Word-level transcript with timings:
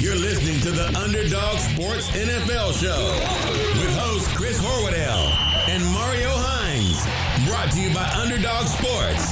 You're 0.00 0.16
listening 0.16 0.58
to 0.62 0.70
the 0.70 0.86
Underdog 0.98 1.58
Sports 1.58 2.08
NFL 2.12 2.72
Show 2.80 3.80
with 3.82 3.98
host 3.98 4.34
Chris 4.34 4.58
Horwedel 4.58 5.68
and 5.68 5.84
Mario 5.92 6.30
Hines. 6.32 7.04
Brought 7.46 7.70
to 7.72 7.80
you 7.82 7.92
by 7.92 8.08
Underdog 8.14 8.64
Sports. 8.64 9.30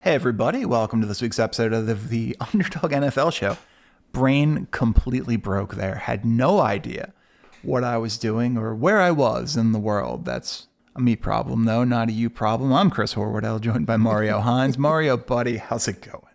Hey, 0.00 0.14
everybody, 0.16 0.64
welcome 0.64 1.00
to 1.00 1.06
this 1.06 1.22
week's 1.22 1.38
episode 1.38 1.72
of 1.72 1.86
the, 1.86 1.94
the 1.94 2.36
Underdog 2.40 2.90
NFL 2.90 3.32
Show. 3.32 3.56
Brain 4.10 4.66
completely 4.72 5.36
broke 5.36 5.76
there. 5.76 5.94
Had 5.94 6.24
no 6.24 6.58
idea 6.58 7.12
what 7.62 7.84
I 7.84 7.98
was 7.98 8.18
doing 8.18 8.58
or 8.58 8.74
where 8.74 9.00
I 9.00 9.12
was 9.12 9.56
in 9.56 9.70
the 9.70 9.78
world. 9.78 10.24
That's 10.24 10.66
a 10.96 11.00
me 11.00 11.14
problem, 11.14 11.66
though, 11.66 11.84
not 11.84 12.08
a 12.08 12.12
you 12.12 12.30
problem. 12.30 12.72
I'm 12.72 12.90
Chris 12.90 13.14
Horwedel, 13.14 13.60
joined 13.60 13.86
by 13.86 13.96
Mario 13.96 14.40
Hines. 14.40 14.76
Mario, 14.76 15.16
buddy, 15.16 15.58
how's 15.58 15.86
it 15.86 16.00
going? 16.00 16.27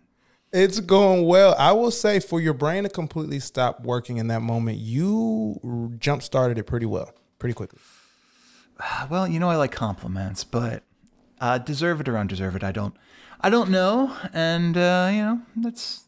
It's 0.54 0.78
going 0.78 1.26
well. 1.26 1.56
I 1.58 1.72
will 1.72 1.90
say 1.90 2.20
for 2.20 2.40
your 2.40 2.54
brain 2.54 2.84
to 2.84 2.88
completely 2.88 3.40
stop 3.40 3.80
working 3.80 4.18
in 4.18 4.28
that 4.28 4.40
moment, 4.40 4.78
you 4.78 5.96
jump 5.98 6.22
started 6.22 6.58
it 6.58 6.62
pretty 6.62 6.86
well, 6.86 7.12
pretty 7.38 7.54
quickly. 7.54 7.80
Well, 9.10 9.26
you 9.26 9.40
know 9.40 9.50
I 9.50 9.56
like 9.56 9.72
compliments, 9.72 10.44
but 10.44 10.84
uh, 11.40 11.58
deserve 11.58 12.00
it 12.00 12.08
or 12.08 12.16
undeserve 12.16 12.54
it, 12.54 12.62
I 12.62 12.70
don't. 12.70 12.94
I 13.40 13.50
don't 13.50 13.70
know, 13.70 14.16
and 14.32 14.76
uh, 14.76 15.08
you 15.12 15.18
know 15.18 15.42
that's 15.56 16.04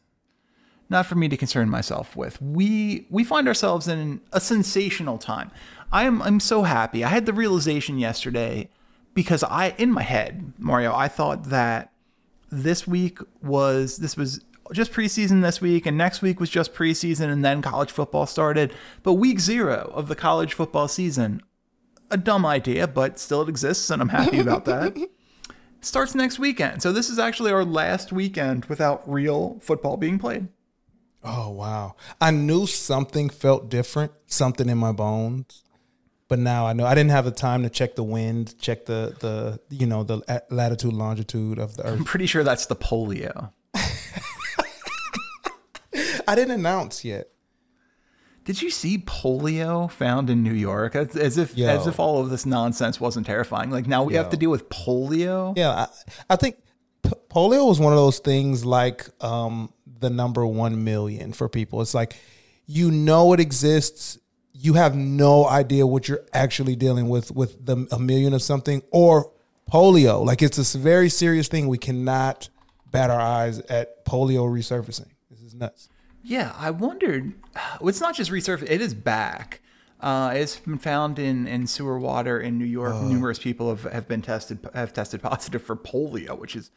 not 0.88 1.06
for 1.06 1.16
me 1.16 1.28
to 1.28 1.36
concern 1.36 1.68
myself 1.68 2.14
with. 2.16 2.40
We 2.40 3.06
we 3.10 3.24
find 3.24 3.48
ourselves 3.48 3.88
in 3.88 4.20
a 4.32 4.40
sensational 4.40 5.18
time. 5.18 5.50
I 5.92 6.04
am 6.04 6.22
I'm 6.22 6.40
so 6.40 6.62
happy. 6.62 7.04
I 7.04 7.08
had 7.08 7.26
the 7.26 7.32
realization 7.32 7.98
yesterday 7.98 8.68
because 9.12 9.42
I 9.42 9.74
in 9.78 9.92
my 9.92 10.02
head, 10.02 10.52
Mario, 10.58 10.94
I 10.94 11.08
thought 11.08 11.44
that 11.50 11.92
this 12.50 12.86
week 12.86 13.18
was 13.42 13.96
this 13.98 14.16
was 14.16 14.44
just 14.72 14.92
preseason 14.92 15.42
this 15.42 15.60
week 15.60 15.86
and 15.86 15.96
next 15.96 16.22
week 16.22 16.40
was 16.40 16.50
just 16.50 16.74
preseason 16.74 17.30
and 17.30 17.44
then 17.44 17.62
college 17.62 17.90
football 17.90 18.26
started. 18.26 18.72
But 19.02 19.14
week 19.14 19.40
0 19.40 19.90
of 19.94 20.08
the 20.08 20.16
college 20.16 20.54
football 20.54 20.88
season, 20.88 21.42
a 22.10 22.16
dumb 22.16 22.44
idea, 22.44 22.86
but 22.86 23.18
still 23.18 23.42
it 23.42 23.48
exists 23.48 23.90
and 23.90 24.02
I'm 24.02 24.08
happy 24.08 24.40
about 24.40 24.64
that. 24.64 24.96
starts 25.80 26.14
next 26.14 26.38
weekend. 26.38 26.82
So 26.82 26.92
this 26.92 27.08
is 27.08 27.18
actually 27.18 27.52
our 27.52 27.64
last 27.64 28.12
weekend 28.12 28.64
without 28.66 29.08
real 29.10 29.58
football 29.60 29.96
being 29.96 30.18
played. 30.18 30.48
Oh 31.24 31.50
wow! 31.50 31.96
I 32.20 32.30
knew 32.30 32.66
something 32.66 33.30
felt 33.30 33.68
different, 33.68 34.12
something 34.26 34.68
in 34.68 34.78
my 34.78 34.92
bones, 34.92 35.64
but 36.28 36.38
now 36.38 36.66
I 36.66 36.72
know 36.72 36.84
I 36.84 36.94
didn't 36.94 37.10
have 37.10 37.24
the 37.24 37.30
time 37.30 37.62
to 37.62 37.70
check 37.70 37.94
the 37.94 38.04
wind, 38.04 38.58
check 38.60 38.86
the 38.86 39.14
the 39.20 39.60
you 39.70 39.86
know 39.86 40.02
the 40.02 40.42
latitude 40.50 40.92
longitude 40.92 41.58
of 41.58 41.76
the 41.76 41.86
earth. 41.86 41.98
I'm 41.98 42.04
pretty 42.04 42.26
sure 42.26 42.42
that's 42.44 42.66
the 42.66 42.76
polio. 42.76 43.52
I 46.28 46.34
didn't 46.34 46.54
announce 46.58 47.04
yet. 47.04 47.28
Did 48.44 48.62
you 48.62 48.70
see 48.70 48.98
polio 48.98 49.90
found 49.90 50.30
in 50.30 50.44
New 50.44 50.52
York? 50.52 50.94
As, 50.94 51.16
as 51.16 51.36
if 51.36 51.56
Yo. 51.56 51.68
as 51.68 51.88
if 51.88 51.98
all 51.98 52.20
of 52.20 52.30
this 52.30 52.46
nonsense 52.46 53.00
wasn't 53.00 53.26
terrifying. 53.26 53.70
Like 53.70 53.88
now 53.88 54.04
we 54.04 54.14
have 54.14 54.30
to 54.30 54.36
deal 54.36 54.50
with 54.50 54.68
polio. 54.68 55.56
Yeah, 55.56 55.70
I, 55.70 55.88
I 56.30 56.36
think 56.36 56.56
p- 57.02 57.10
polio 57.28 57.66
was 57.68 57.80
one 57.80 57.92
of 57.92 57.98
those 57.98 58.20
things 58.20 58.64
like 58.64 59.08
um, 59.22 59.72
the 59.98 60.10
number 60.10 60.46
one 60.46 60.84
million 60.84 61.32
for 61.32 61.48
people. 61.48 61.80
It's 61.80 61.94
like 61.94 62.14
you 62.66 62.92
know 62.92 63.32
it 63.32 63.40
exists, 63.40 64.18
you 64.58 64.74
have 64.74 64.94
no 64.94 65.46
idea 65.46 65.86
what 65.86 66.08
you're 66.08 66.24
actually 66.32 66.76
dealing 66.76 67.08
with 67.08 67.30
with 67.30 67.64
the 67.64 67.86
a 67.90 67.98
million 67.98 68.32
of 68.32 68.42
something 68.42 68.82
or 68.90 69.32
polio. 69.70 70.24
Like 70.24 70.42
it's 70.42 70.56
this 70.56 70.74
very 70.74 71.08
serious 71.08 71.48
thing. 71.48 71.68
We 71.68 71.78
cannot 71.78 72.48
bat 72.90 73.10
our 73.10 73.20
eyes 73.20 73.58
at 73.60 74.04
polio 74.04 74.46
resurfacing. 74.48 75.10
This 75.30 75.40
is 75.40 75.54
nuts. 75.54 75.88
Yeah, 76.22 76.54
I 76.56 76.70
wondered. 76.70 77.34
well, 77.80 77.88
It's 77.88 78.00
not 78.00 78.14
just 78.14 78.30
resurfacing; 78.30 78.70
it 78.70 78.80
is 78.80 78.94
back. 78.94 79.60
Uh, 80.00 80.32
it's 80.34 80.56
been 80.58 80.78
found 80.78 81.18
in, 81.18 81.46
in 81.46 81.66
sewer 81.66 81.98
water 81.98 82.38
in 82.38 82.58
New 82.58 82.66
York. 82.66 82.94
Numerous 82.96 83.38
people 83.38 83.74
have, 83.74 83.90
have 83.90 84.06
been 84.06 84.22
tested 84.22 84.58
have 84.74 84.92
tested 84.92 85.22
positive 85.22 85.62
for 85.62 85.74
polio, 85.76 86.38
which 86.38 86.54
is 86.54 86.70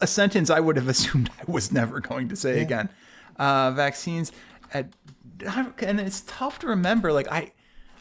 a 0.00 0.06
sentence 0.06 0.50
I 0.50 0.60
would 0.60 0.76
have 0.76 0.88
assumed 0.94 1.30
I 1.40 1.50
was 1.50 1.72
never 1.72 2.00
going 2.00 2.28
to 2.28 2.36
say 2.36 2.60
again. 2.60 2.88
Uh, 3.36 3.70
vaccines, 3.72 4.30
at, 4.74 4.88
and 5.46 6.00
it's 6.00 6.22
tough 6.26 6.58
to 6.60 6.66
remember. 6.68 7.12
Like 7.12 7.30
I, 7.30 7.52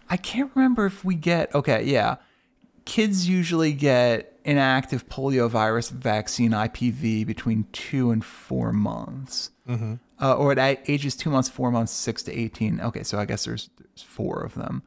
I 0.10 0.18
can't 0.18 0.52
remember 0.56 0.86
if 0.86 1.04
we 1.04 1.16
get 1.16 1.54
okay. 1.56 1.84
Yeah, 1.84 2.18
kids 2.86 3.28
usually 3.28 3.74
get 3.74 4.40
inactive 4.44 5.08
polio 5.08 5.50
virus 5.50 5.90
vaccine 5.90 6.52
IPV 6.52 7.26
between 7.26 7.68
two 7.72 8.12
and 8.12 8.24
four 8.24 8.74
months, 8.74 9.52
uh, 10.22 10.36
or 10.36 10.58
at 10.58 10.90
ages 10.90 11.16
two 11.16 11.30
months, 11.30 11.50
four 11.50 11.72
months, 11.72 11.92
six 11.92 12.24
to 12.24 12.38
eighteen. 12.38 12.82
Okay, 12.82 13.04
so 13.04 13.18
I 13.18 13.26
guess 13.26 13.46
there's, 13.46 13.70
there's 13.78 14.04
four 14.04 14.42
of 14.42 14.56
them. 14.56 14.84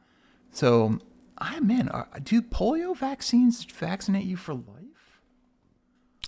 So, 0.51 0.99
I 1.37 1.59
man, 1.59 1.89
are, 1.89 2.07
do 2.21 2.41
polio 2.41 2.95
vaccines 2.95 3.63
vaccinate 3.65 4.25
you 4.25 4.37
for 4.37 4.53
life? 4.53 5.19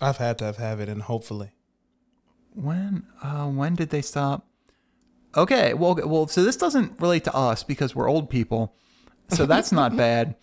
I've 0.02 0.18
had 0.18 0.38
to 0.40 0.46
have, 0.46 0.58
have 0.58 0.80
it, 0.80 0.90
and 0.90 1.04
hopefully. 1.04 1.52
When 2.54 3.06
uh, 3.22 3.46
when 3.48 3.76
did 3.76 3.92
they 3.92 4.02
stop? 4.02 4.47
Okay, 5.38 5.76
well, 5.76 5.96
well, 6.04 6.28
so 6.28 6.44
this 6.44 6.58
doesn't 6.58 7.00
relate 7.00 7.24
to 7.26 7.36
us 7.36 7.64
because 7.64 7.96
we're 7.96 8.10
old 8.10 8.30
people, 8.30 8.74
so 9.30 9.46
that's 9.46 9.72
not 9.72 9.96
bad. 9.98 10.36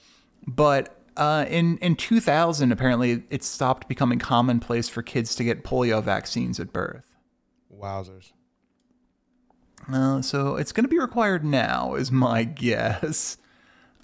But 0.47 0.97
uh, 1.17 1.47
in 1.49 1.79
in 1.79 1.97
2000, 1.97 2.71
apparently, 2.71 3.25
it 3.29 3.43
stopped 3.43 3.89
becoming 3.89 4.21
commonplace 4.21 4.89
for 4.89 5.03
kids 5.03 5.35
to 5.35 5.45
get 5.45 5.65
polio 5.65 6.03
vaccines 6.03 6.61
at 6.61 6.73
birth. 6.73 7.17
Wowzers. 7.77 8.33
Uh, 9.93 10.23
so 10.23 10.57
it's 10.57 10.73
going 10.73 10.85
to 10.85 10.89
be 10.89 10.99
required 10.99 11.45
now, 11.45 11.95
is 11.95 12.11
my 12.11 12.45
guess. 12.45 13.37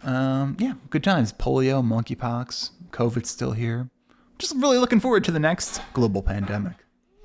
Um, 0.02 0.56
yeah, 0.58 0.74
good 0.90 1.04
times. 1.04 1.32
Polio, 1.32 1.84
monkeypox, 1.84 2.70
COVID's 2.90 3.30
still 3.30 3.52
here. 3.52 3.90
Just 4.38 4.56
really 4.56 4.78
looking 4.78 5.00
forward 5.00 5.22
to 5.24 5.30
the 5.30 5.38
next 5.38 5.80
global 5.92 6.22
pandemic. 6.22 6.76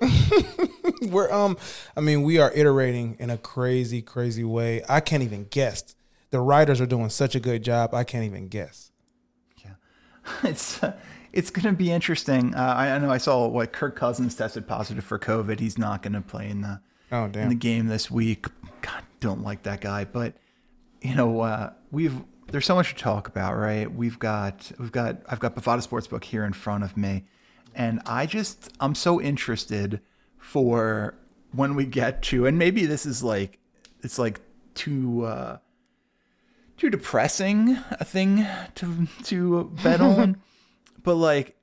We're 1.02 1.32
um 1.32 1.58
I 1.96 2.02
mean 2.02 2.24
we 2.24 2.38
are 2.40 2.52
iterating 2.54 3.16
in 3.20 3.30
a 3.30 3.38
crazy 3.38 4.02
crazy 4.02 4.44
way. 4.44 4.84
I 4.88 5.00
can't 5.00 5.24
even 5.24 5.46
guess. 5.50 5.96
The 6.32 6.40
writers 6.40 6.82
are 6.82 6.86
doing 6.86 7.10
such 7.10 7.36
a 7.36 7.40
good 7.40 7.64
job. 7.64 7.94
I 7.94 8.04
can't 8.04 8.24
even 8.26 8.48
guess. 8.48 8.92
Yeah. 9.64 9.72
It's 10.44 10.84
uh, 10.84 10.94
it's 11.32 11.50
going 11.50 11.66
to 11.66 11.74
be 11.78 11.92
interesting. 11.92 12.56
Uh, 12.56 12.60
I, 12.78 12.92
I 12.92 12.98
know 12.98 13.10
I 13.12 13.18
saw 13.18 13.46
what 13.48 13.74
Kirk 13.74 13.98
Cousins 13.98 14.36
tested 14.36 14.68
positive 14.68 15.04
for 15.04 15.20
COVID. 15.20 15.60
He's 15.60 15.78
not 15.78 16.02
going 16.02 16.14
to 16.14 16.22
play 16.22 16.50
in 16.50 16.62
the 16.62 16.80
Oh 17.12 17.26
in 17.26 17.32
damn. 17.34 17.50
the 17.50 17.56
game 17.56 17.88
this 17.88 18.10
week. 18.10 18.48
God, 18.82 19.04
don't 19.20 19.44
like 19.44 19.64
that 19.64 19.82
guy. 19.82 20.06
But 20.06 20.36
you 21.02 21.14
know, 21.14 21.42
uh, 21.42 21.72
we've 21.92 22.22
there's 22.52 22.66
so 22.66 22.76
much 22.76 22.90
to 22.90 22.96
talk 22.96 23.28
about, 23.28 23.56
right? 23.58 23.94
We've 23.94 24.18
got 24.18 24.72
we've 24.80 24.92
got 24.94 25.18
I've 25.28 25.40
got 25.40 25.56
Bovada 25.56 25.86
Sportsbook 25.86 26.24
here 26.24 26.46
in 26.46 26.54
front 26.54 26.84
of 26.86 26.96
me, 26.96 27.26
and 27.76 28.02
I 28.06 28.26
just 28.26 28.72
I'm 28.80 28.96
so 28.96 29.22
interested 29.22 30.02
for 30.38 31.16
when 31.52 31.76
we 31.76 31.86
get 31.86 32.22
to, 32.24 32.46
and 32.46 32.58
maybe 32.58 32.86
this 32.86 33.06
is 33.06 33.24
like 33.24 33.60
it's 34.02 34.18
like 34.20 34.40
too. 34.74 35.26
Uh, 35.26 35.58
too 36.78 36.90
depressing 36.90 37.78
a 37.92 38.04
thing 38.04 38.46
to 38.76 39.08
to 39.24 39.72
bet 39.84 40.02
on, 40.02 40.42
but 41.04 41.16
like 41.16 41.56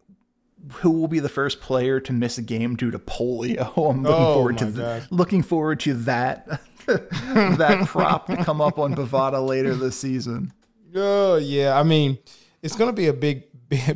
who 0.74 0.90
will 0.90 1.08
be 1.08 1.18
the 1.18 1.28
first 1.28 1.60
player 1.60 1.98
to 2.00 2.12
miss 2.12 2.38
a 2.38 2.42
game 2.42 2.76
due 2.76 2.90
to 2.90 2.98
polio? 2.98 3.66
I'm 3.90 4.02
looking 4.02 4.24
Oh 4.24 4.34
forward 4.34 4.58
to 4.58 4.72
th- 4.72 5.02
looking 5.10 5.42
forward 5.42 5.80
to 5.80 5.94
that 5.94 6.46
that 6.86 7.84
prop 7.86 8.26
to 8.28 8.36
come 8.44 8.60
up 8.60 8.78
on 8.78 8.94
Bovada 8.94 9.44
later 9.46 9.74
this 9.74 9.98
season. 9.98 10.52
Oh 10.94 11.36
yeah. 11.36 11.78
I 11.78 11.82
mean, 11.82 12.18
it's 12.62 12.76
gonna 12.76 12.92
be 12.92 13.06
a 13.06 13.12
big 13.12 13.44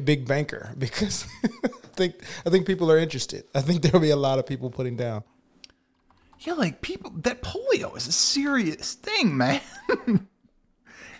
big, 0.05 0.27
banker 0.27 0.73
because 0.79 1.27
think 1.97 2.15
I 2.45 2.51
think 2.51 2.67
people 2.67 2.91
are 2.91 2.99
interested. 2.99 3.45
I 3.55 3.61
think 3.61 3.83
there'll 3.83 4.01
be 4.01 4.11
a 4.11 4.17
lot 4.17 4.39
of 4.39 4.47
people 4.47 4.71
putting 4.71 4.97
down. 4.97 5.25
Yeah, 6.41 6.55
like 6.55 6.83
people 6.83 7.11
that 7.23 7.43
polio 7.43 7.97
is 7.97 8.07
a 8.07 8.13
serious 8.13 8.95
thing, 8.95 9.37
man. 9.37 9.61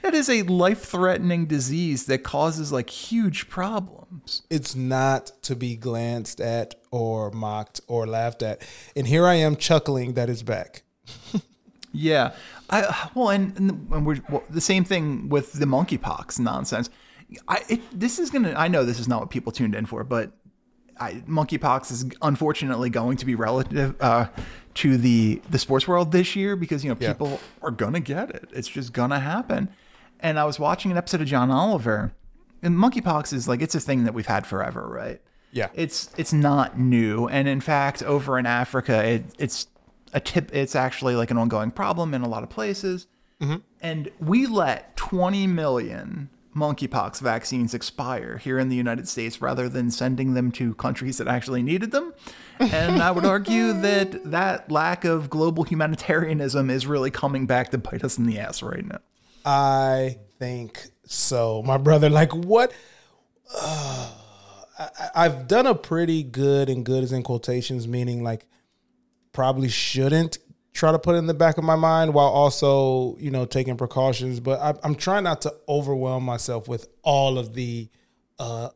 It 0.05 0.15
is 0.15 0.31
a 0.31 0.43
life-threatening 0.43 1.47
disease 1.47 2.07
that 2.07 2.19
causes 2.19 2.71
like 2.71 2.91
huge 2.91 3.49
problems. 3.49 4.43
It's 4.49 4.77
not 4.77 5.33
to 5.43 5.57
be 5.57 5.75
glanced 5.75 6.41
at 6.41 6.77
or 6.93 7.33
mocked 7.33 7.81
or 7.89 8.07
laughed 8.07 8.41
at. 8.43 8.63
And 8.95 9.09
here 9.09 9.27
I 9.27 9.35
am 9.35 9.57
chuckling 9.57 10.13
that 10.15 10.31
it's 10.31 10.43
back. 10.43 10.85
Yeah, 11.93 12.35
I 12.69 13.09
well, 13.15 13.31
and, 13.31 13.57
and, 13.57 13.71
and 13.91 14.05
we're 14.05 14.21
well, 14.29 14.45
the 14.51 14.61
same 14.61 14.85
thing 14.85 15.31
with 15.31 15.55
the 15.55 15.65
monkeypox 15.65 16.39
nonsense. 16.39 16.91
I 17.49 17.63
it, 17.71 17.81
this 17.99 18.19
is 18.19 18.31
gonna. 18.31 18.53
I 18.55 18.69
know 18.69 18.85
this 18.85 19.01
is 19.01 19.09
not 19.09 19.21
what 19.21 19.31
people 19.31 19.51
tuned 19.51 19.75
in 19.75 19.87
for, 19.87 20.05
but 20.05 20.33
I, 20.99 21.15
monkeypox 21.29 21.91
is 21.93 22.07
unfortunately 22.23 22.91
going 22.91 23.17
to 23.19 23.27
be 23.27 23.35
relative 23.35 23.95
uh, 24.01 24.27
to 24.75 24.97
the 24.97 25.41
the 25.51 25.59
sports 25.59 25.87
world 25.89 26.13
this 26.13 26.35
year 26.37 26.57
because 26.57 26.85
you 26.85 26.91
know 26.91 26.97
Yeah. 27.01 27.13
people 27.13 27.41
are 27.63 27.71
gonna 27.71 28.01
get 28.01 28.31
it. 28.31 28.49
It's 28.53 28.69
just 28.69 28.93
gonna 28.93 29.21
happen. 29.21 29.69
And 30.21 30.39
I 30.39 30.45
was 30.45 30.59
watching 30.59 30.91
an 30.91 30.97
episode 30.97 31.21
of 31.21 31.27
John 31.27 31.51
Oliver, 31.51 32.13
and 32.63 32.77
monkeypox 32.77 33.33
is 33.33 33.47
like 33.49 33.61
it's 33.61 33.75
a 33.75 33.81
thing 33.81 34.05
that 34.05 34.15
we've 34.15 34.27
had 34.27 34.47
forever, 34.47 34.89
right? 34.89 35.21
Yeah. 35.53 35.69
It's 35.75 36.11
it's 36.17 36.33
not 36.33 36.79
new, 36.79 37.27
and 37.29 37.47
in 37.49 37.61
fact, 37.61 38.03
over 38.03 38.39
in 38.39 38.47
Africa, 38.47 39.05
it, 39.07 39.25
it's 39.39 39.67
a 40.13 40.21
tip. 40.21 40.55
It's 40.55 40.75
actually 40.75 41.15
like 41.15 41.31
an 41.31 41.37
ongoing 41.39 41.71
problem 41.71 42.15
in 42.15 42.23
a 42.23 42.29
lot 42.29 42.43
of 42.43 42.49
places. 42.51 43.07
And 43.83 44.11
we 44.19 44.47
let 44.47 44.97
20 44.97 45.47
million 45.47 46.31
monkeypox 46.57 47.21
vaccines 47.21 47.75
expire 47.75 48.39
here 48.39 48.59
in 48.59 48.69
the 48.69 48.77
United 48.77 49.07
States 49.07 49.41
rather 49.41 49.69
than 49.69 49.91
sending 49.91 50.35
them 50.35 50.51
to 50.53 50.75
countries 50.75 51.19
that 51.19 51.29
actually 51.29 51.63
needed 51.63 51.93
them. 51.93 52.15
And 52.59 53.03
I 53.03 53.11
would 53.11 53.25
argue 53.25 53.73
that 53.83 54.31
that 54.31 54.71
lack 54.71 55.05
of 55.05 55.29
global 55.31 55.65
humanitarianism 55.65 56.71
is 56.71 56.87
really 56.87 57.11
coming 57.11 57.47
back 57.47 57.71
to 57.71 57.79
bite 57.79 58.03
us 58.03 58.19
in 58.19 58.25
the 58.25 58.39
ass 58.39 58.63
right 58.63 58.85
now. 58.85 58.99
I 59.45 60.19
think 60.39 60.89
so, 61.05 61.63
my 61.63 61.77
brother. 61.77 62.11
Like 62.11 62.33
what? 62.33 62.73
Uh, 63.55 64.11
I, 64.79 64.89
I've 65.15 65.47
done 65.47 65.67
a 65.67 65.75
pretty 65.75 66.23
good, 66.23 66.69
and 66.69 66.85
good 66.85 67.05
is 67.05 67.13
in 67.13 67.23
quotations, 67.23 67.87
meaning 67.87 68.25
like 68.25 68.47
probably 69.33 69.69
shouldn't 69.69 70.39
try 70.77 70.93
to 70.93 70.99
put 70.99 71.15
in 71.15 71.27
the 71.27 71.35
back 71.35 71.57
of 71.57 71.65
my 71.65 71.75
mind 71.75 72.13
while 72.13 72.29
also 72.29 73.17
you 73.19 73.31
know 73.31 73.47
taking 73.47 73.77
precautions. 73.77 74.41
But 74.41 74.61
I, 74.61 74.75
I'm 74.85 74.95
trying 74.95 75.25
not 75.25 75.41
to 75.43 75.55
overwhelm 75.69 76.23
myself 76.25 76.69
with 76.69 76.89
all 77.03 77.39
of 77.39 77.55
the 77.55 77.89
uh, 78.39 78.69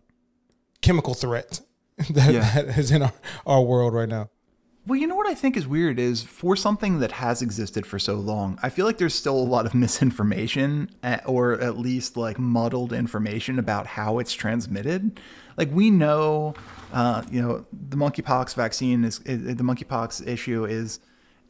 chemical 0.80 1.14
threat 1.14 1.60
that, 2.10 2.32
Yeah. 2.32 2.50
that 2.62 2.78
is 2.78 2.90
in 2.90 3.02
our, 3.02 3.12
our 3.46 3.62
world 3.62 3.92
right 3.94 4.08
now. 4.08 4.30
Well, 4.86 4.98
you 4.98 5.06
know 5.06 5.14
what 5.14 5.26
I 5.28 5.34
think 5.34 5.58
is 5.58 5.68
weird 5.68 5.98
is 5.98 6.22
for 6.22 6.56
something 6.56 7.00
that 7.00 7.12
has 7.12 7.42
existed 7.42 7.86
for 7.86 7.98
so 7.98 8.14
long, 8.14 8.58
I 8.62 8.70
feel 8.70 8.86
like 8.86 8.96
there's 8.96 9.14
still 9.14 9.36
a 9.36 9.44
lot 9.44 9.66
of 9.66 9.74
misinformation 9.84 10.90
eh, 11.02 11.18
or 11.26 11.52
at 11.60 11.76
least 11.76 12.16
like 12.16 12.38
muddled 12.38 12.94
information 12.94 13.58
about 13.58 13.86
how 13.86 14.18
it's 14.18 14.32
transmitted. 14.32 15.20
Like 15.58 15.68
we 15.70 15.90
know, 15.90 16.54
uh, 16.94 17.22
you 17.30 17.42
know, 17.42 17.66
the 17.90 17.96
monkeypox 17.98 18.54
vaccine 18.54 19.04
is, 19.04 19.20
is 19.26 19.54
the 19.56 19.62
monkeypox 19.62 20.26
issue 20.26 20.64
is 20.64 20.98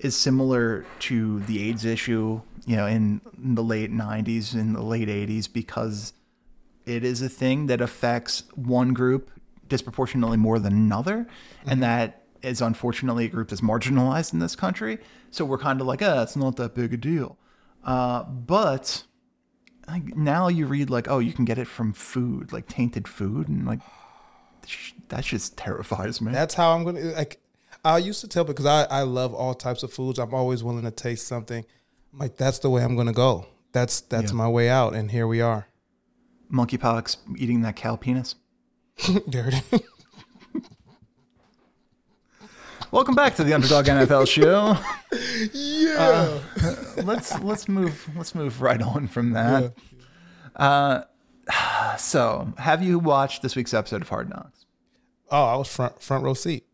is 0.01 0.17
similar 0.17 0.85
to 1.01 1.41
the 1.41 1.69
AIDS 1.69 1.85
issue, 1.85 2.41
you 2.67 2.77
know, 2.77 2.87
in, 2.87 3.21
in 3.43 3.55
the 3.55 3.63
late 3.63 3.93
90s 3.93 4.55
and 4.55 4.75
the 4.75 4.83
late 4.83 5.09
80s 5.09 5.51
because 5.53 6.13
it 6.87 7.05
is 7.05 7.23
a 7.23 7.29
thing 7.29 7.67
that 7.67 7.81
affects 7.81 8.45
one 8.55 8.93
group 8.93 9.31
disproportionately 9.69 10.37
more 10.37 10.59
than 10.59 10.73
another, 10.73 11.27
and 11.65 11.83
that 11.83 12.23
is 12.43 12.61
unfortunately 12.61 13.27
a 13.27 13.29
group 13.29 13.49
that's 13.49 13.61
marginalized 13.61 14.33
in 14.33 14.39
this 14.39 14.57
country. 14.57 14.99
So 15.31 15.45
we're 15.45 15.59
kind 15.59 15.81
of 15.81 15.87
like, 15.87 16.03
ah, 16.03 16.23
it's 16.23 16.37
not 16.37 16.57
that 16.57 16.75
big 16.75 16.93
a 16.93 16.97
deal. 16.97 17.39
Uh, 17.85 18.25
but 18.25 19.05
like, 19.87 20.17
now 20.17 20.49
you 20.49 20.67
read 20.67 20.91
like, 20.91 21.09
oh, 21.09 21.19
you 21.19 21.33
can 21.33 21.45
get 21.45 21.59
it 21.59 21.67
from 21.67 21.93
food, 21.93 22.53
like 22.53 22.67
tainted 22.67 23.07
food, 23.07 23.49
and 23.49 23.67
like 23.67 23.81
that 25.09 25.25
just 25.25 25.57
terrifies 25.57 26.21
me. 26.21 26.33
That's 26.33 26.55
how 26.55 26.73
I'm 26.73 26.85
gonna 26.85 27.01
like. 27.13 27.41
I 27.85 27.99
used 27.99 28.21
to 28.21 28.29
tell 28.29 28.45
because 28.45 28.67
I 28.67 28.85
I 28.85 29.03
love 29.03 29.35
all 29.35 29.55
types 29.55 29.83
of 29.83 29.93
foods. 29.93 30.19
I'm 30.19 30.35
always 30.35 30.63
willing 30.63 30.85
to 30.85 30.91
taste 30.91 31.27
something. 31.27 31.65
I'm 32.13 32.19
like 32.19 32.37
that's 32.37 32.59
the 32.59 32.71
way 32.71 32.83
I'm 32.83 32.97
gonna 32.97 33.13
go. 33.13 33.47
That's 33.73 34.01
that's 34.03 34.33
Yeah. 34.33 34.37
my 34.37 34.49
way 34.49 34.69
out, 34.69 34.95
and 34.95 35.11
here 35.11 35.27
we 35.27 35.41
are. 35.41 35.67
Monkeypox 36.53 37.17
eating 37.39 37.63
that 37.63 37.77
cow 37.77 37.97
penis. 37.97 38.35
there 39.27 39.49
it 39.49 39.63
is. 39.73 39.81
Welcome 42.91 43.15
back 43.15 43.37
to 43.37 43.45
the 43.45 43.55
Underdog 43.55 43.87
NFL 43.87 44.27
show. 44.27 44.77
yeah. 45.53 46.41
let's 47.05 47.39
let's 47.41 47.69
move 47.69 48.09
let's 48.17 48.35
move 48.35 48.61
right 48.61 48.83
on 48.83 49.07
from 49.07 49.31
that. 49.31 49.75
Uh, 50.57 51.03
so, 51.99 52.53
have 52.59 52.83
you 52.83 52.99
watched 52.99 53.43
this 53.43 53.55
week's 53.55 53.73
episode 53.73 54.03
of 54.03 54.09
Hard 54.09 54.29
Knocks? 54.29 54.67
oh, 55.31 55.45
I 55.45 55.55
was 55.57 55.69
front 55.69 56.03
front 56.03 56.25
row 56.25 56.35
seat. 56.35 56.65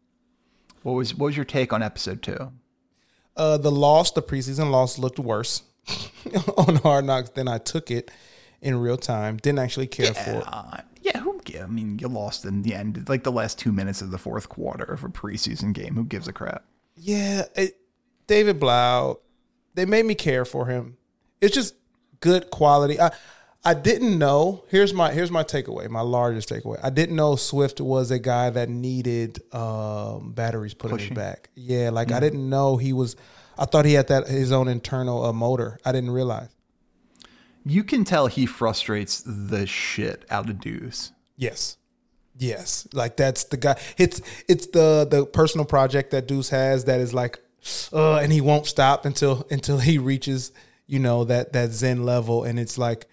What 0.87 0.93
was 0.93 1.17
what 1.17 1.27
was 1.27 1.37
your 1.37 1.45
take 1.45 1.73
on 1.73 1.83
episode 1.83 2.23
two? 2.23 2.53
Uh, 3.37 3.57
the 3.59 3.73
loss, 3.73 4.13
the 4.13 4.23
preseason 4.23 4.71
loss, 4.71 5.01
looked 5.01 5.19
worse 5.19 5.65
on 6.57 6.77
Hard 6.77 7.07
Knocks 7.07 7.31
than 7.31 7.49
I 7.49 7.59
took 7.59 7.91
it 7.91 8.09
in 8.63 8.79
real 8.79 8.97
time. 8.97 9.37
Didn't 9.39 9.59
actually 9.59 9.89
care 9.89 10.15
for 10.15 10.31
it. 10.31 10.85
Yeah, 11.03 11.19
who? 11.19 11.41
gi- 11.45 11.59
I 11.59 11.67
mean, 11.67 11.99
you 11.99 12.07
lost 12.07 12.45
in 12.45 12.63
the 12.63 12.73
end, 12.73 13.09
like 13.09 13.25
the 13.25 13.33
last 13.33 13.59
two 13.59 13.73
minutes 13.73 14.01
of 14.01 14.13
the 14.13 14.17
fourth 14.17 14.49
quarter 14.49 14.85
of 14.85 15.03
a 15.03 15.09
preseason 15.09 15.73
game. 15.73 15.97
Who 15.97 16.05
gives 16.05 16.29
a 16.29 16.33
crap? 16.33 16.63
Yeah, 16.95 17.47
it, 17.57 17.79
David 18.29 18.61
Blough, 18.61 19.19
they 19.75 19.87
made 19.87 20.07
me 20.07 20.15
care 20.15 20.45
for 20.45 20.67
him. 20.67 20.99
It's 21.41 21.53
just 21.57 21.75
good 22.21 22.53
quality. 22.53 23.01
I 23.01 23.11
I 23.67 23.75
didn't 23.75 24.17
know. 24.17 24.63
Here's 24.69 24.95
my 24.95 25.13
here's 25.13 25.33
my 25.33 25.43
takeaway. 25.43 25.91
My 25.91 26.01
largest 26.01 26.49
takeaway. 26.49 26.79
I 26.85 26.91
didn't 26.91 27.17
know 27.17 27.35
Swift 27.35 27.81
was 27.81 28.13
a 28.13 28.19
guy 28.21 28.49
that 28.51 28.69
needed 28.69 29.41
um, 29.53 30.31
batteries 30.33 30.73
put 30.73 30.93
in 30.93 30.99
his 31.01 31.11
back. 31.11 31.51
Yeah, 31.57 31.91
like 31.91 32.13
I 32.13 32.21
didn't 32.21 32.49
know 32.49 32.77
he 32.77 32.93
was. 32.93 33.17
I 33.59 33.65
thought 33.65 33.85
he 33.85 33.95
had 33.95 34.07
that 34.07 34.29
his 34.29 34.53
own 34.53 34.69
internal 34.69 35.25
uh, 35.25 35.33
motor. 35.33 35.81
I 35.85 35.91
didn't 35.91 36.13
realize. 36.13 36.55
You 37.65 37.83
can 37.83 38.05
tell 38.05 38.29
he 38.29 38.47
frustrates 38.47 39.25
the 39.27 39.67
shit 39.67 40.25
out 40.31 40.49
of 40.49 40.61
Deuce. 40.61 41.11
Yes. 41.37 41.77
Yes. 42.39 42.87
Like 42.93 43.17
that's 43.17 43.45
the 43.45 43.57
guy. 43.57 43.81
It's 43.99 44.23
it's 44.47 44.69
the 44.69 45.09
the 45.11 45.27
personal 45.27 45.65
project 45.65 46.13
that 46.13 46.29
Deuce 46.29 46.51
has 46.51 46.85
that 46.85 47.01
is 47.01 47.13
like 47.13 47.41
uh 47.93 48.19
and 48.19 48.33
he 48.33 48.41
won't 48.41 48.67
stop 48.67 49.05
until 49.05 49.45
until 49.51 49.79
he 49.79 49.99
reaches, 49.99 50.53
you 50.87 51.01
know, 51.01 51.25
that 51.25 51.53
that 51.53 51.73
zen 51.73 52.05
level 52.05 52.45
and 52.45 52.61
it's 52.61 52.79
like 52.79 53.09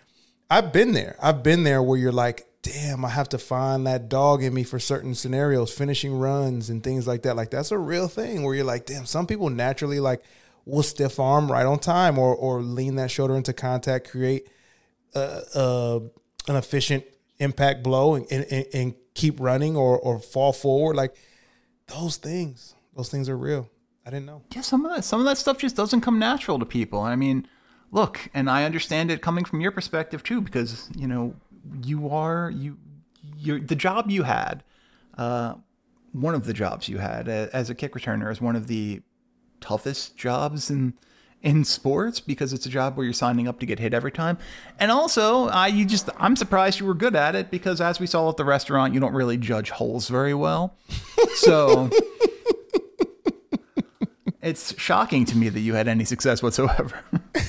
I've 0.54 0.72
been 0.72 0.92
there. 0.92 1.16
I've 1.22 1.42
been 1.42 1.64
there 1.64 1.82
where 1.82 1.98
you're 1.98 2.12
like, 2.12 2.46
"Damn, 2.62 3.04
I 3.04 3.10
have 3.10 3.30
to 3.30 3.40
find 3.40 3.88
that 3.88 4.08
dog 4.08 4.44
in 4.44 4.54
me 4.54 4.64
for 4.64 4.78
certain 4.80 5.16
scenarios, 5.16 5.74
finishing 5.74 6.14
runs 6.14 6.70
and 6.70 6.84
things 6.84 7.08
like 7.08 7.24
that." 7.24 7.36
Like 7.36 7.50
that's 7.50 7.72
a 7.72 7.78
real 7.78 8.08
thing 8.08 8.44
where 8.44 8.54
you're 8.54 8.64
like, 8.64 8.86
"Damn, 8.86 9.06
some 9.06 9.26
people 9.26 9.50
naturally 9.50 10.00
like 10.00 10.24
will 10.66 10.84
stiff 10.84 11.20
arm 11.20 11.52
right 11.52 11.66
on 11.66 11.80
time 11.80 12.20
or 12.20 12.36
or 12.36 12.62
lean 12.62 12.96
that 12.98 13.10
shoulder 13.10 13.36
into 13.36 13.52
contact, 13.52 14.12
create 14.12 14.48
uh, 15.16 16.00
an 16.48 16.56
efficient 16.56 17.04
impact 17.40 17.84
blow 17.84 18.16
and, 18.16 18.28
and, 18.32 18.66
and 18.74 18.96
keep 19.14 19.40
running 19.40 19.76
or, 19.76 19.98
or 20.00 20.20
fall 20.20 20.54
forward. 20.54 20.96
Like 20.96 21.16
those 21.88 22.18
things, 22.18 22.76
those 22.96 23.10
things 23.10 23.30
are 23.30 23.38
real. 23.38 23.70
I 24.06 24.10
didn't 24.10 24.26
know. 24.26 24.44
yeah, 24.54 24.62
some 24.62 24.86
of 24.86 24.94
that 24.94 25.04
some 25.04 25.20
of 25.20 25.26
that 25.26 25.38
stuff 25.38 25.58
just 25.58 25.76
doesn't 25.76 26.02
come 26.02 26.20
natural 26.20 26.60
to 26.60 26.66
people. 26.66 27.00
I 27.00 27.16
mean, 27.16 27.48
look, 27.94 28.28
and 28.34 28.50
I 28.50 28.66
understand 28.66 29.12
it 29.12 29.22
coming 29.22 29.46
from 29.46 29.62
your 29.62 29.72
perspective 29.72 30.24
too, 30.24 30.42
because 30.42 30.90
you 30.98 31.08
know 31.08 31.36
you 31.82 32.10
are 32.10 32.52
you 32.52 32.78
you 33.38 33.60
the 33.60 33.76
job 33.76 34.10
you 34.10 34.24
had, 34.24 34.64
uh, 35.18 35.54
one 36.12 36.36
of 36.36 36.46
the 36.46 36.54
jobs 36.54 36.90
you 36.90 36.98
had 36.98 37.28
a- 37.30 37.50
as 37.54 37.70
a 37.70 37.76
kick 37.76 37.94
returner 37.94 38.30
is 38.32 38.42
one 38.42 38.56
of 38.58 38.68
the 38.68 39.02
toughest 39.62 40.18
jobs 40.18 40.70
in 40.70 40.94
in 41.42 41.66
sports 41.66 42.22
because 42.22 42.54
it's 42.54 42.66
a 42.66 42.70
job 42.70 42.96
where 42.96 43.04
you're 43.04 43.12
signing 43.14 43.50
up 43.50 43.60
to 43.60 43.66
get 43.66 43.78
hit 43.78 43.94
every 43.94 44.12
time. 44.12 44.38
And 44.80 44.92
also, 44.92 45.48
I 45.48 45.68
you 45.68 45.86
just 45.86 46.10
I'm 46.18 46.36
surprised 46.36 46.80
you 46.80 46.86
were 46.86 46.94
good 46.94 47.16
at 47.16 47.36
it 47.36 47.52
because 47.52 47.80
as 47.82 48.00
we 48.00 48.08
saw 48.08 48.30
at 48.30 48.38
the 48.38 48.46
restaurant, 48.46 48.94
you 48.94 49.00
don't 49.00 49.14
really 49.14 49.38
judge 49.38 49.70
holes 49.70 50.08
very 50.10 50.34
well. 50.34 50.76
So 51.36 51.90
it's 54.42 54.78
shocking 54.80 55.26
to 55.26 55.38
me 55.38 55.50
that 55.50 55.60
you 55.62 55.74
had 55.74 55.88
any 55.88 56.06
success 56.06 56.44
whatsoever. 56.44 57.00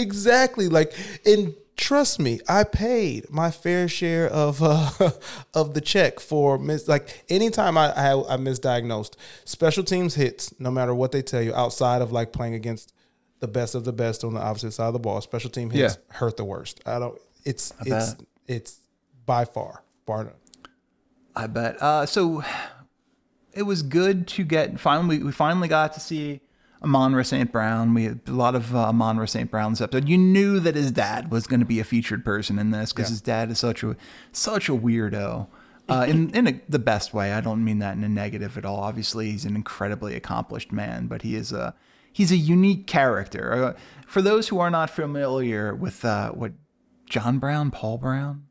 Exactly. 0.00 0.68
Like, 0.68 0.92
and 1.26 1.54
trust 1.76 2.18
me, 2.18 2.40
I 2.48 2.64
paid 2.64 3.30
my 3.30 3.50
fair 3.50 3.88
share 3.88 4.28
of 4.28 4.62
uh, 4.62 4.90
of 5.54 5.74
the 5.74 5.80
check 5.80 6.20
for 6.20 6.58
mis- 6.58 6.88
like 6.88 7.24
anytime 7.28 7.76
I, 7.78 7.92
I 7.92 8.12
I 8.34 8.36
misdiagnosed 8.36 9.14
special 9.44 9.84
teams 9.84 10.14
hits, 10.14 10.52
no 10.58 10.70
matter 10.70 10.94
what 10.94 11.12
they 11.12 11.22
tell 11.22 11.42
you, 11.42 11.54
outside 11.54 12.02
of 12.02 12.12
like 12.12 12.32
playing 12.32 12.54
against 12.54 12.92
the 13.40 13.48
best 13.48 13.74
of 13.74 13.84
the 13.84 13.92
best 13.92 14.22
on 14.24 14.34
the 14.34 14.40
opposite 14.40 14.72
side 14.72 14.86
of 14.88 14.92
the 14.92 14.98
ball, 14.98 15.20
special 15.20 15.50
team 15.50 15.70
hits 15.70 15.96
Yeah. 15.96 16.16
hurt 16.16 16.36
the 16.36 16.44
worst. 16.44 16.80
I 16.86 16.98
don't. 16.98 17.18
It's 17.44 17.72
it's 17.86 18.14
bet. 18.14 18.26
it's 18.46 18.78
by 19.26 19.44
far 19.46 19.82
bar 20.06 20.24
none. 20.24 20.32
I 21.34 21.46
bet. 21.46 21.80
Uh, 21.80 22.04
so 22.04 22.42
it 23.54 23.62
was 23.62 23.82
good 23.82 24.26
to 24.28 24.44
get 24.44 24.78
finally. 24.78 25.22
We 25.22 25.32
finally 25.32 25.68
got 25.68 25.94
to 25.94 26.00
see 26.00 26.40
Amon-Ra 26.82 27.22
St. 27.22 27.52
Brown. 27.52 27.92
We 27.94 28.04
had 28.04 28.20
a 28.26 28.32
lot 28.32 28.54
of 28.54 28.74
uh, 28.74 28.88
Amon-Ra 28.88 29.26
St. 29.26 29.50
Brown's 29.50 29.80
episode. 29.80 30.08
You 30.08 30.16
knew 30.18 30.60
that 30.60 30.74
his 30.74 30.90
dad 30.90 31.30
was 31.30 31.46
going 31.46 31.60
to 31.60 31.66
be 31.66 31.78
a 31.80 31.84
featured 31.84 32.24
person 32.24 32.58
in 32.58 32.70
this 32.70 32.92
because 32.92 33.08
Yeah. 33.10 33.14
his 33.14 33.20
dad 33.20 33.50
is 33.50 33.58
such 33.58 33.82
a 33.82 33.96
such 34.32 34.68
a 34.68 34.72
weirdo. 34.72 35.46
Uh, 35.88 36.06
in 36.08 36.30
in 36.30 36.46
a, 36.46 36.60
the 36.68 36.78
best 36.78 37.12
way. 37.12 37.32
I 37.32 37.40
don't 37.40 37.64
mean 37.64 37.80
that 37.80 37.96
in 37.96 38.04
a 38.04 38.08
negative 38.08 38.56
at 38.56 38.64
all. 38.64 38.76
Obviously, 38.80 39.32
he's 39.32 39.44
an 39.44 39.56
incredibly 39.56 40.14
accomplished 40.14 40.70
man, 40.70 41.08
but 41.08 41.22
he 41.22 41.34
is 41.34 41.50
a 41.52 41.74
he's 42.12 42.30
a 42.30 42.36
unique 42.36 42.86
character. 42.86 43.52
Uh, 43.52 43.72
for 44.06 44.22
those 44.22 44.48
who 44.48 44.60
are 44.60 44.70
not 44.70 44.88
familiar 44.88 45.74
with 45.74 46.04
uh, 46.04 46.30
what 46.30 46.52
John 47.06 47.40
Brown, 47.40 47.72
Paul 47.72 47.98
Brown, 47.98 48.44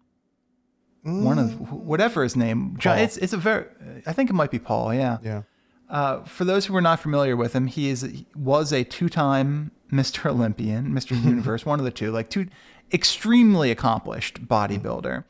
one 1.03 1.39
of 1.39 1.71
whatever 1.71 2.23
his 2.23 2.35
name. 2.35 2.75
John, 2.77 2.99
it's 2.99 3.15
it's 3.17 3.31
a 3.31 3.37
very. 3.37 3.65
I 4.05 4.11
think 4.11 4.29
it 4.29 4.33
might 4.33 4.51
be 4.51 4.59
Paul. 4.59 4.93
Yeah. 4.93 5.17
Yeah. 5.23 5.43
Uh, 5.89 6.21
for 6.23 6.45
those 6.45 6.67
who 6.67 6.75
are 6.75 6.81
not 6.81 6.99
familiar 6.99 7.35
with 7.35 7.53
him, 7.53 7.67
he 7.67 7.89
is 7.89 8.01
he 8.01 8.25
was 8.35 8.71
a 8.71 8.83
two-time 8.83 9.71
Mr. 9.91 10.29
Olympian, 10.29 10.91
Mr. 10.91 11.21
Universe, 11.23 11.65
one 11.65 11.79
of 11.79 11.85
the 11.85 11.91
two, 11.91 12.11
like 12.11 12.29
two 12.29 12.47
extremely 12.93 13.71
accomplished 13.71 14.47
bodybuilder, 14.47 15.23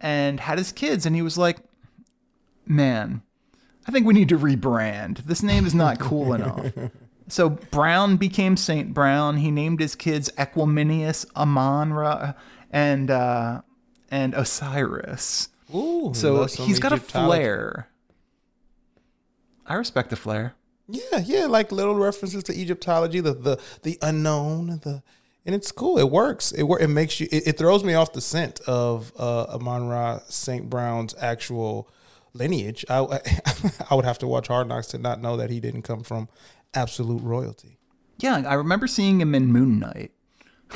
and 0.00 0.40
had 0.40 0.58
his 0.58 0.72
kids, 0.72 1.06
and 1.06 1.16
he 1.16 1.22
was 1.22 1.38
like, 1.38 1.58
"Man, 2.66 3.22
I 3.86 3.92
think 3.92 4.06
we 4.06 4.14
need 4.14 4.28
to 4.30 4.38
rebrand. 4.38 5.24
This 5.24 5.42
name 5.42 5.66
is 5.66 5.74
not 5.74 5.98
cool 5.98 6.34
enough. 6.34 6.72
So 7.28 7.48
Brown 7.48 8.16
became 8.16 8.56
Saint 8.56 8.92
Brown. 8.92 9.38
He 9.38 9.50
named 9.50 9.80
his 9.80 9.94
kids 9.94 10.30
Equanimeous, 10.36 11.24
Amon-Ra, 11.34 12.34
and 12.70 13.10
uh, 13.10 13.62
and 14.10 14.34
Osiris. 14.34 15.48
Ooh, 15.74 16.12
So 16.14 16.44
he's 16.46 16.78
got 16.78 16.92
a 16.92 16.98
flair. 16.98 17.88
I 19.66 19.74
respect 19.74 20.10
the 20.10 20.16
flair. 20.16 20.54
Yeah, 20.88 21.18
yeah, 21.24 21.46
like 21.46 21.72
little 21.72 21.94
references 21.94 22.42
to 22.44 22.52
Egyptology, 22.52 23.20
the 23.20 23.32
the 23.34 23.60
the 23.82 23.98
unknown, 24.02 24.80
the 24.82 25.02
and 25.46 25.54
it's 25.54 25.72
cool. 25.72 25.98
It 25.98 26.10
works. 26.10 26.52
It 26.52 26.64
wor- 26.64 26.80
It 26.80 26.88
makes 26.88 27.20
you. 27.20 27.28
It, 27.32 27.48
it 27.48 27.58
throws 27.58 27.82
me 27.84 27.94
off 27.94 28.12
the 28.12 28.20
scent 28.20 28.60
of 28.66 29.12
uh, 29.18 29.44
Amon 29.44 29.88
Ra 29.88 30.20
Saint 30.28 30.68
Brown's 30.68 31.14
actual 31.18 31.88
lineage. 32.34 32.84
I 32.90 33.20
I 33.90 33.94
would 33.94 34.04
have 34.04 34.18
to 34.18 34.26
watch 34.26 34.48
Hard 34.48 34.68
Knocks 34.68 34.88
to 34.88 34.98
not 34.98 35.20
know 35.22 35.36
that 35.38 35.50
he 35.50 35.60
didn't 35.60 35.82
come 35.82 36.02
from 36.02 36.28
absolute 36.74 37.22
royalty. 37.22 37.78
Yeah, 38.18 38.42
I 38.46 38.54
remember 38.54 38.86
seeing 38.86 39.20
him 39.20 39.34
in 39.34 39.46
Moon 39.52 39.78
Knight. 39.80 40.12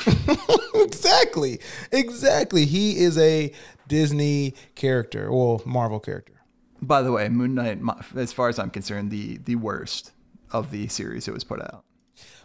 exactly, 0.75 1.61
exactly. 1.93 2.65
He 2.65 2.99
is 2.99 3.19
a 3.19 3.53
Disney 3.87 4.55
character 4.75 5.29
or 5.29 5.61
Marvel 5.65 6.01
character. 6.01 6.33
By 6.81 7.03
the 7.03 7.13
way, 7.13 7.29
Moon 7.29 7.55
Knight, 7.55 7.81
as 8.17 8.33
far 8.33 8.49
as 8.49 8.59
I'm 8.59 8.71
concerned, 8.71 9.11
the 9.11 9.39
the 9.39 9.57
worst 9.57 10.13
of 10.53 10.71
the 10.71 10.89
series 10.89 11.25
that 11.27 11.33
was 11.33 11.45
put 11.45 11.61
out. 11.61 11.85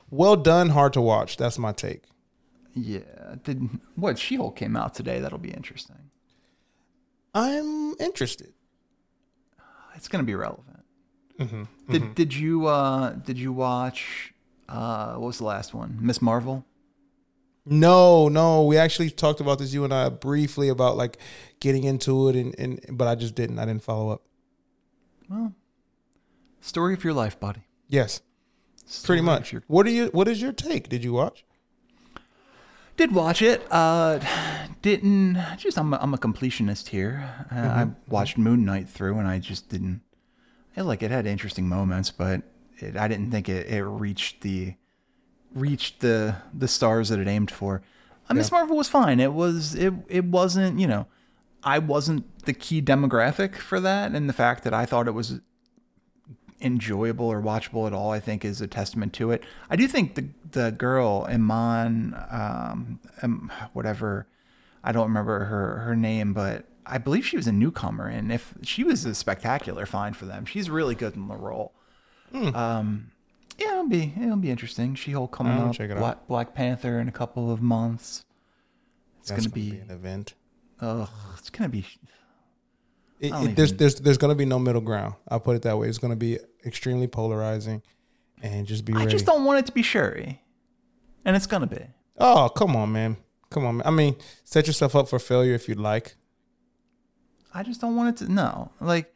Well 0.10 0.36
done, 0.36 0.70
hard 0.70 0.94
to 0.94 1.02
watch. 1.02 1.38
That's 1.38 1.58
my 1.58 1.72
take. 1.72 2.04
Yeah, 2.76 3.36
did 3.44 3.70
what 3.96 4.18
She 4.18 4.36
Hulk 4.36 4.56
came 4.56 4.76
out 4.76 4.94
today? 4.96 5.20
That'll 5.20 5.38
be 5.38 5.52
interesting. 5.52 6.10
I'm 7.36 7.94
interested. 8.00 8.54
It's 9.96 10.08
gonna 10.08 10.24
be 10.24 10.36
relevant. 10.36 10.84
Mm-hmm, 11.40 11.64
Did 11.92 12.16
did 12.16 12.34
you 12.36 12.68
uh 12.68 13.12
did 13.14 13.38
you 13.40 13.52
watch 13.54 14.34
uh 14.70 15.14
what 15.14 15.28
was 15.28 15.38
the 15.40 15.46
last 15.46 15.74
one? 15.74 15.98
Miss 16.00 16.22
Marvel. 16.22 16.66
No, 17.66 18.28
no. 18.28 18.64
We 18.66 18.78
actually 18.78 19.10
talked 19.10 19.40
about 19.40 19.60
this, 19.60 19.74
you 19.74 19.84
and 19.84 19.94
I, 19.94 20.10
briefly 20.10 20.70
about 20.70 20.98
like 20.98 21.18
getting 21.60 21.84
into 21.86 22.28
it, 22.30 22.36
and, 22.36 22.54
and 22.58 22.80
but 22.98 23.08
I 23.08 23.16
just 23.16 23.36
didn't. 23.36 23.60
I 23.60 23.66
didn't 23.66 23.84
follow 23.84 24.10
up. 24.12 24.24
Well, 25.30 25.54
story 26.62 26.94
of 26.94 27.04
your 27.04 27.14
life, 27.14 27.40
buddy. 27.40 27.62
Yes, 27.88 28.22
Story 28.86 29.18
pretty 29.20 29.26
much. 29.26 29.54
your- 29.54 29.64
What 29.68 29.88
are 29.88 29.92
you? 29.92 30.08
What 30.08 30.28
is 30.28 30.42
your 30.42 30.52
take? 30.52 30.90
Did 30.90 31.04
you 31.04 31.14
watch? 31.14 31.46
Did 32.98 33.12
watch 33.14 33.42
it. 33.42 33.66
Uh, 33.72 34.20
didn't 34.82 35.38
just. 35.58 35.78
I'm 35.80 35.94
a, 35.94 35.98
I'm 36.02 36.14
a 36.14 36.18
completionist 36.18 36.90
here. 36.90 37.46
Uh, 37.52 37.56
I 37.56 37.88
watched 38.08 38.38
Moon 38.38 38.66
Knight 38.66 38.90
through, 38.90 39.18
and 39.20 39.28
I 39.28 39.40
just 39.40 39.70
didn't. 39.70 40.02
I 40.76 40.82
like 40.82 41.02
it 41.02 41.12
had 41.12 41.26
interesting 41.26 41.68
moments, 41.70 42.12
but 42.12 42.42
it, 42.80 42.98
I 42.98 43.08
didn't 43.08 43.32
think 43.32 43.48
it, 43.48 43.68
it 43.68 43.84
reached 43.84 44.42
the 44.42 44.76
reached 45.54 46.00
the 46.00 46.38
the 46.54 46.68
stars 46.68 47.10
that 47.10 47.20
it 47.20 47.28
aimed 47.28 47.52
for. 47.52 47.82
Uh, 48.30 48.34
Miss 48.34 48.52
Marvel 48.52 48.78
was 48.78 48.88
fine. 48.88 49.20
It 49.20 49.34
was 49.34 49.76
it 49.76 49.94
it 50.08 50.26
wasn't 50.26 50.80
you 50.80 50.88
know, 50.88 51.08
I 51.64 51.80
wasn't 51.80 52.46
the 52.46 52.54
key 52.54 52.82
demographic 52.82 53.58
for 53.58 53.80
that, 53.80 54.12
and 54.12 54.30
the 54.30 54.34
fact 54.34 54.64
that 54.64 54.74
I 54.74 54.86
thought 54.86 55.08
it 55.08 55.12
was 55.14 55.40
enjoyable 56.62 57.26
or 57.26 57.42
watchable 57.42 57.86
at 57.88 57.94
all, 57.94 58.12
I 58.12 58.20
think, 58.20 58.46
is 58.46 58.62
a 58.62 58.68
testament 58.68 59.14
to 59.14 59.32
it. 59.32 59.44
I 59.70 59.76
do 59.76 59.88
think 59.88 60.16
the 60.16 60.30
the 60.52 60.72
girl 60.72 61.28
Iman, 61.30 62.16
um, 62.30 63.00
um, 63.22 63.52
whatever, 63.74 64.28
I 64.84 64.92
don't 64.92 65.08
remember 65.08 65.46
her 65.46 65.80
her 65.80 65.96
name, 65.96 66.34
but 66.34 66.66
I 66.86 66.98
believe 66.98 67.26
she 67.26 67.38
was 67.38 67.48
a 67.48 67.52
newcomer, 67.52 68.08
and 68.08 68.32
if 68.32 68.54
she 68.62 68.84
was 68.84 69.06
a 69.06 69.16
spectacular 69.16 69.86
find 69.86 70.16
for 70.16 70.26
them, 70.26 70.46
she's 70.46 70.70
really 70.70 70.96
good 70.96 71.16
in 71.16 71.28
the 71.28 71.36
role. 71.36 71.74
Um, 72.56 73.12
yeah, 73.58 73.72
it'll 73.74 73.88
be 73.90 74.14
it'll 74.20 74.36
be 74.38 74.50
interesting. 74.52 74.96
She 74.96 75.12
Hulk 75.12 75.32
coming 75.32 75.54
I'll 75.54 75.70
up, 75.70 75.76
check 75.76 75.90
it 75.90 75.94
out. 75.94 76.00
Black, 76.00 76.28
Black 76.28 76.54
Panther 76.54 77.00
in 77.00 77.08
a 77.08 77.12
couple 77.12 77.52
of 77.52 77.62
months. 77.62 78.24
It's 79.20 79.30
That's 79.30 79.48
gonna 79.48 79.54
be, 79.54 79.80
an 79.80 79.90
event. 79.90 80.34
ugh, 80.82 81.10
it's 81.38 81.50
gonna 81.50 81.70
be. 81.70 81.86
It, 83.20 83.32
it- 83.34 83.56
there's 83.56 83.74
there's 83.74 83.96
there's 83.96 84.18
gonna 84.18 84.36
be 84.36 84.46
no 84.46 84.60
middle 84.60 84.82
ground. 84.82 85.16
I'll 85.30 85.40
put 85.40 85.56
it 85.56 85.62
that 85.64 85.78
way. 85.78 85.88
It's 85.88 85.98
gonna 85.98 86.16
be 86.16 86.40
extremely 86.66 87.08
polarizing, 87.08 87.82
and 88.42 88.68
just 88.68 88.84
be 88.86 88.94
I 88.94 88.98
ready. 89.00 89.12
just 89.12 89.26
don't 89.26 89.46
want 89.46 89.60
it 89.60 89.66
to 89.68 89.72
be 89.72 89.82
Sherry, 89.82 90.42
and 91.24 91.36
it's 91.36 91.48
gonna 91.48 91.68
be. 91.68 91.80
oh 92.18 92.50
come 92.50 92.76
on, 92.76 92.92
man, 92.92 93.16
come 93.50 93.66
on. 93.66 93.78
Man. 93.78 93.88
I 93.88 93.92
mean, 93.92 94.16
set 94.44 94.68
yourself 94.68 94.96
up 94.96 95.08
for 95.08 95.20
failure 95.20 95.54
if 95.54 95.70
you'd 95.70 95.80
like. 95.80 96.16
I 97.54 97.64
just 97.64 97.80
don't 97.80 97.96
want 97.96 98.20
it 98.22 98.26
to. 98.26 98.32
No, 98.32 98.72
like 98.82 99.14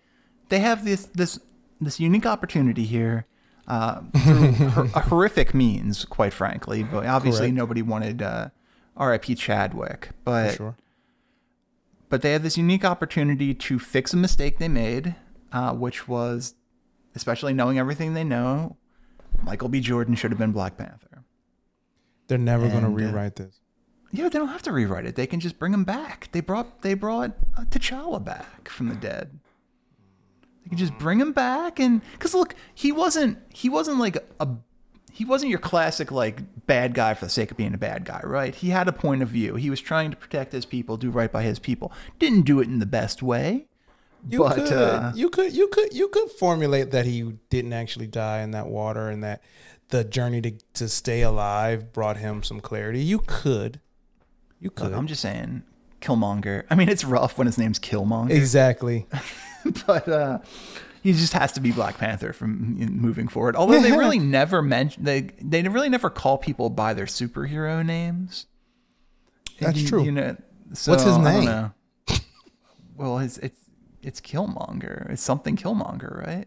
they 0.49 0.59
have 0.59 0.85
this 0.85 1.05
this 1.07 1.37
this 1.81 1.99
unique 1.99 2.25
opportunity 2.25 2.85
here 2.85 3.25
uh, 3.67 4.01
through 4.23 4.89
a 4.95 5.01
horrific 5.01 5.53
means, 5.53 6.05
quite 6.05 6.33
frankly. 6.33 6.83
But 6.83 7.05
obviously, 7.05 7.47
Correct. 7.47 7.55
nobody 7.55 7.81
wanted 7.81 8.21
uh, 8.21 8.49
R.I.P. 8.95 9.35
Chadwick. 9.35 10.09
But 10.23 10.55
sure. 10.55 10.75
but 12.09 12.21
they 12.21 12.31
had 12.31 12.43
this 12.43 12.57
unique 12.57 12.85
opportunity 12.85 13.53
to 13.53 13.79
fix 13.79 14.13
a 14.13 14.17
mistake 14.17 14.57
they 14.57 14.67
made, 14.67 15.15
uh, 15.51 15.73
which 15.73 16.07
was, 16.07 16.55
especially 17.15 17.53
knowing 17.53 17.77
everything 17.77 18.13
they 18.13 18.23
know, 18.23 18.77
Michael 19.43 19.69
B. 19.69 19.79
Jordan 19.79 20.15
should 20.15 20.31
have 20.31 20.39
been 20.39 20.51
Black 20.51 20.77
Panther. 20.77 21.23
They're 22.27 22.37
never 22.37 22.67
gonna 22.67 22.87
uh, 22.87 22.91
rewrite 22.91 23.35
this. 23.35 23.61
Yeah, 24.11 24.29
they 24.29 24.39
don't 24.39 24.47
have 24.47 24.63
to 24.63 24.71
rewrite 24.71 25.05
it. 25.05 25.15
They 25.15 25.27
can 25.27 25.39
just 25.39 25.59
bring 25.59 25.73
him 25.73 25.83
back. 25.83 26.29
They 26.31 26.39
brought 26.39 26.81
they 26.81 26.93
brought 26.93 27.33
T'Challa 27.69 28.23
back 28.23 28.69
from 28.69 28.89
the 28.89 28.95
dead. 28.95 29.39
They 30.67 30.69
can 30.69 30.77
just 30.77 30.97
bring 30.97 31.21
him 31.21 31.31
back 31.31 31.79
and 31.79 32.01
because 32.11 32.33
look, 32.33 32.53
he 32.75 32.91
wasn't 32.91 33.37
he 33.53 33.69
wasn't 33.69 33.99
like 33.99 34.17
a 34.41 34.49
he 35.13 35.23
wasn't 35.23 35.49
your 35.49 35.59
classic 35.59 36.11
like 36.11 36.41
bad 36.65 36.93
guy 36.93 37.13
for 37.13 37.23
the 37.23 37.31
sake 37.31 37.51
of 37.51 37.57
being 37.57 37.73
a 37.73 37.77
bad 37.77 38.03
guy, 38.03 38.19
right? 38.25 38.53
He 38.53 38.69
had 38.71 38.89
a 38.89 38.91
point 38.91 39.21
of 39.21 39.29
view. 39.29 39.55
He 39.55 39.69
was 39.69 39.79
trying 39.79 40.11
to 40.11 40.17
protect 40.17 40.51
his 40.51 40.65
people, 40.65 40.97
do 40.97 41.09
right 41.09 41.31
by 41.31 41.43
his 41.43 41.57
people. 41.57 41.93
Didn't 42.19 42.41
do 42.41 42.59
it 42.59 42.67
in 42.67 42.79
the 42.79 42.85
best 42.85 43.23
way. 43.23 43.67
You 44.27 44.39
but 44.39 44.55
could, 44.55 44.73
uh, 44.73 45.13
you 45.15 45.29
could, 45.29 45.53
you 45.53 45.69
could, 45.69 45.93
you 45.93 46.09
could 46.09 46.29
formulate 46.31 46.91
that 46.91 47.05
he 47.05 47.33
didn't 47.49 47.71
actually 47.71 48.07
die 48.07 48.41
in 48.41 48.51
that 48.51 48.67
water, 48.67 49.09
and 49.09 49.23
that 49.23 49.41
the 49.87 50.03
journey 50.03 50.41
to 50.41 50.51
to 50.73 50.89
stay 50.89 51.21
alive 51.21 51.93
brought 51.93 52.17
him 52.17 52.43
some 52.43 52.59
clarity. 52.59 52.99
You 52.99 53.19
could, 53.19 53.79
you 54.59 54.69
could, 54.69 54.91
look, 54.91 54.97
I'm 54.97 55.07
just 55.07 55.21
saying, 55.21 55.63
Killmonger. 56.01 56.65
I 56.69 56.75
mean, 56.75 56.89
it's 56.89 57.03
rough 57.03 57.37
when 57.37 57.47
his 57.47 57.57
name's 57.57 57.79
Killmonger. 57.79 58.31
exactly. 58.31 59.07
but 59.87 60.07
uh, 60.07 60.39
he 61.03 61.13
just 61.13 61.33
has 61.33 61.51
to 61.53 61.59
be 61.59 61.71
Black 61.71 61.97
Panther 61.97 62.33
from 62.33 62.75
moving 62.99 63.27
forward. 63.27 63.55
Although 63.55 63.81
they 63.81 63.91
really 63.91 64.19
never 64.39 64.61
mention 64.61 65.03
they 65.03 65.29
they 65.41 65.61
really 65.63 65.89
never 65.89 66.09
call 66.09 66.37
people 66.37 66.69
by 66.69 66.93
their 66.93 67.05
superhero 67.05 67.85
names. 67.85 68.45
That's 69.59 69.79
You- 69.81 69.87
true. 69.87 70.03
You 70.03 70.11
know, 70.11 70.37
so, 70.73 70.91
What's 70.91 71.03
his 71.03 71.13
I 71.17 71.23
don't 71.23 71.33
name? 71.33 71.45
know. 71.45 71.71
well, 72.95 73.19
it's 73.19 73.37
it's 73.39 73.59
it's 74.01 74.21
Killmonger. 74.21 75.09
It's 75.11 75.21
something 75.21 75.55
Killmonger, 75.55 76.25
right? 76.25 76.45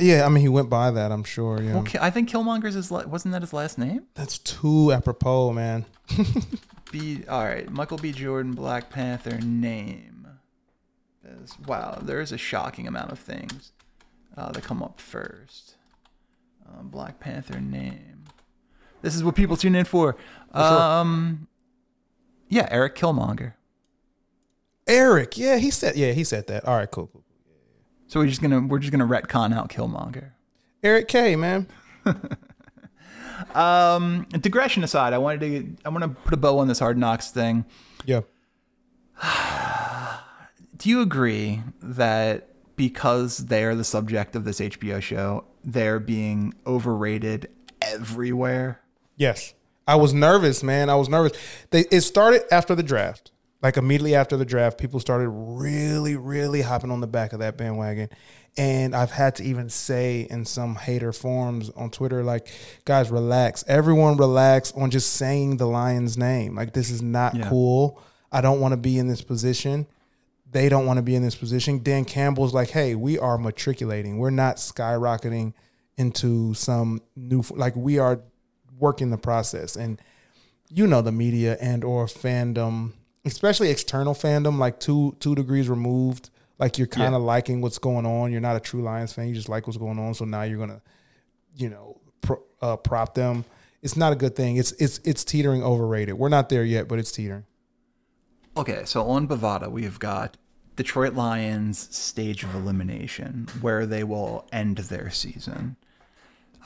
Yeah, 0.00 0.24
I 0.24 0.28
mean, 0.28 0.42
he 0.42 0.48
went 0.48 0.70
by 0.70 0.92
that. 0.92 1.10
I'm 1.10 1.24
sure. 1.24 1.60
Yeah, 1.60 1.74
Well, 1.74 1.84
I 2.00 2.10
think 2.10 2.28
Killmonger's 2.30 2.74
his 2.74 2.90
wasn't 2.90 3.32
that 3.32 3.42
his 3.42 3.52
last 3.52 3.78
name? 3.78 4.04
that's 4.14 4.38
too 4.38 4.92
apropos, 4.92 5.52
man. 5.52 5.86
B. 6.92 7.24
All 7.28 7.44
right, 7.44 7.68
Michael 7.70 7.98
B. 7.98 8.12
Jordan, 8.12 8.52
Black 8.52 8.90
Panther 8.90 9.38
name. 9.40 10.17
Wow, 11.66 11.98
there 12.02 12.20
is 12.20 12.32
a 12.32 12.38
shocking 12.38 12.86
amount 12.86 13.12
of 13.12 13.18
things 13.18 13.72
uh, 14.36 14.52
that 14.52 14.62
come 14.62 14.82
up 14.82 15.00
first. 15.00 15.74
Uh, 16.66 16.82
Black 16.82 17.20
Panther 17.20 17.60
name. 17.60 18.24
This 19.02 19.14
is 19.14 19.22
what 19.22 19.34
people 19.34 19.56
tune 19.56 19.74
in 19.74 19.84
for. 19.84 20.16
Um, 20.52 21.48
yeah, 22.48 22.68
Eric 22.70 22.94
Killmonger. 22.96 23.54
Eric, 24.86 25.36
yeah, 25.36 25.58
he 25.58 25.70
said, 25.70 25.96
yeah, 25.96 26.12
he 26.12 26.24
said 26.24 26.46
that. 26.46 26.64
All 26.64 26.76
right, 26.76 26.90
cool, 26.90 27.08
cool. 27.08 27.24
So 28.06 28.20
we're 28.20 28.26
just 28.26 28.40
gonna 28.40 28.60
we're 28.60 28.78
just 28.78 28.90
gonna 28.90 29.06
retcon 29.06 29.54
out 29.54 29.68
Killmonger. 29.68 30.30
Eric 30.82 31.08
K, 31.08 31.36
man. 31.36 31.66
Um, 33.54 34.26
digression 34.32 34.82
aside, 34.82 35.12
I 35.12 35.18
wanted 35.18 35.40
to 35.40 35.76
I 35.84 35.90
want 35.90 36.02
to 36.02 36.08
put 36.08 36.34
a 36.34 36.36
bow 36.36 36.58
on 36.58 36.66
this 36.66 36.80
Hard 36.80 36.98
Knocks 36.98 37.30
thing. 37.30 37.64
Yeah, 38.04 38.22
Do 40.78 40.88
you 40.88 41.00
agree 41.00 41.62
that 41.82 42.48
because 42.76 43.46
they 43.46 43.64
are 43.64 43.74
the 43.74 43.84
subject 43.84 44.36
of 44.36 44.44
this 44.44 44.60
HBO 44.60 45.00
show, 45.02 45.44
they're 45.64 45.98
being 46.00 46.54
overrated 46.66 47.48
everywhere? 47.82 48.80
yes. 49.16 49.54
I 49.86 49.94
was 49.94 50.12
nervous, 50.12 50.62
man. 50.62 50.90
I 50.90 50.96
was 50.96 51.08
nervous. 51.08 51.32
They 51.70 51.80
it 51.90 52.02
started 52.02 52.42
after 52.52 52.74
the 52.74 52.82
draft. 52.82 53.30
Like 53.62 53.78
immediately 53.78 54.14
after 54.14 54.36
the 54.36 54.44
draft, 54.44 54.76
people 54.76 55.00
started 55.00 55.30
really, 55.30 56.14
really 56.14 56.60
hopping 56.60 56.90
on 56.90 57.00
the 57.00 57.06
back 57.06 57.32
of 57.32 57.38
that 57.38 57.56
bandwagon. 57.56 58.10
And 58.58 58.94
I've 58.94 59.10
had 59.12 59.36
to 59.36 59.44
even 59.44 59.70
say 59.70 60.26
in 60.28 60.44
some 60.44 60.74
hater 60.74 61.10
forums 61.10 61.70
on 61.70 61.90
Twitter, 61.90 62.22
like, 62.22 62.48
guys, 62.84 63.10
relax. 63.10 63.64
Everyone 63.66 64.18
relax 64.18 64.72
on 64.72 64.90
just 64.90 65.14
saying 65.14 65.56
the 65.56 65.64
Lion's 65.66 66.18
name. 66.18 66.54
Like, 66.54 66.74
this 66.74 66.90
is 66.90 67.00
not 67.00 67.34
Yeah. 67.34 67.48
cool. 67.48 67.98
I 68.30 68.42
don't 68.42 68.60
want 68.60 68.72
to 68.72 68.76
be 68.76 68.98
in 68.98 69.08
this 69.08 69.22
position. 69.22 69.86
They 70.50 70.68
don't 70.68 70.86
want 70.86 70.98
to 70.98 71.02
be 71.02 71.14
in 71.14 71.22
this 71.22 71.34
position. 71.34 71.82
Dan 71.82 72.04
Campbell's 72.04 72.54
like, 72.54 72.70
hey, 72.70 72.94
we 72.94 73.18
are 73.18 73.38
matriculating. 73.38 74.18
We're 74.18 74.30
not 74.30 74.56
skyrocketing 74.56 75.52
into 75.96 76.54
some 76.54 77.02
new 77.16 77.42
like 77.50 77.74
we 77.76 77.98
are 77.98 78.20
working 78.78 79.10
the 79.10 79.18
process. 79.18 79.76
And 79.76 80.00
you 80.70 80.86
know 80.86 81.02
the 81.02 81.12
media 81.12 81.56
and 81.60 81.84
or 81.84 82.06
fandom 82.06 82.92
especially 83.24 83.70
external 83.70 84.14
fandom 84.14 84.58
like 84.58 84.80
two 84.80 85.16
two 85.20 85.34
degrees 85.34 85.68
removed. 85.68 86.30
Like 86.58 86.78
you're 86.78 86.88
kind 86.88 87.14
of 87.14 87.20
yeah. 87.22 87.26
liking 87.26 87.60
what's 87.60 87.78
going 87.78 88.06
on. 88.06 88.32
You're 88.32 88.40
not 88.40 88.56
a 88.56 88.60
true 88.60 88.82
lions 88.82 89.12
fan. 89.12 89.28
You 89.28 89.34
just 89.34 89.48
like 89.48 89.66
what's 89.66 89.76
going 89.76 89.98
on. 89.98 90.14
So 90.14 90.24
now 90.24 90.42
you're 90.42 90.58
gonna 90.58 90.80
you 91.56 91.68
know 91.68 92.00
pro, 92.20 92.42
uh, 92.62 92.76
prop 92.76 93.14
them. 93.14 93.44
It's 93.82 93.96
not 93.96 94.12
a 94.12 94.16
good 94.16 94.34
thing. 94.34 94.56
It's 94.56 94.72
it's 94.72 94.98
it's 95.04 95.24
teetering 95.24 95.62
overrated. 95.62 96.14
We're 96.14 96.28
not 96.28 96.48
there 96.48 96.64
yet 96.64 96.88
but 96.88 96.98
it's 96.98 97.12
teetering 97.12 97.44
okay 98.58 98.82
so 98.84 99.04
on 99.04 99.26
bovada 99.26 99.70
we've 99.70 99.98
got 99.98 100.36
detroit 100.76 101.14
lions 101.14 101.94
stage 101.94 102.44
of 102.44 102.54
elimination 102.54 103.48
where 103.60 103.86
they 103.86 104.04
will 104.04 104.46
end 104.52 104.78
their 104.78 105.10
season 105.10 105.76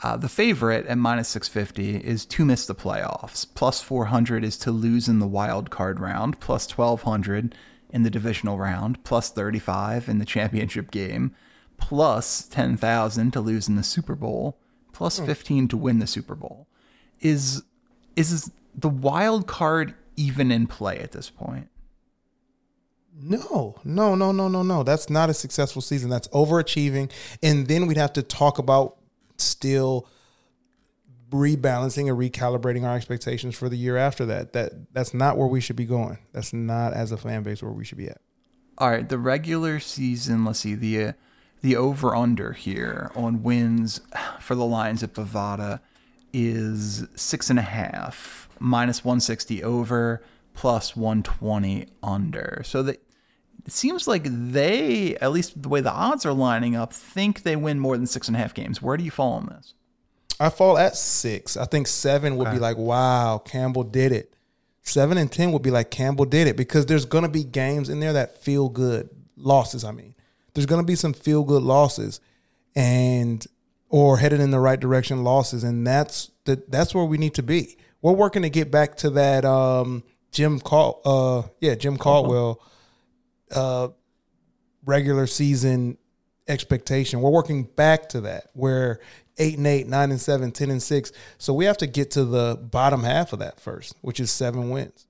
uh, 0.01 0.17
the 0.17 0.29
favorite 0.29 0.85
at 0.87 0.97
minus 0.97 1.29
650 1.29 2.05
is 2.05 2.25
to 2.25 2.43
miss 2.43 2.65
the 2.65 2.75
playoffs. 2.75 3.45
Plus 3.53 3.81
400 3.81 4.43
is 4.43 4.57
to 4.57 4.71
lose 4.71 5.07
in 5.07 5.19
the 5.19 5.27
wild 5.27 5.69
card 5.69 5.99
round. 5.99 6.39
Plus 6.41 6.69
1200 6.69 7.55
in 7.89 8.03
the 8.03 8.09
divisional 8.09 8.57
round. 8.57 9.01
Plus 9.03 9.29
35 9.29 10.09
in 10.09 10.19
the 10.19 10.25
championship 10.35 10.91
game. 10.91 11.33
Plus 11.77 12.45
10,000 12.47 13.31
to 13.31 13.39
lose 13.39 13.69
in 13.69 13.75
the 13.75 13.83
Super 13.83 14.15
Bowl. 14.15 14.57
Hmm. 14.97 15.25
15 15.25 15.67
to 15.69 15.77
win 15.77 15.99
the 15.99 16.07
Super 16.07 16.35
Bowl. 16.35 16.67
Is 17.19 17.63
is 18.15 18.51
the 18.75 18.89
wild 18.89 19.47
card 19.47 19.95
even 20.15 20.51
in 20.51 20.67
play 20.67 20.99
at 20.99 21.13
this 21.13 21.29
point? 21.29 21.67
No, 23.15 23.75
no, 23.83 24.15
no, 24.15 24.31
no, 24.31 24.47
no, 24.47 24.63
no. 24.63 24.83
That's 24.83 25.09
not 25.09 25.29
a 25.29 25.33
successful 25.33 25.81
season. 25.81 26.09
That's 26.09 26.27
overachieving. 26.29 27.11
And 27.41 27.67
then 27.67 27.87
we'd 27.87 27.97
have 27.97 28.13
to 28.13 28.23
talk 28.23 28.57
about 28.57 28.97
still 29.37 30.07
rebalancing 31.29 32.09
and 32.09 32.17
recalibrating 32.17 32.83
our 32.83 32.95
expectations 32.95 33.55
for 33.55 33.69
the 33.69 33.77
year 33.77 33.97
after 33.97 34.25
that. 34.25 34.53
That 34.53 34.93
that's 34.93 35.13
not 35.13 35.37
where 35.37 35.47
we 35.47 35.61
should 35.61 35.75
be 35.75 35.85
going. 35.85 36.19
That's 36.31 36.53
not 36.53 36.93
as 36.93 37.11
a 37.11 37.17
fan 37.17 37.43
base 37.43 37.61
where 37.61 37.71
we 37.71 37.85
should 37.85 37.97
be 37.97 38.07
at. 38.07 38.21
All 38.77 38.89
right, 38.89 39.07
the 39.07 39.17
regular 39.17 39.79
season. 39.79 40.45
Let's 40.45 40.59
see 40.59 40.75
the 40.75 41.03
uh, 41.03 41.13
the 41.61 41.75
over 41.75 42.15
under 42.15 42.53
here 42.53 43.11
on 43.15 43.43
wins 43.43 44.01
for 44.39 44.55
the 44.55 44.65
Lions 44.65 45.03
at 45.03 45.13
Bovada 45.13 45.79
is 46.33 47.07
six 47.15 47.49
and 47.49 47.59
a 47.59 47.63
half 47.63 48.49
minus 48.59 49.05
one 49.05 49.19
sixty 49.19 49.63
over 49.63 50.23
plus 50.53 50.95
one 50.95 51.23
twenty 51.23 51.87
under. 52.01 52.61
So 52.65 52.83
that 52.83 53.02
it 53.65 53.71
seems 53.71 54.07
like 54.07 54.23
they, 54.25 55.15
at 55.17 55.31
least 55.31 55.61
the 55.61 55.69
way 55.69 55.81
the 55.81 55.91
odds 55.91 56.25
are 56.25 56.33
lining 56.33 56.75
up, 56.75 56.91
think 56.91 57.43
they 57.43 57.55
win 57.55 57.79
more 57.79 57.97
than 57.97 58.07
six 58.07 58.27
and 58.27 58.35
a 58.35 58.39
half 58.39 58.53
games. 58.53 58.81
Where 58.81 58.97
do 58.97 59.03
you 59.03 59.11
fall 59.11 59.33
on 59.33 59.45
this? 59.47 59.73
I 60.39 60.49
fall 60.49 60.77
at 60.77 60.95
six. 60.95 61.55
I 61.55 61.65
think 61.65 61.87
seven 61.87 62.37
would 62.37 62.47
okay. 62.47 62.57
be 62.57 62.61
like, 62.61 62.77
wow, 62.77 63.37
Campbell 63.37 63.83
did 63.83 64.11
it. 64.11 64.33
Seven 64.81 65.17
and 65.17 65.31
ten 65.31 65.53
would 65.53 65.61
be 65.61 65.71
like 65.71 65.91
Campbell 65.91 66.25
did 66.25 66.47
it 66.47 66.57
because 66.57 66.85
there's 66.87 67.05
gonna 67.05 67.29
be 67.29 67.45
games 67.45 67.87
in 67.87 68.01
there 68.01 68.11
that 68.13 68.43
feel 68.43 68.67
good 68.67 69.09
losses. 69.37 69.85
I 69.85 69.91
mean, 69.91 70.13
there's 70.53 70.65
gonna 70.65 70.83
be 70.83 70.95
some 70.95 71.13
feel 71.13 71.43
good 71.43 71.63
losses, 71.63 72.19
and 72.75 73.45
or 73.87 74.17
headed 74.17 74.41
in 74.41 74.51
the 74.51 74.59
right 74.59 74.79
direction 74.79 75.23
losses, 75.23 75.63
and 75.63 75.87
that's 75.87 76.31
the, 76.43 76.61
that's 76.67 76.93
where 76.93 77.05
we 77.05 77.17
need 77.17 77.35
to 77.35 77.43
be. 77.43 77.77
We're 78.01 78.11
working 78.11 78.41
to 78.41 78.49
get 78.49 78.71
back 78.71 78.97
to 78.97 79.09
that 79.11 79.45
um, 79.45 80.03
Jim 80.33 80.59
Cal 80.59 80.99
uh 81.05 81.43
yeah 81.61 81.75
Jim 81.75 81.95
Caldwell 81.95 82.59
uh, 83.53 83.89
regular 84.85 85.27
season 85.27 85.97
expectation. 86.47 87.21
We're 87.21 87.31
working 87.31 87.63
back 87.63 88.09
to 88.09 88.21
that 88.21 88.47
where 88.53 88.99
eight 89.37 89.57
and 89.57 89.67
eight, 89.67 89.87
nine 89.87 90.11
and 90.11 90.19
seven, 90.21 90.51
10 90.51 90.69
and 90.69 90.83
six. 90.83 91.11
So 91.37 91.53
we 91.53 91.65
have 91.65 91.77
to 91.77 91.87
get 91.87 92.11
to 92.11 92.25
the 92.25 92.59
bottom 92.61 93.03
half 93.03 93.33
of 93.33 93.39
that 93.39 93.59
first, 93.59 93.95
which 94.01 94.19
is 94.19 94.31
seven 94.31 94.69
wins. 94.69 95.07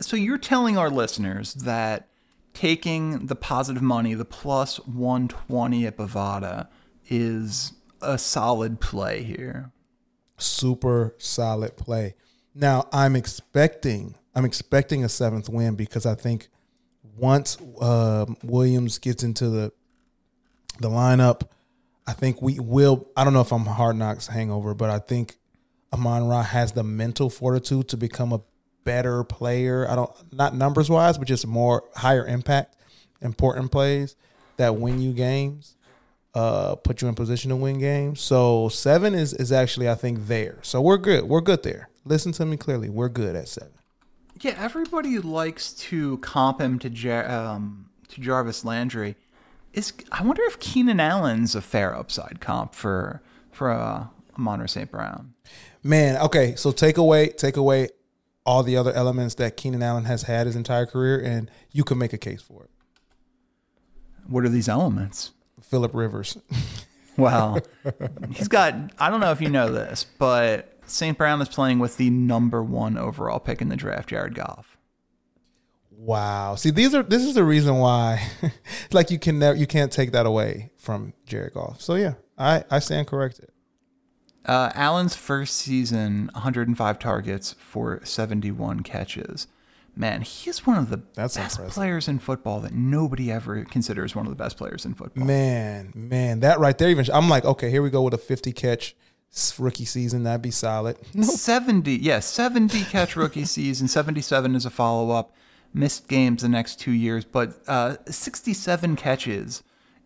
So 0.00 0.16
you're 0.16 0.38
telling 0.38 0.78
our 0.78 0.90
listeners 0.90 1.54
that 1.54 2.08
taking 2.54 3.26
the 3.26 3.36
positive 3.36 3.82
money, 3.82 4.14
the 4.14 4.24
plus 4.24 4.78
120 4.86 5.86
at 5.86 5.96
Bovada, 5.96 6.68
is 7.08 7.74
a 8.00 8.18
solid 8.18 8.80
play 8.80 9.22
here. 9.22 9.70
Super 10.38 11.14
solid 11.18 11.76
play. 11.76 12.14
Now 12.54 12.88
I'm 12.92 13.14
expecting 13.14 14.16
I'm 14.34 14.44
expecting 14.44 15.04
a 15.04 15.08
seventh 15.08 15.48
win 15.48 15.74
because 15.74 16.06
I 16.06 16.14
think 16.14 16.48
once 17.20 17.58
uh, 17.80 18.26
Williams 18.42 18.98
gets 18.98 19.22
into 19.22 19.48
the 19.48 19.72
the 20.78 20.88
lineup, 20.88 21.42
I 22.06 22.12
think 22.12 22.40
we 22.40 22.58
will. 22.58 23.08
I 23.16 23.24
don't 23.24 23.34
know 23.34 23.42
if 23.42 23.52
I'm 23.52 23.66
hard 23.66 23.96
knocks 23.96 24.26
hangover, 24.26 24.74
but 24.74 24.90
I 24.90 24.98
think 24.98 25.36
Amon 25.92 26.26
Ra 26.26 26.42
has 26.42 26.72
the 26.72 26.82
mental 26.82 27.28
fortitude 27.28 27.88
to 27.88 27.96
become 27.96 28.32
a 28.32 28.40
better 28.84 29.22
player. 29.24 29.86
I 29.88 29.96
don't 29.96 30.10
not 30.32 30.54
numbers 30.54 30.88
wise, 30.88 31.18
but 31.18 31.28
just 31.28 31.46
more 31.46 31.84
higher 31.94 32.26
impact, 32.26 32.76
important 33.20 33.70
plays 33.70 34.16
that 34.56 34.76
win 34.76 35.00
you 35.00 35.12
games, 35.12 35.76
uh, 36.34 36.76
put 36.76 37.02
you 37.02 37.08
in 37.08 37.14
position 37.14 37.50
to 37.50 37.56
win 37.56 37.78
games. 37.78 38.20
So 38.20 38.70
seven 38.70 39.14
is 39.14 39.34
is 39.34 39.52
actually 39.52 39.88
I 39.88 39.94
think 39.94 40.26
there. 40.26 40.58
So 40.62 40.80
we're 40.80 40.98
good. 40.98 41.24
We're 41.24 41.42
good 41.42 41.62
there. 41.62 41.90
Listen 42.04 42.32
to 42.32 42.46
me 42.46 42.56
clearly. 42.56 42.88
We're 42.88 43.10
good 43.10 43.36
at 43.36 43.48
seven. 43.48 43.79
Yeah, 44.40 44.56
everybody 44.58 45.18
likes 45.18 45.72
to 45.74 46.18
comp 46.18 46.60
him 46.60 46.78
to 46.78 46.90
Jar- 46.90 47.28
um, 47.30 47.90
to 48.08 48.20
Jarvis 48.20 48.64
Landry. 48.64 49.16
Is 49.72 49.92
I 50.10 50.22
wonder 50.22 50.42
if 50.44 50.58
Keenan 50.58 50.98
Allen's 50.98 51.54
a 51.54 51.60
fair 51.60 51.94
upside 51.94 52.40
comp 52.40 52.74
for 52.74 53.22
for 53.52 53.70
uh, 53.70 54.06
Amon 54.38 54.66
St. 54.66 54.90
Brown. 54.90 55.34
Man, 55.82 56.16
okay, 56.16 56.54
so 56.56 56.72
take 56.72 56.96
away 56.96 57.28
take 57.28 57.56
away 57.56 57.88
all 58.46 58.62
the 58.62 58.76
other 58.76 58.92
elements 58.92 59.34
that 59.36 59.56
Keenan 59.56 59.82
Allen 59.82 60.04
has 60.04 60.22
had 60.22 60.46
his 60.46 60.56
entire 60.56 60.86
career, 60.86 61.20
and 61.20 61.50
you 61.72 61.84
can 61.84 61.98
make 61.98 62.12
a 62.12 62.18
case 62.18 62.42
for 62.42 62.64
it. 62.64 62.70
What 64.26 64.44
are 64.44 64.48
these 64.48 64.68
elements? 64.68 65.32
Philip 65.60 65.94
Rivers. 65.94 66.38
well, 67.16 67.58
he's 68.30 68.48
got. 68.48 68.74
I 68.98 69.10
don't 69.10 69.20
know 69.20 69.32
if 69.32 69.40
you 69.40 69.50
know 69.50 69.70
this, 69.70 70.06
but 70.18 70.79
St. 70.90 71.16
Brown 71.16 71.40
is 71.40 71.48
playing 71.48 71.78
with 71.78 71.96
the 71.96 72.10
number 72.10 72.62
one 72.62 72.96
overall 72.98 73.38
pick 73.38 73.60
in 73.62 73.68
the 73.68 73.76
draft, 73.76 74.08
Jared 74.10 74.34
Goff. 74.34 74.76
Wow. 75.90 76.54
See, 76.54 76.70
these 76.70 76.94
are 76.94 77.02
this 77.02 77.22
is 77.24 77.34
the 77.34 77.44
reason 77.44 77.76
why, 77.78 78.26
like 78.92 79.10
you 79.10 79.18
can 79.18 79.38
never 79.38 79.56
you 79.56 79.66
can't 79.66 79.92
take 79.92 80.12
that 80.12 80.26
away 80.26 80.70
from 80.78 81.12
Jared 81.26 81.54
Goff. 81.54 81.80
So 81.80 81.94
yeah, 81.94 82.14
I 82.38 82.64
I 82.70 82.78
stand 82.78 83.06
corrected. 83.06 83.50
Uh, 84.46 84.70
Allen's 84.74 85.14
first 85.14 85.56
season, 85.56 86.30
105 86.32 86.98
targets 86.98 87.52
for 87.58 88.00
71 88.04 88.80
catches. 88.80 89.46
Man, 89.94 90.22
he 90.22 90.48
is 90.48 90.66
one 90.66 90.78
of 90.78 90.88
the 90.88 91.02
That's 91.14 91.36
best 91.36 91.58
impressive. 91.58 91.74
players 91.74 92.08
in 92.08 92.18
football 92.20 92.60
that 92.60 92.72
nobody 92.72 93.30
ever 93.30 93.62
considers 93.64 94.16
one 94.16 94.24
of 94.26 94.30
the 94.30 94.42
best 94.42 94.56
players 94.56 94.86
in 94.86 94.94
football. 94.94 95.26
Man, 95.26 95.92
man, 95.94 96.40
that 96.40 96.58
right 96.58 96.78
there. 96.78 96.88
Even 96.88 97.04
I'm 97.12 97.28
like, 97.28 97.44
okay, 97.44 97.70
here 97.70 97.82
we 97.82 97.90
go 97.90 98.00
with 98.02 98.14
a 98.14 98.18
50 98.18 98.52
catch 98.52 98.96
rookie 99.58 99.84
season. 99.84 100.22
That'd 100.24 100.42
be 100.42 100.50
solid. 100.50 100.96
Nope. 101.14 101.30
70, 101.30 101.96
yeah, 101.96 102.20
70 102.20 102.84
catch 102.84 103.16
rookie 103.16 103.44
season. 103.56 103.88
77 103.88 104.54
is 104.54 104.66
a 104.66 104.70
follow 104.70 105.10
up. 105.10 105.34
Missed 105.72 106.08
games 106.08 106.42
the 106.42 106.48
next 106.48 106.80
two 106.80 106.90
years, 106.90 107.24
but 107.24 107.60
uh, 107.68 107.96
67 108.06 108.96
catches 108.96 109.62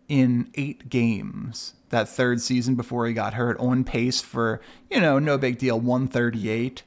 in 0.07 0.51
eight 0.53 0.89
games 0.89 1.73
that 1.89 2.07
third 2.07 2.39
season 2.39 2.75
before 2.75 3.07
he 3.07 3.13
got 3.13 3.33
hurt. 3.33 3.57
On 3.59 3.83
pace 3.83 4.21
for, 4.21 4.61
you 4.91 5.01
know, 5.01 5.17
no 5.17 5.39
big 5.39 5.57
deal, 5.57 5.79
138. 5.79 6.83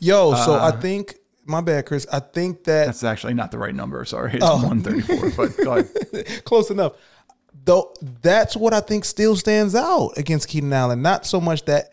Yo, 0.00 0.34
so 0.34 0.54
uh, 0.54 0.72
I 0.72 0.80
think 0.80 1.16
my 1.44 1.60
bad, 1.60 1.86
Chris. 1.86 2.06
I 2.12 2.20
think 2.20 2.64
that 2.64 2.86
that's 2.86 3.04
actually 3.04 3.34
not 3.34 3.50
the 3.50 3.58
right 3.58 3.74
number. 3.74 4.04
Sorry, 4.04 4.34
it's 4.34 4.44
oh. 4.44 4.56
134. 4.56 5.30
but 5.36 5.56
go 5.56 5.72
ahead. 5.74 6.44
Close 6.44 6.70
enough 6.70 6.92
though 7.66 7.92
that's 8.22 8.56
what 8.56 8.72
I 8.72 8.80
think 8.80 9.04
still 9.04 9.36
stands 9.36 9.74
out 9.74 10.12
against 10.16 10.48
Keenan 10.48 10.72
Allen. 10.72 11.02
Not 11.02 11.26
so 11.26 11.40
much 11.40 11.64
that 11.66 11.90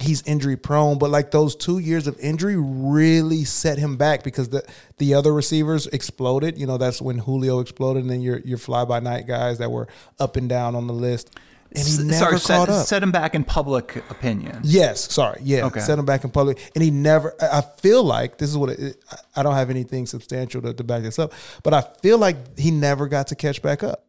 he's 0.00 0.22
injury 0.22 0.56
prone, 0.56 0.98
but 0.98 1.10
like 1.10 1.30
those 1.32 1.54
two 1.54 1.78
years 1.78 2.06
of 2.06 2.18
injury 2.20 2.56
really 2.56 3.44
set 3.44 3.78
him 3.78 3.96
back 3.96 4.22
because 4.22 4.48
the 4.48 4.66
the 4.96 5.14
other 5.14 5.34
receivers 5.34 5.86
exploded. 5.88 6.56
You 6.56 6.66
know, 6.66 6.78
that's 6.78 7.02
when 7.02 7.18
Julio 7.18 7.60
exploded, 7.60 8.02
and 8.02 8.10
then 8.10 8.22
your 8.22 8.38
your 8.40 8.58
fly 8.58 8.84
by 8.84 9.00
night 9.00 9.26
guys 9.26 9.58
that 9.58 9.70
were 9.70 9.88
up 10.18 10.36
and 10.36 10.48
down 10.48 10.74
on 10.74 10.86
the 10.86 10.94
list. 10.94 11.38
And 11.70 11.86
he 11.86 11.98
never 11.98 12.16
sorry, 12.16 12.32
caught 12.32 12.40
set, 12.40 12.68
up. 12.70 12.86
Set 12.86 13.02
him 13.02 13.12
back 13.12 13.34
in 13.34 13.44
public 13.44 13.96
opinion. 14.08 14.58
Yes, 14.62 15.12
sorry, 15.12 15.40
yeah, 15.42 15.66
okay. 15.66 15.80
set 15.80 15.98
him 15.98 16.06
back 16.06 16.24
in 16.24 16.30
public, 16.30 16.58
and 16.74 16.82
he 16.82 16.90
never. 16.90 17.34
I 17.42 17.60
feel 17.60 18.02
like 18.02 18.38
this 18.38 18.48
is 18.48 18.56
what 18.56 18.70
it, 18.70 19.04
I 19.36 19.42
don't 19.42 19.54
have 19.54 19.68
anything 19.68 20.06
substantial 20.06 20.62
to, 20.62 20.72
to 20.72 20.82
back 20.82 21.02
this 21.02 21.18
up, 21.18 21.34
but 21.62 21.74
I 21.74 21.82
feel 21.82 22.16
like 22.16 22.58
he 22.58 22.70
never 22.70 23.06
got 23.06 23.26
to 23.26 23.34
catch 23.34 23.60
back 23.60 23.82
up. 23.82 24.07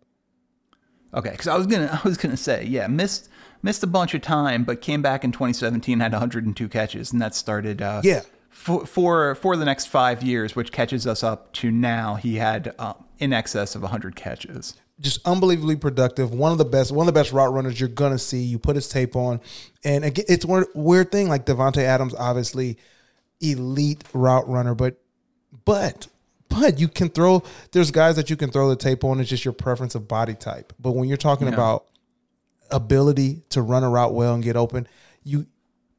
Okay, 1.13 1.31
because 1.31 1.47
I 1.47 1.57
was 1.57 1.67
gonna 1.67 1.99
I 2.03 2.07
was 2.07 2.17
gonna 2.17 2.37
say 2.37 2.65
yeah 2.65 2.87
missed 2.87 3.29
missed 3.61 3.83
a 3.83 3.87
bunch 3.87 4.13
of 4.13 4.21
time, 4.21 4.63
but 4.63 4.81
came 4.81 5.01
back 5.01 5.23
in 5.23 5.31
2017 5.31 5.99
had 5.99 6.11
102 6.11 6.69
catches, 6.69 7.11
and 7.11 7.21
that 7.21 7.35
started 7.35 7.81
uh, 7.81 8.01
yeah 8.03 8.21
for 8.49 8.85
for, 8.85 9.35
for 9.35 9.55
the 9.55 9.65
next 9.65 9.87
five 9.87 10.21
years, 10.23 10.55
which 10.55 10.71
catches 10.71 11.07
us 11.07 11.23
up 11.23 11.53
to 11.53 11.71
now, 11.71 12.15
he 12.15 12.35
had 12.35 12.73
uh, 12.77 12.93
in 13.19 13.31
excess 13.31 13.75
of 13.75 13.81
100 13.81 14.15
catches. 14.15 14.75
just 14.99 15.25
unbelievably 15.25 15.77
productive. 15.77 16.33
One 16.33 16.51
of 16.51 16.57
the 16.57 16.65
best, 16.65 16.91
one 16.91 17.07
of 17.07 17.13
the 17.13 17.17
best 17.17 17.31
route 17.31 17.53
runners 17.53 17.79
you're 17.79 17.89
gonna 17.89 18.19
see. 18.19 18.41
You 18.41 18.59
put 18.59 18.75
his 18.75 18.89
tape 18.89 19.15
on, 19.15 19.39
and 19.83 20.03
again, 20.03 20.25
it's 20.27 20.45
one 20.45 20.65
weird 20.75 21.11
thing. 21.11 21.29
Like 21.29 21.45
Davante 21.45 21.83
Adams, 21.83 22.13
obviously 22.15 22.77
elite 23.39 24.03
route 24.13 24.47
runner, 24.49 24.75
but 24.75 24.99
but 25.65 26.07
but 26.49 26.79
you 26.79 26.87
can 26.87 27.09
throw. 27.09 27.43
There's 27.71 27.91
guys 27.91 28.15
that 28.15 28.29
you 28.29 28.35
can 28.35 28.51
throw 28.51 28.69
the 28.69 28.75
tape 28.75 29.03
on. 29.03 29.19
It's 29.19 29.29
just 29.29 29.45
your 29.45 29.53
preference 29.53 29.95
of 29.95 30.07
body 30.07 30.33
type. 30.33 30.73
But 30.79 30.91
when 30.91 31.07
you're 31.07 31.17
talking 31.17 31.47
Yeah. 31.47 31.53
about 31.53 31.85
ability 32.71 33.43
to 33.49 33.61
run 33.61 33.83
a 33.83 33.89
route 33.89 34.13
well 34.13 34.33
and 34.33 34.43
get 34.43 34.55
open, 34.55 34.87
you 35.23 35.47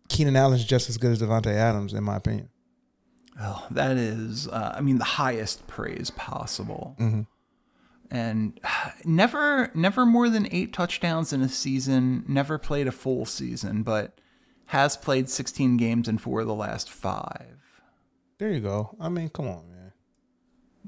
Keenan 0.09 0.37
Allen's 0.37 0.65
just 0.65 0.89
as 0.89 0.99
good 0.99 1.13
as 1.13 1.23
Davante 1.23 1.55
Adams, 1.55 1.93
in 1.95 2.03
my 2.03 2.17
opinion. 2.17 2.49
Oh, 3.41 3.65
that 3.71 3.97
is, 3.97 4.49
uh, 4.49 4.75
I 4.77 4.81
mean, 4.81 4.99
the 4.99 5.05
highest 5.05 5.67
praise 5.69 6.11
possible. 6.11 6.97
And 8.11 8.59
never, 9.05 9.71
never 9.75 10.05
more 10.05 10.29
than 10.29 10.49
eight 10.51 10.73
touchdowns 10.73 11.33
in 11.33 11.43
a 11.43 11.49
season. 11.49 12.25
Never 12.27 12.59
played 12.59 12.89
a 12.89 12.93
full 12.93 13.25
season, 13.25 13.83
but 13.85 14.21
has 14.67 14.97
played 14.97 15.29
16 15.29 15.77
games 15.77 16.09
in 16.09 16.19
four 16.19 16.41
of 16.41 16.47
the 16.49 16.55
last 16.55 16.91
five. 16.91 17.57
There 18.39 18.51
you 18.51 18.61
go. 18.61 18.97
I 19.01 19.09
mean, 19.09 19.29
come 19.29 19.47
on. 19.49 19.65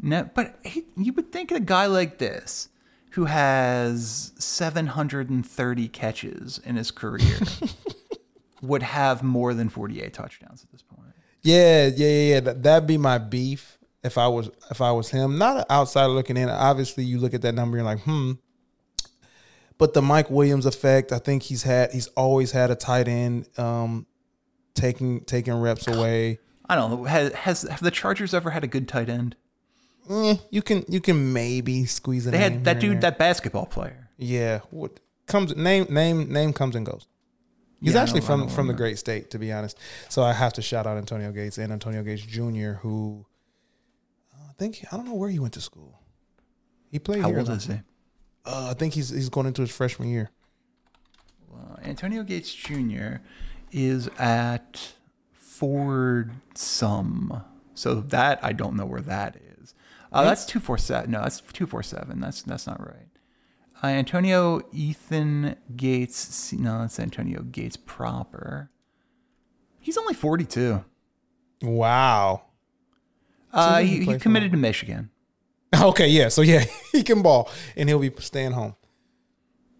No, 0.00 0.28
but 0.34 0.58
he, 0.64 0.84
you 0.96 1.12
would 1.12 1.32
think 1.32 1.50
a 1.50 1.60
guy 1.60 1.86
like 1.86 2.18
this, 2.18 2.68
who 3.10 3.26
has 3.26 4.32
730 4.38 5.88
catches 5.88 6.58
in 6.64 6.76
his 6.76 6.90
career, 6.90 7.38
would 8.62 8.82
have 8.82 9.22
more 9.22 9.54
than 9.54 9.68
48 9.68 10.12
touchdowns 10.12 10.64
at 10.64 10.70
this 10.72 10.82
point. 10.82 11.02
Yeah, 11.42 11.86
yeah, 11.86 12.06
yeah, 12.06 12.34
yeah. 12.34 12.40
That, 12.40 12.62
that'd 12.62 12.86
be 12.86 12.96
my 12.96 13.18
beef 13.18 13.78
if 14.02 14.16
I 14.16 14.28
was 14.28 14.50
if 14.70 14.80
I 14.80 14.92
was 14.92 15.10
him. 15.10 15.38
Not 15.38 15.58
an 15.58 15.64
outsider 15.70 16.12
looking 16.12 16.36
in. 16.36 16.48
Obviously, 16.48 17.04
you 17.04 17.18
look 17.18 17.34
at 17.34 17.42
that 17.42 17.54
number, 17.54 17.76
you're 17.76 17.84
like, 17.84 18.00
hmm. 18.00 18.32
But 19.78 19.94
the 19.94 20.02
Mike 20.02 20.30
Williams 20.30 20.66
effect, 20.66 21.12
I 21.12 21.18
think 21.18 21.42
he's 21.44 21.64
had. 21.64 21.92
He's 21.92 22.06
always 22.08 22.52
had 22.52 22.70
a 22.70 22.76
tight 22.76 23.08
end 23.08 23.48
um, 23.58 24.06
taking 24.74 25.22
taking 25.24 25.54
reps 25.54 25.88
away. 25.88 26.38
I 26.68 26.76
don't 26.76 26.90
know. 26.90 27.04
Has, 27.04 27.32
has 27.32 27.62
have 27.62 27.80
the 27.80 27.90
Chargers 27.90 28.32
ever 28.32 28.50
had 28.50 28.62
a 28.64 28.68
good 28.68 28.86
tight 28.86 29.08
end? 29.08 29.34
Eh, 30.10 30.36
you 30.50 30.62
can 30.62 30.84
you 30.88 31.00
can 31.00 31.32
maybe 31.32 31.84
squeeze 31.86 32.26
it. 32.26 32.32
They 32.32 32.38
had 32.38 32.64
that 32.64 32.80
dude, 32.80 33.00
that 33.02 33.18
basketball 33.18 33.66
player. 33.66 34.08
yeah. 34.18 34.60
What 34.70 34.98
comes 35.26 35.54
name 35.56 35.86
name 35.88 36.32
name 36.32 36.52
comes 36.52 36.74
and 36.76 36.84
goes. 36.84 37.06
He's 37.80 37.94
Yeah, 37.94 38.02
actually 38.02 38.20
from 38.20 38.48
from 38.48 38.66
the 38.66 38.74
great 38.74 38.98
state, 38.98 39.30
to 39.30 39.38
be 39.38 39.52
honest. 39.52 39.78
So 40.08 40.22
I 40.22 40.32
have 40.32 40.52
to 40.54 40.62
shout 40.62 40.86
out 40.86 40.96
Antonio 40.98 41.30
Gates 41.32 41.58
and 41.58 41.72
Antonio 41.72 42.02
Gates 42.02 42.22
Jr., 42.22 42.72
who 42.82 43.26
uh, 44.34 44.50
I 44.50 44.52
think 44.58 44.84
I 44.92 44.96
don't 44.96 45.06
know 45.06 45.14
where 45.14 45.30
he 45.30 45.38
went 45.38 45.54
to 45.54 45.60
school. 45.60 46.00
He 46.90 46.98
played 46.98 47.22
How 47.22 47.28
here. 47.28 47.38
old 47.38 47.48
is 47.50 47.66
he? 47.66 47.74
Uh, 48.44 48.68
I 48.70 48.74
think 48.74 48.94
he's 48.94 49.08
he's 49.10 49.28
going 49.28 49.46
into 49.46 49.62
his 49.62 49.70
freshman 49.70 50.08
year. 50.10 50.30
Uh, 51.52 51.76
Antonio 51.84 52.22
Gates 52.22 52.52
Jr. 52.52 53.16
is 53.70 54.08
at 54.18 54.94
Ford 55.32 56.32
some. 56.54 57.44
So 57.74 57.94
that 57.96 58.38
I 58.44 58.52
don't 58.52 58.76
know 58.76 58.86
where 58.86 59.00
that 59.00 59.36
is. 59.60 59.74
Uh, 60.12 60.24
that's 60.24 60.44
two 60.44 60.60
four 60.60 60.78
seven. 60.78 61.10
No, 61.10 61.22
that's 61.22 61.40
two 61.40 61.66
four 61.66 61.82
seven. 61.82 62.20
That's 62.20 62.42
that's 62.42 62.66
not 62.66 62.80
right. 62.80 63.08
Uh, 63.82 63.88
Antonio 63.88 64.60
Ethan 64.72 65.56
Gates. 65.74 66.52
No, 66.52 66.80
that's 66.80 67.00
Antonio 67.00 67.42
Gates 67.42 67.76
proper. 67.76 68.70
He's 69.80 69.96
only 69.96 70.14
forty 70.14 70.44
two. 70.44 70.84
Wow. 71.62 72.42
Uh, 73.52 73.80
he 73.80 74.04
he, 74.04 74.12
he 74.12 74.18
committed 74.18 74.52
to 74.52 74.58
Michigan. 74.58 75.10
Okay, 75.74 76.06
yeah. 76.06 76.28
So 76.28 76.42
yeah, 76.42 76.66
he 76.92 77.02
can 77.02 77.22
ball, 77.22 77.50
and 77.76 77.88
he'll 77.88 77.98
be 77.98 78.12
staying 78.18 78.52
home. 78.52 78.76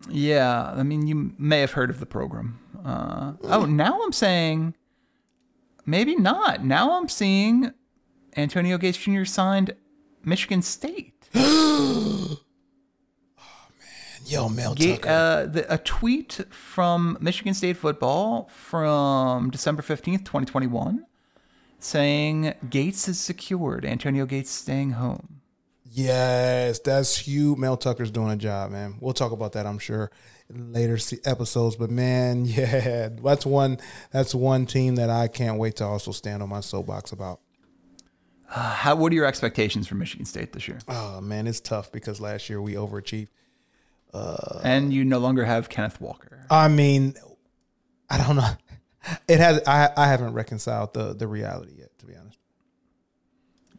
Yeah, 0.08 0.72
I 0.74 0.82
mean, 0.82 1.06
you 1.06 1.34
may 1.38 1.60
have 1.60 1.72
heard 1.72 1.90
of 1.90 2.00
the 2.00 2.06
program. 2.06 2.58
Uh, 2.82 3.34
oh, 3.44 3.66
now 3.66 4.00
I'm 4.02 4.12
saying 4.12 4.74
maybe 5.84 6.16
not. 6.16 6.64
Now 6.64 6.98
I'm 6.98 7.08
seeing 7.08 7.72
Antonio 8.36 8.78
Gates 8.78 8.98
Jr. 8.98 9.24
signed 9.24 9.74
Michigan 10.24 10.62
State. 10.62 11.14
Oh 13.38 13.68
man, 13.78 14.26
yo, 14.26 14.48
Mel 14.48 14.74
Ga- 14.74 14.96
Tucker. 14.96 15.08
uh, 15.08 15.46
the, 15.46 15.72
a 15.74 15.78
tweet 15.78 16.40
from 16.50 17.18
Michigan 17.20 17.54
State 17.54 17.76
football 17.76 18.48
from 18.52 19.50
December 19.50 19.82
15th, 19.82 20.24
2021, 20.24 21.04
saying 21.78 22.54
Gates 22.68 23.08
is 23.08 23.18
secured. 23.18 23.84
Antonio 23.84 24.26
Gates 24.26 24.50
staying 24.50 24.92
home. 24.92 25.40
Yes, 25.90 26.78
that's 26.78 27.18
huge. 27.18 27.58
Mel 27.58 27.76
Tucker's 27.76 28.10
doing 28.10 28.30
a 28.30 28.36
job, 28.36 28.70
man. 28.70 28.96
We'll 29.00 29.12
talk 29.12 29.32
about 29.32 29.52
that, 29.52 29.66
I'm 29.66 29.78
sure, 29.78 30.10
in 30.48 30.72
later 30.72 30.98
episodes. 31.24 31.76
But 31.76 31.90
man, 31.90 32.44
yeah, 32.46 33.08
that's 33.10 33.44
one. 33.44 33.78
That's 34.10 34.34
one 34.34 34.64
team 34.66 34.94
that 34.96 35.10
I 35.10 35.28
can't 35.28 35.58
wait 35.58 35.76
to 35.76 35.84
also 35.84 36.12
stand 36.12 36.42
on 36.42 36.48
my 36.48 36.60
soapbox 36.60 37.12
about. 37.12 37.40
How, 38.52 38.94
what 38.96 39.12
are 39.12 39.14
your 39.14 39.24
expectations 39.26 39.88
for 39.88 39.94
Michigan 39.94 40.26
State 40.26 40.52
this 40.52 40.68
year? 40.68 40.78
Oh 40.88 41.20
man, 41.20 41.46
it's 41.46 41.60
tough 41.60 41.90
because 41.90 42.20
last 42.20 42.50
year 42.50 42.60
we 42.60 42.74
overachieved. 42.74 43.28
and 44.62 44.92
you 44.92 45.04
no 45.04 45.18
longer 45.18 45.44
have 45.44 45.68
Kenneth 45.68 46.00
Walker. 46.00 46.46
I 46.50 46.68
mean, 46.68 47.14
I 48.10 48.18
don't 48.18 48.36
know. 48.36 48.50
It 49.26 49.40
has. 49.40 49.60
I 49.66 49.90
I 49.96 50.06
haven't 50.06 50.34
reconciled 50.34 50.94
the 50.94 51.14
the 51.14 51.26
reality 51.26 51.72
yet, 51.78 51.98
to 51.98 52.06
be 52.06 52.14
honest. 52.14 52.38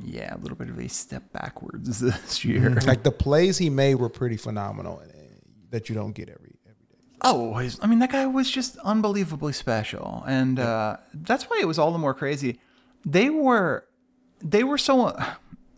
Yeah, 0.03 0.35
a 0.35 0.39
little 0.39 0.57
bit 0.57 0.69
of 0.69 0.77
a 0.79 0.89
step 0.89 1.31
backwards 1.31 1.99
this 2.01 2.43
year. 2.43 2.71
Like 2.85 3.03
the 3.03 3.11
plays 3.11 3.57
he 3.57 3.69
made 3.69 3.95
were 3.95 4.09
pretty 4.09 4.37
phenomenal 4.37 5.01
eh, 5.05 5.17
that 5.69 5.87
you 5.87 5.95
don't 5.95 6.13
get 6.13 6.29
every 6.29 6.55
every 6.65 6.85
day. 6.89 6.97
Oh, 7.21 7.53
I 7.81 7.87
mean, 7.87 7.99
that 7.99 8.11
guy 8.11 8.25
was 8.25 8.49
just 8.49 8.75
unbelievably 8.77 9.53
special, 9.53 10.23
and 10.27 10.59
uh, 10.59 10.97
that's 11.13 11.45
why 11.45 11.59
it 11.61 11.65
was 11.67 11.77
all 11.79 11.91
the 11.91 11.99
more 11.99 12.13
crazy. 12.13 12.59
They 13.05 13.29
were, 13.29 13.85
they 14.43 14.63
were 14.63 14.77
so, 14.77 15.17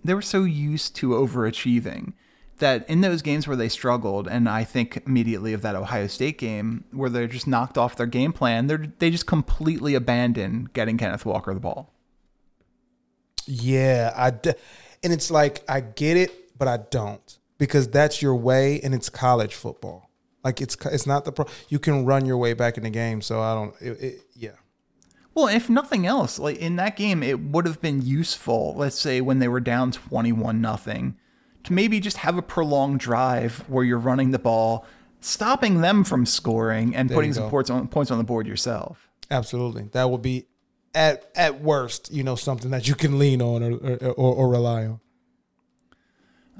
they 0.04 0.14
were 0.14 0.22
so 0.22 0.44
used 0.44 0.96
to 0.98 1.10
overachieving 1.10 2.14
that 2.60 2.90
in 2.90 3.02
those 3.02 3.22
games 3.22 3.48
where 3.48 3.58
they 3.58 3.70
struggled, 3.70 4.28
and 4.28 4.48
I 4.48 4.64
think 4.64 5.02
immediately 5.06 5.54
of 5.54 5.62
that 5.62 5.76
Ohio 5.76 6.08
State 6.08 6.38
game 6.38 6.86
where 6.92 7.10
they're 7.10 7.28
just 7.28 7.48
knocked 7.48 7.78
off 7.78 7.96
their 7.96 8.08
game 8.08 8.34
plan, 8.34 8.68
they 8.68 8.78
they 9.00 9.10
just 9.10 9.28
completely 9.28 9.96
abandoned 9.96 10.74
getting 10.74 10.98
Kenneth 10.98 11.26
Walker 11.26 11.54
the 11.54 11.60
ball. 11.60 11.94
Yeah, 13.46 14.14
I 14.16 14.30
and 15.04 15.14
it's 15.14 15.30
like 15.30 15.64
I 15.70 15.82
get 15.82 16.18
it, 16.18 16.58
but 16.58 16.68
I 16.68 16.78
don't 16.78 17.38
because 17.58 17.88
that's 17.90 18.22
your 18.22 18.36
way, 18.36 18.80
and 18.82 18.94
it's 18.94 19.10
college 19.10 19.54
football. 19.54 20.10
Like 20.44 20.62
it's 20.62 20.78
it's 20.86 21.08
not 21.08 21.26
the 21.26 21.32
pro. 21.32 21.46
You 21.70 21.80
can 21.80 22.06
run 22.06 22.26
your 22.26 22.38
way 22.38 22.54
back 22.54 22.78
in 22.78 22.84
the 22.84 22.90
game, 22.90 23.22
so 23.22 23.42
I 23.42 23.54
don't. 23.54 23.76
It, 23.82 24.04
it, 24.04 24.22
yeah, 24.36 24.52
Well, 25.36 25.48
if 25.50 25.70
nothing 25.70 26.08
else, 26.08 26.40
like 26.40 26.58
in 26.58 26.78
that 26.78 26.96
game, 26.96 27.22
it 27.22 27.40
would 27.40 27.68
have 27.68 27.82
been 27.82 28.02
useful. 28.02 28.74
Let's 28.76 28.98
say 28.98 29.22
when 29.22 29.40
they 29.40 29.50
were 29.50 29.60
down 29.60 29.92
twenty-one 29.92 30.62
nothing, 30.62 31.18
to 31.66 31.74
maybe 31.74 32.00
just 32.00 32.18
have 32.18 32.38
a 32.38 32.42
prolonged 32.42 33.02
drive 33.02 33.60
where 33.68 33.84
you're 33.84 34.00
running 34.00 34.32
the 34.32 34.40
ball, 34.40 34.86
stopping 35.20 35.82
them 35.82 36.06
from 36.06 36.26
scoring, 36.26 36.96
and 36.96 37.12
putting 37.12 37.34
some 37.34 37.50
points 37.50 37.70
on 37.70 37.88
points 37.90 38.12
on 38.12 38.18
the 38.18 38.24
board 38.24 38.48
yourself. 38.48 39.10
absolutely. 39.30 39.90
That 39.92 40.10
would 40.10 40.22
be 40.22 40.46
at 40.94 41.30
at 41.36 41.62
worst, 41.62 42.14
you 42.14 42.24
know, 42.24 42.36
something 42.36 42.72
that 42.72 42.88
you 42.88 42.96
can 42.96 43.20
lean 43.20 43.42
on 43.42 43.62
or 43.62 43.74
or, 43.74 44.12
or, 44.12 44.36
or 44.36 44.50
rely 44.50 44.86
on. 44.86 45.00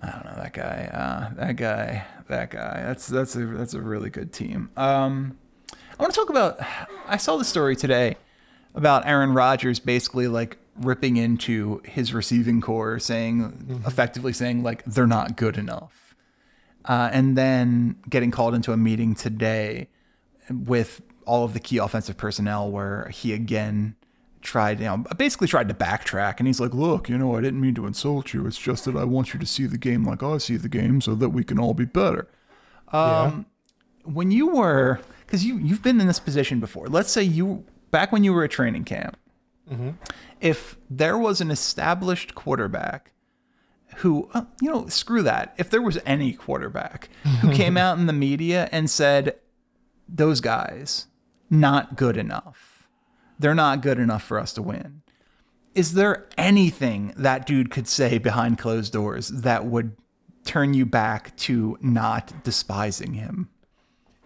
I 0.02 0.12
don't 0.12 0.26
know 0.26 0.36
that 0.36 0.54
guy. 0.54 0.90
Uh, 0.94 1.34
that 1.36 1.56
guy. 1.56 2.06
That 2.28 2.50
guy. 2.50 2.84
That's 2.86 3.08
that's 3.08 3.36
a 3.36 3.46
that's 3.46 3.74
a 3.74 3.82
really 3.82 4.10
good 4.10 4.34
team. 4.34 4.70
Um, 4.76 5.38
I 5.72 6.04
want 6.04 6.14
to 6.14 6.20
talk 6.20 6.30
about. 6.30 6.60
I 7.08 7.18
saw 7.18 7.38
the 7.38 7.46
story 7.46 7.76
today 7.76 8.18
about 8.76 9.08
Aaron 9.08 9.34
Rodgers 9.34 9.80
basically 9.80 10.28
like 10.28 10.58
ripping 10.82 11.18
into 11.18 11.82
his 11.86 12.14
receiving 12.14 12.62
corps, 12.62 13.00
saying 13.00 13.82
effectively 13.88 14.34
saying 14.34 14.62
like 14.62 14.84
they're 14.86 15.08
not 15.08 15.38
good 15.38 15.58
enough, 15.58 16.16
uh, 16.86 17.10
and 17.12 17.38
then 17.38 17.96
getting 18.10 18.32
called 18.32 18.54
into 18.54 18.72
a 18.72 18.78
meeting 18.78 19.16
today 19.16 19.88
with 20.50 21.02
all 21.26 21.44
of 21.44 21.54
the 21.54 21.60
key 21.60 21.78
offensive 21.78 22.18
personnel 22.18 22.70
where 22.70 23.10
he 23.10 23.34
again 23.34 23.96
tried, 24.42 24.80
you 24.80 24.86
know, 24.86 24.98
basically 25.18 25.48
tried 25.48 25.68
to 25.68 25.74
backtrack. 25.74 26.36
And 26.38 26.46
he's 26.46 26.60
like, 26.60 26.74
look, 26.74 27.10
you 27.10 27.18
know, 27.18 27.36
I 27.36 27.42
didn't 27.42 27.60
mean 27.60 27.74
to 27.76 27.88
insult 27.88 28.32
you. 28.32 28.46
It's 28.46 28.60
just 28.60 28.86
that 28.86 28.96
I 28.96 29.04
want 29.04 29.34
you 29.34 29.40
to 29.40 29.46
see 29.46 29.66
the 29.66 29.80
game 29.80 30.06
like 30.06 30.22
I 30.22 30.38
see 30.38 30.56
the 30.56 30.70
game 30.70 31.02
so 31.02 31.16
that 31.16 31.30
we 31.30 31.44
can 31.44 31.58
all 31.58 31.74
be 31.74 31.86
better. 31.86 32.28
Um, 32.92 33.48
When 34.04 34.30
you 34.30 34.50
were, 34.50 35.00
because 35.26 35.44
you, 35.44 35.58
you've 35.58 35.82
been 35.82 36.00
in 36.00 36.06
this 36.06 36.20
position 36.20 36.60
before, 36.60 36.88
let's 36.88 37.12
say 37.12 37.24
you, 37.24 37.66
back 37.96 38.12
when 38.12 38.26
you 38.26 38.34
were 38.34 38.44
at 38.44 38.52
training 38.52 38.84
camp, 38.84 39.16
if 40.42 40.76
there 40.90 41.18
was 41.18 41.40
an 41.40 41.50
established 41.50 42.36
quarterback 42.36 43.14
who, 44.00 44.30
uh, 44.34 44.44
you 44.62 44.70
know, 44.70 44.86
screw 44.88 45.24
that. 45.24 45.56
If 45.58 45.70
there 45.70 45.82
was 45.82 45.98
any 46.06 46.34
quarterback 46.34 47.08
who 47.40 47.54
came 47.62 47.78
out 47.78 47.98
in 47.98 48.06
the 48.06 48.12
media 48.12 48.68
and 48.74 48.90
said, 48.90 49.38
those 50.10 50.42
guys, 50.42 51.08
not 51.50 51.96
good 51.96 52.18
enough. 52.18 52.90
They're 53.40 53.56
not 53.56 53.82
good 53.82 53.98
enough 53.98 54.24
for 54.24 54.40
us 54.40 54.52
to 54.54 54.62
win. 54.62 55.02
is 55.74 55.94
there 55.94 56.28
anything 56.38 57.14
that 57.16 57.46
dude 57.46 57.72
could 57.72 57.88
say 57.88 58.18
behind 58.18 58.58
closed 58.58 58.92
doors 58.92 59.30
that 59.30 59.66
would 59.66 59.96
turn 60.44 60.74
you 60.74 60.86
back 60.86 61.34
to 61.38 61.78
not 61.82 62.44
despising 62.44 63.14
him? 63.14 63.48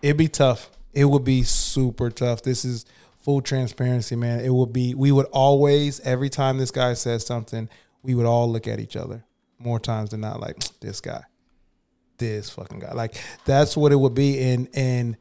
It'd 0.02 0.18
be 0.18 0.28
tough. 0.28 0.72
It 0.92 1.06
would 1.06 1.24
be 1.24 1.44
super 1.44 2.10
tough. 2.10 2.42
This 2.42 2.66
is 2.66 2.84
full 3.20 3.42
transparency, 3.42 4.16
man. 4.16 4.40
It 4.40 4.54
would 4.54 4.74
be. 4.74 4.94
We 4.96 5.12
would 5.12 5.28
always, 5.28 6.00
every 6.02 6.30
time 6.30 6.58
this 6.58 6.72
guy 6.72 6.94
says 6.94 7.26
something, 7.26 7.70
we 8.04 8.16
would 8.16 8.26
all 8.26 8.50
look 8.52 8.68
at 8.68 8.80
each 8.80 8.96
other 8.96 9.24
more 9.58 9.80
times 9.80 10.12
than 10.12 10.22
not. 10.22 10.40
Like 10.40 10.58
this 10.80 11.02
guy, 11.02 11.24
this 12.18 12.50
fucking 12.50 12.80
guy. 12.80 12.94
Like 12.94 13.16
that's 13.46 13.76
what 13.78 13.92
it 13.92 13.98
would 13.98 14.14
be. 14.16 14.40
And 14.42 14.68
and 14.74 15.18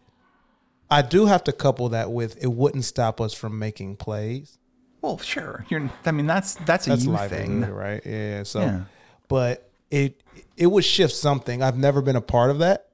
I 0.91 1.03
do 1.03 1.27
have 1.27 1.45
to 1.45 1.53
couple 1.53 1.89
that 1.91 2.11
with 2.13 2.43
it 2.43 2.49
wouldn't 2.53 2.85
stop 2.85 3.21
us 3.21 3.35
from 3.35 3.59
making 3.59 3.97
plays. 3.97 4.59
Well, 5.01 5.19
sure. 5.19 5.65
You're. 5.69 5.91
I 6.05 6.11
mean, 6.13 6.27
that's 6.27 6.55
that's 6.57 6.87
a 6.87 6.91
That's 6.91 7.05
you 7.05 7.17
thing. 7.29 7.61
right? 7.63 8.05
Yeah. 8.05 8.43
So, 8.43 8.61
Yeah. 8.61 8.81
but 9.29 9.71
it 9.91 10.21
it 10.57 10.67
would 10.67 10.85
shift 10.85 11.15
something. 11.15 11.63
I've 11.63 11.79
never 11.79 12.03
been 12.03 12.17
a 12.17 12.21
part 12.21 12.51
of 12.51 12.59
that, 12.59 12.88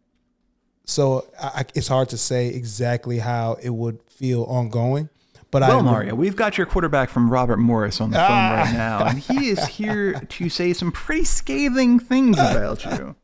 so 0.85 1.27
I, 1.41 1.47
I- 1.47 1.65
it's 1.75 1.89
hard 1.89 2.09
to 2.11 2.19
say 2.19 2.49
exactly 2.49 3.19
how 3.19 3.57
it 3.63 3.71
would 3.71 4.01
feel 4.09 4.45
ongoing. 4.45 5.09
But 5.51 5.63
I 5.63 5.69
Well, 5.69 5.83
Mario, 5.85 6.15
we've 6.17 6.35
got 6.35 6.59
your 6.59 6.67
quarterback 6.67 7.11
from 7.11 7.31
Robert 7.31 7.59
Morris 7.59 8.01
on 8.01 8.11
the 8.11 8.17
phone 8.17 8.27
Ah. 8.29 8.63
right 8.65 8.73
now, 8.73 9.05
and 9.07 9.19
he 9.21 9.49
is 9.51 9.65
here 9.79 10.15
to 10.15 10.49
say 10.49 10.73
some 10.73 10.91
pretty 10.91 11.25
scathing 11.25 12.01
things 12.01 12.37
about 12.39 12.85
you. 12.85 13.15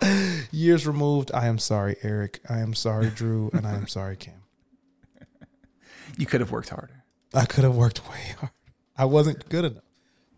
years 0.50 0.86
removed. 0.86 1.30
I 1.34 1.46
am 1.46 1.58
sorry, 1.58 1.96
Eric. 2.02 2.40
I 2.48 2.60
am 2.60 2.72
sorry, 2.74 3.10
Drew, 3.10 3.50
and 3.52 3.66
I 3.66 3.74
am 3.74 3.86
sorry, 3.86 4.16
Cam. 4.16 4.34
You 6.18 6.26
could 6.26 6.40
have 6.40 6.52
worked 6.52 6.68
harder. 6.68 7.02
I 7.34 7.44
could 7.44 7.64
have 7.64 7.74
worked 7.74 8.08
way 8.08 8.34
hard. 8.38 8.52
I 8.96 9.04
wasn't 9.04 9.48
good 9.48 9.64
enough. 9.64 9.82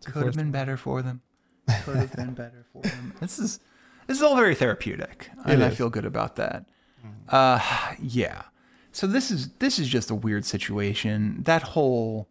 Could 0.05 0.25
have 0.25 0.35
been 0.35 0.51
better 0.51 0.75
for 0.75 1.01
them. 1.03 1.21
Could 1.85 1.97
have 1.97 2.13
been 2.15 2.33
better 2.33 2.65
for 2.73 2.81
them. 2.81 3.13
This 3.19 3.37
is 3.39 3.59
this 4.07 4.17
is 4.17 4.23
all 4.23 4.35
very 4.35 4.55
therapeutic, 4.55 5.29
and 5.45 5.63
I 5.63 5.69
feel 5.69 5.89
good 5.89 6.05
about 6.05 6.37
that. 6.37 6.65
Uh, 7.29 7.59
yeah. 8.01 8.43
So 8.91 9.05
this 9.05 9.29
is 9.29 9.49
this 9.59 9.77
is 9.77 9.87
just 9.87 10.09
a 10.09 10.15
weird 10.15 10.45
situation. 10.45 11.43
That 11.43 11.61
whole 11.61 12.29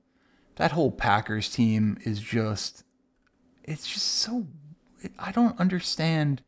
that 0.56 0.72
whole 0.72 0.90
Packers 0.90 1.50
team 1.50 1.98
is 2.04 2.18
just 2.18 2.82
it's 3.64 3.86
just 3.86 4.06
so 4.06 4.46
I 5.18 5.32
don't 5.32 5.58
understand 5.60 6.42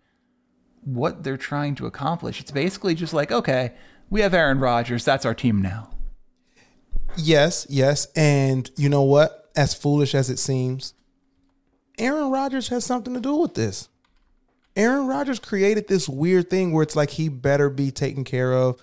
what 0.83 1.23
they're 1.23 1.37
trying 1.37 1.75
to 1.77 1.87
accomplish. 1.87 2.41
It's 2.41 2.51
basically 2.51 2.95
just 2.95 3.13
like, 3.13 3.31
okay, 3.31 3.75
we 4.11 4.23
have 4.23 4.33
Aaron 4.35 4.59
Rodgers, 4.59 5.05
that's 5.05 5.27
our 5.27 5.35
team 5.35 5.61
now. 5.61 5.91
Yes, 7.17 7.67
yes, 7.69 8.07
and 8.17 8.71
you 8.77 8.89
know 8.89 9.03
what? 9.03 9.51
As 9.57 9.75
foolish 9.75 10.15
as 10.15 10.31
it 10.31 10.39
seems, 10.39 10.95
Aaron 11.99 12.31
Rodgers 12.31 12.69
has 12.69 12.85
something 12.85 13.13
to 13.15 13.21
do 13.21 13.35
with 13.35 13.55
this. 13.55 13.89
Aaron 14.79 15.07
Rodgers 15.07 15.39
created 15.39 15.89
this 15.89 16.09
weird 16.09 16.49
thing 16.49 16.73
where 16.73 16.83
it's 16.83 16.97
like 16.97 17.11
he 17.11 17.29
better 17.29 17.69
be 17.69 17.91
taken 17.91 18.25
care 18.25 18.53
of. 18.55 18.81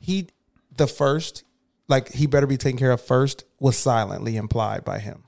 He, 0.00 0.28
the 0.76 0.86
first, 0.86 1.44
like 1.88 2.12
he 2.12 2.26
better 2.26 2.46
be 2.46 2.56
taken 2.56 2.78
care 2.78 2.90
of 2.90 3.00
first, 3.00 3.44
was 3.58 3.76
silently 3.76 4.36
implied 4.36 4.84
by 4.84 4.98
him. 4.98 5.22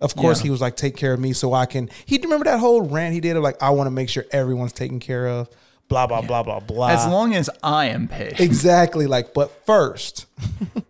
Of 0.00 0.16
course, 0.16 0.38
Yeah. 0.40 0.44
he 0.44 0.50
was 0.50 0.60
like, 0.60 0.74
"Take 0.76 0.96
care 0.96 1.12
of 1.12 1.20
me, 1.20 1.32
so 1.32 1.52
I 1.52 1.66
can." 1.66 1.88
He 2.06 2.18
remember 2.18 2.44
that 2.46 2.58
whole 2.58 2.82
rant 2.82 3.14
he 3.14 3.20
did 3.20 3.36
of 3.36 3.42
like, 3.44 3.62
"I 3.62 3.70
want 3.70 3.86
to 3.86 3.90
make 3.92 4.08
sure 4.08 4.24
everyone's 4.32 4.72
taken 4.72 4.98
care 4.98 5.28
of." 5.28 5.48
Blah 5.88 6.06
blah 6.06 6.22
blah 6.22 6.42
blah 6.42 6.58
blah. 6.60 6.88
As 6.88 7.06
long 7.06 7.34
as 7.34 7.48
I 7.62 7.86
am 7.86 8.08
paid. 8.08 8.34
Exactly. 8.40 9.06
Like, 9.06 9.34
but 9.34 9.64
first, 9.66 10.26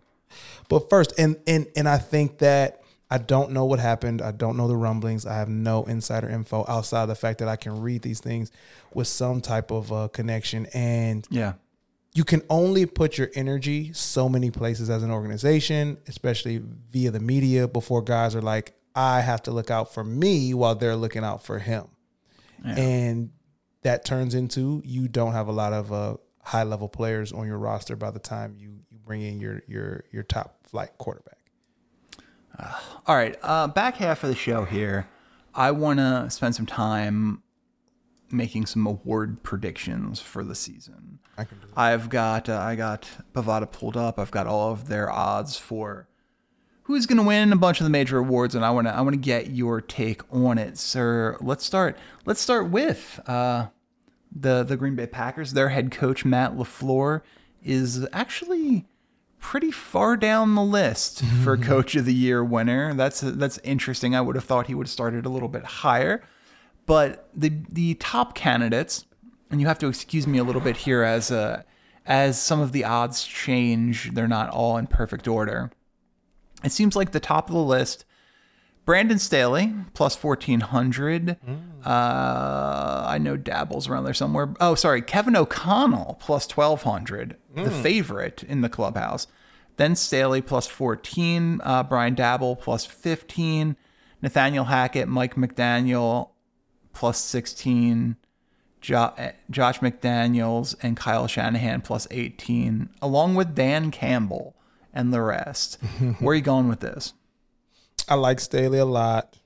but 0.68 0.88
first, 0.88 1.12
and 1.18 1.36
and 1.46 1.66
and 1.76 1.88
I 1.88 1.98
think 1.98 2.38
that 2.38 2.81
I 3.12 3.18
don't 3.18 3.50
know 3.52 3.66
what 3.66 3.78
happened. 3.78 4.22
I 4.22 4.32
don't 4.32 4.56
know 4.56 4.68
the 4.68 4.76
rumblings. 4.76 5.26
I 5.26 5.34
have 5.36 5.48
no 5.50 5.84
insider 5.84 6.30
info 6.30 6.64
outside 6.66 7.02
of 7.02 7.08
the 7.08 7.14
fact 7.14 7.40
that 7.40 7.48
I 7.48 7.56
can 7.56 7.80
read 7.82 8.00
these 8.00 8.20
things 8.20 8.50
with 8.94 9.06
some 9.06 9.42
type 9.42 9.70
of 9.70 9.92
uh, 9.92 10.08
connection. 10.08 10.66
And 10.72 11.26
Yeah. 11.30 11.52
you 12.14 12.24
can 12.24 12.40
only 12.48 12.86
put 12.86 13.18
your 13.18 13.28
energy 13.34 13.92
so 13.92 14.28
many 14.30 14.50
places 14.50 14.88
as 14.88 15.02
an 15.02 15.10
organization, 15.10 15.98
especially 16.08 16.62
via 16.90 17.10
the 17.10 17.20
media, 17.20 17.68
before 17.68 18.00
guys 18.00 18.34
are 18.34 18.40
like, 18.42 18.74
I 18.94 19.20
have 19.20 19.42
to 19.44 19.50
look 19.50 19.70
out 19.70 19.92
for 19.92 20.02
me 20.04 20.54
while 20.54 20.74
they're 20.74 20.96
looking 20.96 21.22
out 21.24 21.44
for 21.44 21.58
him. 21.58 21.84
And 22.78 23.30
that 23.82 24.04
turns 24.06 24.34
into 24.34 24.80
you 24.86 25.08
don't 25.08 25.32
have 25.32 25.48
a 25.48 25.52
lot 25.52 25.72
of 25.74 25.92
uh, 25.92 26.16
high 26.42 26.62
level 26.62 26.88
players 26.88 27.32
on 27.32 27.46
your 27.46 27.58
roster 27.58 27.96
by 27.96 28.10
the 28.10 28.20
time 28.20 28.54
you, 28.58 28.70
you 28.90 28.98
bring 29.04 29.20
in 29.22 29.38
your 29.40 29.62
your 29.66 30.04
your 30.12 30.22
top 30.22 30.66
flight 30.66 30.90
quarterback. 30.98 31.38
All 33.06 33.16
right, 33.16 33.36
uh, 33.42 33.68
back 33.68 33.96
half 33.96 34.22
of 34.22 34.30
the 34.30 34.36
show 34.36 34.64
here. 34.64 35.08
I 35.54 35.70
want 35.70 35.98
to 35.98 36.30
spend 36.30 36.54
some 36.54 36.66
time 36.66 37.42
making 38.30 38.66
some 38.66 38.86
award 38.86 39.42
predictions 39.42 40.20
for 40.20 40.42
the 40.42 40.54
season. 40.54 41.18
I 41.36 41.44
can 41.44 41.58
do 41.58 41.66
that. 41.66 41.78
I've 41.78 42.08
got 42.08 42.48
uh, 42.48 42.58
I 42.58 42.74
got 42.74 43.08
Bovada 43.34 43.70
pulled 43.70 43.96
up. 43.96 44.18
I've 44.18 44.30
got 44.30 44.46
all 44.46 44.72
of 44.72 44.88
their 44.88 45.10
odds 45.10 45.56
for 45.56 46.08
who's 46.84 47.06
going 47.06 47.18
to 47.18 47.24
win 47.24 47.52
a 47.52 47.56
bunch 47.56 47.80
of 47.80 47.84
the 47.84 47.90
major 47.90 48.18
awards, 48.18 48.54
and 48.54 48.64
I 48.64 48.70
want 48.70 48.86
to 48.86 48.94
I 48.94 49.00
want 49.00 49.14
to 49.14 49.20
get 49.20 49.50
your 49.50 49.80
take 49.80 50.22
on 50.32 50.58
it, 50.58 50.78
sir. 50.78 51.36
Let's 51.40 51.64
start. 51.64 51.96
Let's 52.24 52.40
start 52.40 52.70
with 52.70 53.20
uh, 53.26 53.68
the 54.34 54.62
the 54.62 54.76
Green 54.76 54.94
Bay 54.96 55.06
Packers. 55.06 55.52
Their 55.52 55.70
head 55.70 55.90
coach 55.90 56.24
Matt 56.24 56.56
Lafleur 56.56 57.22
is 57.62 58.06
actually 58.12 58.86
pretty 59.42 59.72
far 59.72 60.16
down 60.16 60.54
the 60.54 60.62
list 60.62 61.22
for 61.44 61.58
Coach 61.58 61.94
of 61.96 62.06
the 62.06 62.14
Year 62.14 62.42
winner. 62.42 62.94
That's 62.94 63.20
that's 63.20 63.58
interesting. 63.58 64.14
I 64.14 64.22
would 64.22 64.36
have 64.36 64.44
thought 64.44 64.68
he 64.68 64.74
would 64.74 64.86
have 64.86 64.92
started 64.92 65.26
a 65.26 65.28
little 65.28 65.48
bit 65.48 65.64
higher, 65.64 66.22
but 66.86 67.28
the 67.34 67.52
the 67.68 67.94
top 67.96 68.34
candidates, 68.34 69.04
and 69.50 69.60
you 69.60 69.66
have 69.66 69.78
to 69.80 69.88
excuse 69.88 70.26
me 70.26 70.38
a 70.38 70.44
little 70.44 70.62
bit 70.62 70.78
here 70.78 71.02
as 71.02 71.30
uh, 71.30 71.64
as 72.06 72.40
some 72.40 72.60
of 72.60 72.72
the 72.72 72.84
odds 72.84 73.24
change. 73.24 74.12
They're 74.12 74.26
not 74.26 74.48
all 74.48 74.78
in 74.78 74.86
perfect 74.86 75.28
order. 75.28 75.70
It 76.64 76.72
seems 76.72 76.96
like 76.96 77.10
the 77.10 77.20
top 77.20 77.48
of 77.48 77.54
the 77.54 77.60
list. 77.60 78.06
Brandon 78.84 79.18
Staley 79.18 79.72
plus 79.94 80.16
fourteen 80.16 80.60
hundred. 80.60 81.36
Uh, 81.84 83.04
I 83.06 83.18
know 83.18 83.36
Daboll's 83.36 83.88
around 83.88 84.04
there 84.04 84.14
somewhere. 84.14 84.54
Oh, 84.60 84.74
sorry, 84.74 85.02
Kevin 85.02 85.36
O'Connell 85.36 86.16
plus 86.20 86.46
twelve 86.46 86.82
hundred, 86.82 87.36
the 87.54 87.70
favorite 87.70 88.42
in 88.42 88.60
the 88.60 88.68
clubhouse. 88.68 89.26
Then 89.76 89.94
Staley 89.96 90.42
plus 90.42 90.66
fourteen. 90.66 91.60
Uh, 91.64 91.82
Brian 91.82 92.14
Daboll 92.16 92.58
plus 92.58 92.84
fifteen. 92.84 93.76
Nathaniel 94.20 94.64
Hackett, 94.64 95.08
Mike 95.08 95.34
McDaniel 95.36 96.30
plus 96.92 97.18
sixteen. 97.18 98.16
Jo- 98.80 99.12
eh, 99.16 99.30
Josh 99.48 99.78
McDaniels 99.78 100.74
and 100.82 100.96
Kyle 100.96 101.28
Shanahan 101.28 101.82
plus 101.82 102.08
18, 102.10 102.88
along 103.00 103.36
with 103.36 103.54
Dan 103.54 103.92
Campbell 103.92 104.56
and 104.92 105.12
the 105.12 105.20
rest. 105.22 105.76
Where 106.18 106.32
are 106.32 106.34
you 106.34 106.40
going 106.42 106.66
with 106.66 106.80
this? 106.80 107.12
I 108.08 108.14
like 108.14 108.40
Staley 108.40 108.78
a 108.78 108.84
lot. 108.84 109.36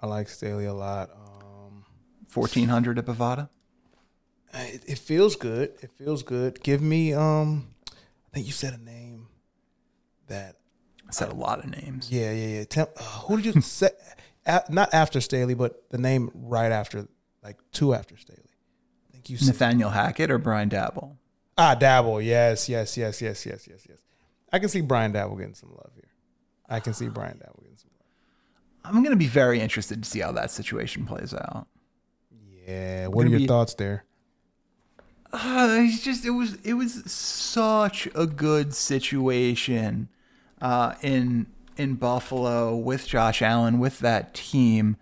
I 0.00 0.06
like 0.06 0.28
Staley 0.28 0.66
a 0.66 0.74
lot. 0.74 1.10
Um, 1.10 1.84
1400 2.32 2.98
at 2.98 3.06
Bovada? 3.06 3.48
it, 4.54 4.82
it 4.86 4.98
feels 4.98 5.36
good. 5.36 5.72
It 5.82 5.90
feels 5.92 6.22
good. 6.22 6.62
Give 6.62 6.82
me 6.82 7.12
um, 7.12 7.68
I 7.88 8.34
think 8.34 8.46
you 8.46 8.52
said 8.52 8.74
a 8.74 8.82
name 8.82 9.28
that 10.28 10.56
I 11.08 11.12
said 11.12 11.28
a 11.30 11.34
lot 11.34 11.58
of 11.58 11.66
names. 11.66 12.10
Yeah, 12.10 12.32
yeah, 12.32 12.58
yeah. 12.58 12.64
Tell, 12.64 12.88
uh, 12.96 13.02
who 13.02 13.40
did 13.40 13.54
you 13.54 13.60
say? 13.60 13.90
A, 14.46 14.62
not 14.68 14.94
after 14.94 15.20
Staley, 15.20 15.54
but 15.54 15.90
the 15.90 15.98
name 15.98 16.30
right 16.34 16.72
after, 16.72 17.06
like 17.42 17.58
two 17.72 17.94
after 17.94 18.16
Staley. 18.16 18.38
I 19.08 19.12
think 19.12 19.28
you 19.30 19.36
said 19.36 19.48
Nathaniel 19.48 19.90
Hackett 19.90 20.30
or 20.30 20.38
Brian 20.38 20.70
Daboll? 20.70 21.16
ah 21.58 21.76
Daboll. 21.78 22.24
Yes, 22.24 22.68
yes, 22.68 22.96
yes, 22.96 23.20
yes, 23.20 23.44
yes, 23.44 23.68
yes, 23.68 23.86
yes. 23.88 23.98
I 24.52 24.58
can 24.58 24.68
see 24.68 24.80
Brian 24.80 25.12
Daboll 25.12 25.38
getting 25.38 25.54
some 25.54 25.70
love 25.70 25.90
here. 25.94 25.99
I 26.70 26.80
can 26.80 26.94
see 26.94 27.08
Brian 27.08 27.38
some 27.40 27.90
love. 27.98 28.06
I'm 28.84 29.02
going 29.02 29.12
to 29.12 29.16
be 29.16 29.26
very 29.26 29.60
interested 29.60 30.02
to 30.02 30.08
see 30.08 30.20
how 30.20 30.32
that 30.32 30.50
situation 30.50 31.04
plays 31.04 31.34
out. 31.34 31.66
Yeah. 32.66 33.08
What 33.08 33.26
are 33.26 33.28
your 33.28 33.40
be- 33.40 33.46
thoughts 33.46 33.74
there? 33.74 34.04
Uh, 35.32 35.78
it's 35.80 36.02
just 36.02 36.24
it 36.24 36.30
was 36.30 36.54
it 36.64 36.74
was 36.74 37.10
such 37.10 38.08
a 38.14 38.26
good 38.26 38.74
situation 38.74 40.08
uh, 40.60 40.94
in 41.02 41.46
in 41.76 41.94
Buffalo 41.94 42.76
with 42.76 43.06
Josh 43.06 43.40
Allen 43.40 43.78
with 43.78 44.00
that 44.00 44.34
team, 44.34 44.96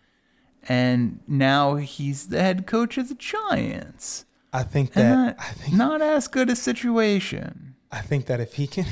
and 0.68 1.20
now 1.26 1.76
he's 1.76 2.28
the 2.28 2.40
head 2.40 2.66
coach 2.66 2.98
of 2.98 3.08
the 3.08 3.14
Giants. 3.14 4.26
I 4.52 4.62
think 4.62 4.92
that 4.92 5.10
not, 5.10 5.36
I 5.38 5.50
think 5.52 5.74
not 5.74 6.02
as 6.02 6.28
good 6.28 6.50
a 6.50 6.56
situation. 6.56 7.74
I 7.90 8.00
think 8.00 8.26
that 8.26 8.38
if 8.38 8.54
he 8.54 8.66
can 8.66 8.86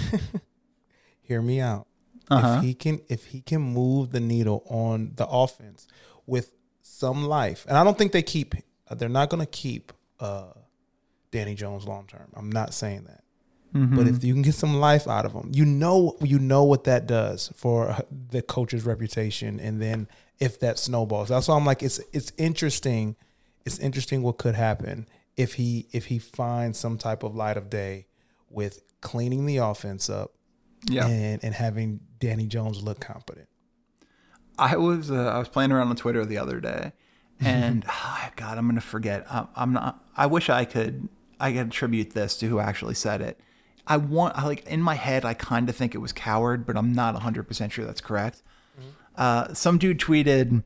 hear 1.23 1.43
me 1.43 1.61
out, 1.61 1.87
Uh-huh. 2.29 2.57
if 2.59 2.65
he 2.65 2.75
can 2.75 3.01
if 3.09 3.27
he 3.27 3.41
can 3.41 3.61
move 3.61 4.11
the 4.11 4.21
needle 4.21 4.65
on 4.69 5.13
the 5.15 5.27
offense 5.27 5.87
with 6.27 6.53
some 6.83 7.25
life, 7.25 7.65
and 7.69 7.77
I 7.77 7.85
don't 7.85 7.97
think 7.97 8.13
they 8.13 8.23
keep 8.23 8.55
they're 8.91 9.09
not 9.09 9.31
going 9.31 9.41
to 9.41 9.51
keep 9.51 9.93
uh, 10.21 10.53
Danny 11.31 11.55
Jones 11.55 11.87
long 11.87 12.07
term. 12.07 12.29
I'm 12.35 12.51
not 12.51 12.75
saying 12.75 13.05
that, 13.05 13.23
But 13.95 14.07
if 14.09 14.25
you 14.25 14.33
can 14.33 14.43
get 14.43 14.55
some 14.55 14.75
life 14.81 15.07
out 15.07 15.25
of 15.25 15.33
them, 15.35 15.51
you 15.53 15.65
know 15.65 16.17
you 16.21 16.39
know 16.39 16.65
what 16.65 16.85
that 16.85 17.07
does 17.07 17.53
for 17.55 17.97
the 18.31 18.43
coach's 18.43 18.85
reputation, 18.85 19.61
and 19.61 19.81
then 19.81 20.09
if 20.39 20.61
that 20.61 20.79
snowballs, 20.79 21.29
that's 21.29 21.49
why 21.49 21.57
I'm 21.57 21.65
like 21.65 21.83
it's 21.83 22.01
it's 22.13 22.33
interesting. 22.39 23.17
It's 23.65 23.79
interesting 23.81 24.23
what 24.23 24.39
could 24.39 24.55
happen 24.55 25.09
if 25.37 25.55
he 25.55 25.87
if 25.93 26.07
he 26.07 26.19
finds 26.19 26.79
some 26.79 26.99
type 26.99 27.23
of 27.23 27.35
light 27.35 27.57
of 27.57 27.69
day 27.69 28.07
with 28.51 28.83
cleaning 29.01 29.47
the 29.47 29.59
offense 29.59 30.09
up 30.09 30.33
Yeah. 30.89 31.07
and 31.07 31.43
and 31.43 31.55
having 31.55 32.01
Danny 32.19 32.47
Jones 32.47 32.83
look 32.83 33.01
competent. 33.01 33.49
I 34.59 34.77
was 34.77 35.11
uh, 35.11 35.27
I 35.27 35.39
was 35.39 35.49
playing 35.49 35.73
around 35.73 35.89
on 35.89 35.97
Twitter 35.97 36.25
the 36.25 36.39
other 36.39 36.61
day, 36.61 36.93
and 37.41 37.85
ah, 37.89 38.31
God, 38.37 38.59
I'm 38.59 38.67
gonna 38.67 38.81
forget. 38.81 39.27
I'm, 39.31 39.49
I'm 39.55 39.73
not. 39.73 40.05
I 40.17 40.27
wish 40.27 40.49
I 40.49 40.65
could. 40.65 41.09
I 41.39 41.53
could 41.53 41.67
attribute 41.67 42.13
this 42.13 42.37
to 42.39 42.47
who 42.47 42.61
actually 42.61 42.95
said 42.95 43.21
it. 43.21 43.39
I 43.87 43.99
want. 43.99 44.37
I 44.37 44.47
like 44.47 44.67
in 44.67 44.81
my 44.81 44.95
head. 44.95 45.25
I 45.25 45.35
kind 45.35 45.69
of 45.69 45.77
think 45.77 45.95
it 45.95 45.99
was 45.99 46.13
Cowherd, 46.13 46.67
but 46.67 46.77
I'm 46.77 46.93
not 46.93 47.15
100 47.15 47.45
percent 47.45 47.73
sure 47.73 47.85
that's 47.85 48.01
correct. 48.01 48.43
Uh, 49.17 49.53
some 49.55 49.79
dude 49.79 49.99
tweeted 49.99 50.63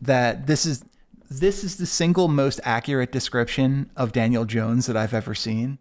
that 0.00 0.46
this 0.46 0.64
is 0.66 0.84
this 1.28 1.64
is 1.64 1.76
the 1.76 1.86
single 1.86 2.28
most 2.28 2.60
accurate 2.64 3.10
description 3.12 3.90
of 3.96 4.12
Daniel 4.12 4.44
Jones 4.44 4.86
that 4.86 4.96
I've 4.96 5.14
ever 5.14 5.34
seen, 5.34 5.78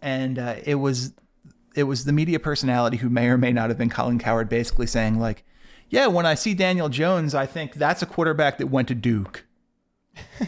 and 0.00 0.38
uh, 0.38 0.56
it 0.64 0.76
was 0.76 1.12
it 1.74 1.84
was 1.84 2.04
the 2.04 2.12
media 2.12 2.38
personality 2.38 2.98
who 2.98 3.08
may 3.08 3.28
or 3.28 3.38
may 3.38 3.52
not 3.52 3.70
have 3.70 3.78
been 3.78 3.90
Colin 3.90 4.18
Cowherd 4.18 4.48
basically 4.48 4.86
saying 4.86 5.18
like, 5.18 5.44
yeah, 5.88 6.06
when 6.06 6.26
I 6.26 6.34
see 6.34 6.54
Daniel 6.54 6.88
Jones, 6.88 7.34
I 7.34 7.46
think 7.46 7.74
that's 7.74 8.02
a 8.02 8.06
quarterback 8.06 8.58
that 8.58 8.68
went 8.68 8.88
to 8.88 8.94
Duke. 8.94 9.44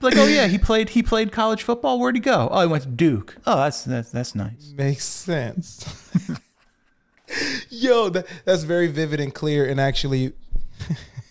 like, 0.00 0.16
oh 0.16 0.26
yeah, 0.26 0.46
he 0.46 0.58
played 0.58 0.90
he 0.90 1.02
played 1.02 1.32
college 1.32 1.62
football. 1.62 1.98
Where'd 1.98 2.14
he 2.14 2.20
go? 2.20 2.48
Oh, 2.50 2.60
he 2.60 2.66
went 2.66 2.82
to 2.82 2.88
Duke. 2.88 3.36
Oh, 3.46 3.56
that's 3.56 3.84
that's 3.84 4.10
that's 4.10 4.34
nice. 4.34 4.72
Makes 4.76 5.04
sense. 5.04 5.84
Yo, 7.70 8.08
that, 8.10 8.26
that's 8.44 8.64
very 8.64 8.88
vivid 8.88 9.20
and 9.20 9.34
clear, 9.34 9.64
and 9.66 9.80
actually, 9.80 10.32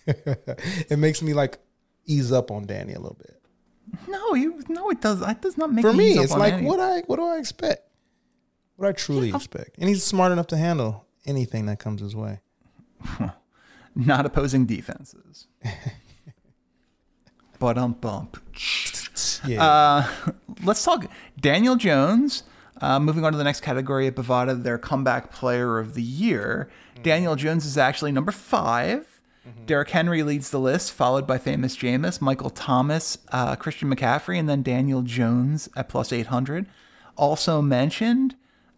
it 0.07 0.97
makes 0.97 1.21
me 1.21 1.33
like 1.33 1.59
ease 2.05 2.31
up 2.31 2.51
on 2.51 2.65
Danny 2.65 2.93
a 2.93 2.99
little 2.99 3.17
bit. 3.19 3.38
No, 4.07 4.33
he 4.33 4.47
no, 4.67 4.89
it 4.89 5.01
does. 5.01 5.21
It 5.21 5.41
does 5.41 5.57
not 5.57 5.71
make 5.71 5.83
sense. 5.83 5.93
For 5.93 5.97
me, 5.97 6.11
it's 6.13 6.31
like 6.33 6.53
any- 6.53 6.67
what 6.67 6.79
I 6.79 7.01
what 7.07 7.17
do 7.17 7.25
I 7.25 7.37
expect? 7.37 7.83
What 8.75 8.87
I 8.89 8.91
truly 8.93 9.29
expect, 9.29 9.77
and 9.77 9.89
he's 9.89 10.03
smart 10.03 10.31
enough 10.31 10.47
to 10.47 10.57
handle 10.57 11.05
anything 11.25 11.65
that 11.65 11.79
comes 11.79 12.01
his 12.01 12.15
way. 12.15 12.39
not 13.95 14.25
opposing 14.25 14.65
defenses. 14.65 15.47
but 17.59 17.77
um 17.77 17.93
bump. 17.93 18.37
Yeah, 19.45 19.63
Uh, 19.63 20.07
let's 20.63 20.83
talk 20.83 21.05
Daniel 21.39 21.75
Jones. 21.75 22.43
Uh, 22.81 22.97
moving 22.99 23.25
on 23.25 23.33
to 23.33 23.37
the 23.37 23.43
next 23.43 23.59
category 23.59 24.07
at 24.07 24.15
Bovada, 24.15 24.61
their 24.63 24.77
comeback 24.77 25.33
player 25.33 25.79
of 25.79 25.93
the 25.93 26.01
year. 26.01 26.69
Daniel 27.03 27.35
Jones 27.35 27.65
is 27.65 27.77
actually 27.77 28.11
number 28.13 28.31
5 29.45 29.65
Derrick 29.65 29.89
Henry 29.89 30.21
leads 30.23 30.49
the 30.49 30.59
list, 30.59 30.91
followed 30.91 31.25
by 31.25 31.37
famous 31.37 31.75
Jameis, 31.77 32.21
Michael 32.21 32.49
Thomas, 32.49 33.17
uh, 33.31 33.55
Christian 33.55 33.93
McCaffrey, 33.93 34.37
and 34.37 34.47
then 34.49 34.61
Daniel 34.63 35.01
Jones 35.01 35.69
at 35.75 35.89
plus 35.89 36.11
800. 36.13 36.65
Also 37.17 37.61
mentioned 37.61 38.35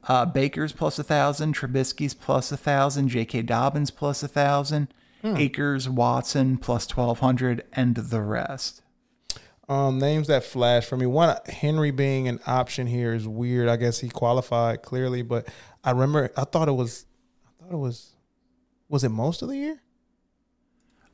uh, 0.08 0.26
Baker's 0.26 0.72
plus 0.72 0.98
1,000, 0.98 1.56
Trubisky's 1.56 2.14
plus 2.14 2.52
1,000, 2.52 3.08
J.K. 3.10 3.42
Dobbins 3.44 3.92
plus 3.92 4.22
1,000, 4.24 4.88
Akers, 5.24 5.88
Watson 5.88 6.58
plus 6.58 6.88
1,200, 6.96 7.64
and 7.74 7.96
the 7.96 8.22
rest. 8.22 8.82
um, 9.70 10.00
names 10.00 10.28
that 10.28 10.44
flash 10.44 10.86
for 10.86 10.98
me. 10.98 11.06
One 11.06 11.36
Henry 11.48 11.92
being 11.92 12.28
an 12.28 12.40
option 12.48 12.88
here 12.88 13.14
is 13.14 13.28
weird. 13.28 13.70
I 13.70 13.76
guess 13.78 14.00
he 14.00 14.10
qualified 14.10 14.82
clearly, 14.82 15.22
but 15.22 15.48
I 15.84 15.92
remember 15.92 16.32
I 16.36 16.44
thought 16.46 16.68
it 16.68 16.72
was, 16.74 17.06
I 17.46 17.64
thought 17.66 17.74
it 17.74 17.78
was, 17.80 18.16
was 18.90 19.04
it 19.04 19.10
most 19.10 19.42
of 19.44 19.50
the 19.50 19.58
year? 19.58 19.82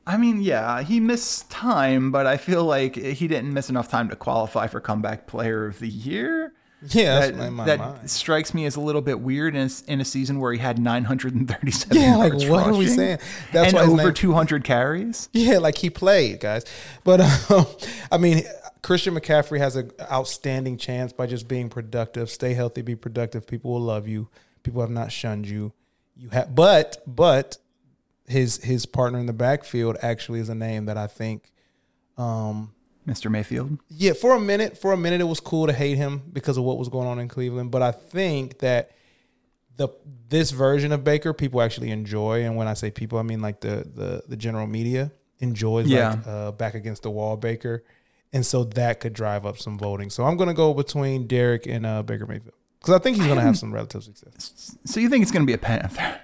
I 0.08 0.16
mean, 0.16 0.40
yeah, 0.40 0.82
he 0.82 1.00
missed 1.00 1.50
time, 1.50 2.10
but 2.10 2.26
I 2.26 2.38
feel 2.38 2.64
like 2.64 2.96
he 2.96 3.28
didn't 3.28 3.52
miss 3.52 3.68
enough 3.68 3.90
time 3.90 4.08
to 4.08 4.16
qualify 4.16 4.66
for 4.66 4.80
comeback 4.80 5.26
player 5.26 5.66
of 5.66 5.78
the 5.80 5.88
year. 5.88 6.54
Yeah, 6.90 7.28
that 7.30 7.52
my 7.52 7.64
that 7.66 7.78
mind. 7.78 8.10
strikes 8.10 8.54
me 8.54 8.64
as 8.64 8.76
a 8.76 8.80
little 8.80 9.02
bit 9.02 9.20
weird 9.20 9.54
in 9.54 9.68
a, 9.68 9.90
in 9.92 10.00
a 10.00 10.04
season 10.04 10.38
where 10.40 10.52
he 10.52 10.58
had 10.60 10.78
937 10.78 11.96
Yeah, 11.96 12.16
like, 12.16 12.32
what 12.48 12.68
are 12.68 12.74
we 12.74 12.86
saying? 12.86 13.18
That's 13.52 13.74
and 13.74 13.74
why 13.74 13.82
over 13.82 14.04
name- 14.04 14.14
200 14.14 14.64
carries. 14.64 15.28
Yeah, 15.32 15.58
like 15.58 15.76
he 15.76 15.90
played, 15.90 16.40
guys. 16.40 16.64
But 17.04 17.20
um, 17.50 17.66
I 18.10 18.16
mean, 18.16 18.44
Christian 18.82 19.14
McCaffrey 19.14 19.58
has 19.58 19.76
an 19.76 19.90
outstanding 20.10 20.78
chance 20.78 21.12
by 21.12 21.26
just 21.26 21.48
being 21.48 21.68
productive. 21.68 22.30
Stay 22.30 22.54
healthy, 22.54 22.80
be 22.80 22.94
productive. 22.96 23.46
People 23.46 23.72
will 23.72 23.80
love 23.82 24.06
you. 24.08 24.28
People 24.62 24.80
have 24.80 24.90
not 24.90 25.10
shunned 25.12 25.48
you. 25.48 25.72
You 26.16 26.30
have, 26.30 26.54
but 26.54 27.02
but 27.06 27.58
his 28.28 28.62
his 28.62 28.86
partner 28.86 29.18
in 29.18 29.26
the 29.26 29.32
backfield 29.32 29.96
actually 30.02 30.40
is 30.40 30.48
a 30.48 30.54
name 30.54 30.86
that 30.86 30.96
I 30.96 31.06
think. 31.06 31.50
Um, 32.16 32.72
Mr. 33.06 33.30
Mayfield. 33.30 33.78
yeah, 33.88 34.12
for 34.12 34.34
a 34.34 34.40
minute, 34.40 34.76
for 34.76 34.92
a 34.92 34.96
minute, 34.98 35.22
it 35.22 35.24
was 35.24 35.40
cool 35.40 35.66
to 35.66 35.72
hate 35.72 35.96
him 35.96 36.20
because 36.30 36.58
of 36.58 36.64
what 36.64 36.76
was 36.76 36.90
going 36.90 37.08
on 37.08 37.18
in 37.18 37.26
Cleveland. 37.26 37.70
But 37.70 37.80
I 37.80 37.90
think 37.90 38.58
that 38.58 38.90
the 39.78 39.88
this 40.28 40.50
version 40.50 40.92
of 40.92 41.04
Baker, 41.04 41.32
people 41.32 41.62
actually 41.62 41.90
enjoy, 41.90 42.44
and 42.44 42.54
when 42.54 42.68
I 42.68 42.74
say 42.74 42.90
people, 42.90 43.18
I 43.18 43.22
mean 43.22 43.40
like 43.40 43.60
the 43.60 43.86
the 43.94 44.24
the 44.28 44.36
general 44.36 44.66
media 44.66 45.10
enjoys 45.38 45.86
Yeah. 45.86 46.10
like 46.10 46.26
uh, 46.26 46.52
back 46.52 46.74
against 46.74 47.02
the 47.02 47.10
wall 47.10 47.38
Baker, 47.38 47.82
and 48.34 48.44
so 48.44 48.64
that 48.64 49.00
could 49.00 49.14
drive 49.14 49.46
up 49.46 49.56
some 49.56 49.78
voting. 49.78 50.10
So 50.10 50.24
I'm 50.24 50.36
gonna 50.36 50.52
go 50.52 50.74
between 50.74 51.26
Derrick 51.26 51.66
and 51.66 51.86
uh, 51.86 52.02
Baker 52.02 52.26
Mayfield 52.26 52.52
because 52.78 52.92
I 52.94 52.98
think 52.98 53.16
he's 53.16 53.26
gonna 53.26 53.40
have 53.40 53.56
some 53.56 53.72
relative 53.72 54.04
success. 54.04 54.76
So 54.84 55.00
you 55.00 55.08
think 55.08 55.22
it's 55.22 55.30
going 55.32 55.44
to 55.44 55.46
be 55.46 55.54
a 55.54 55.58
Panther? 55.58 56.20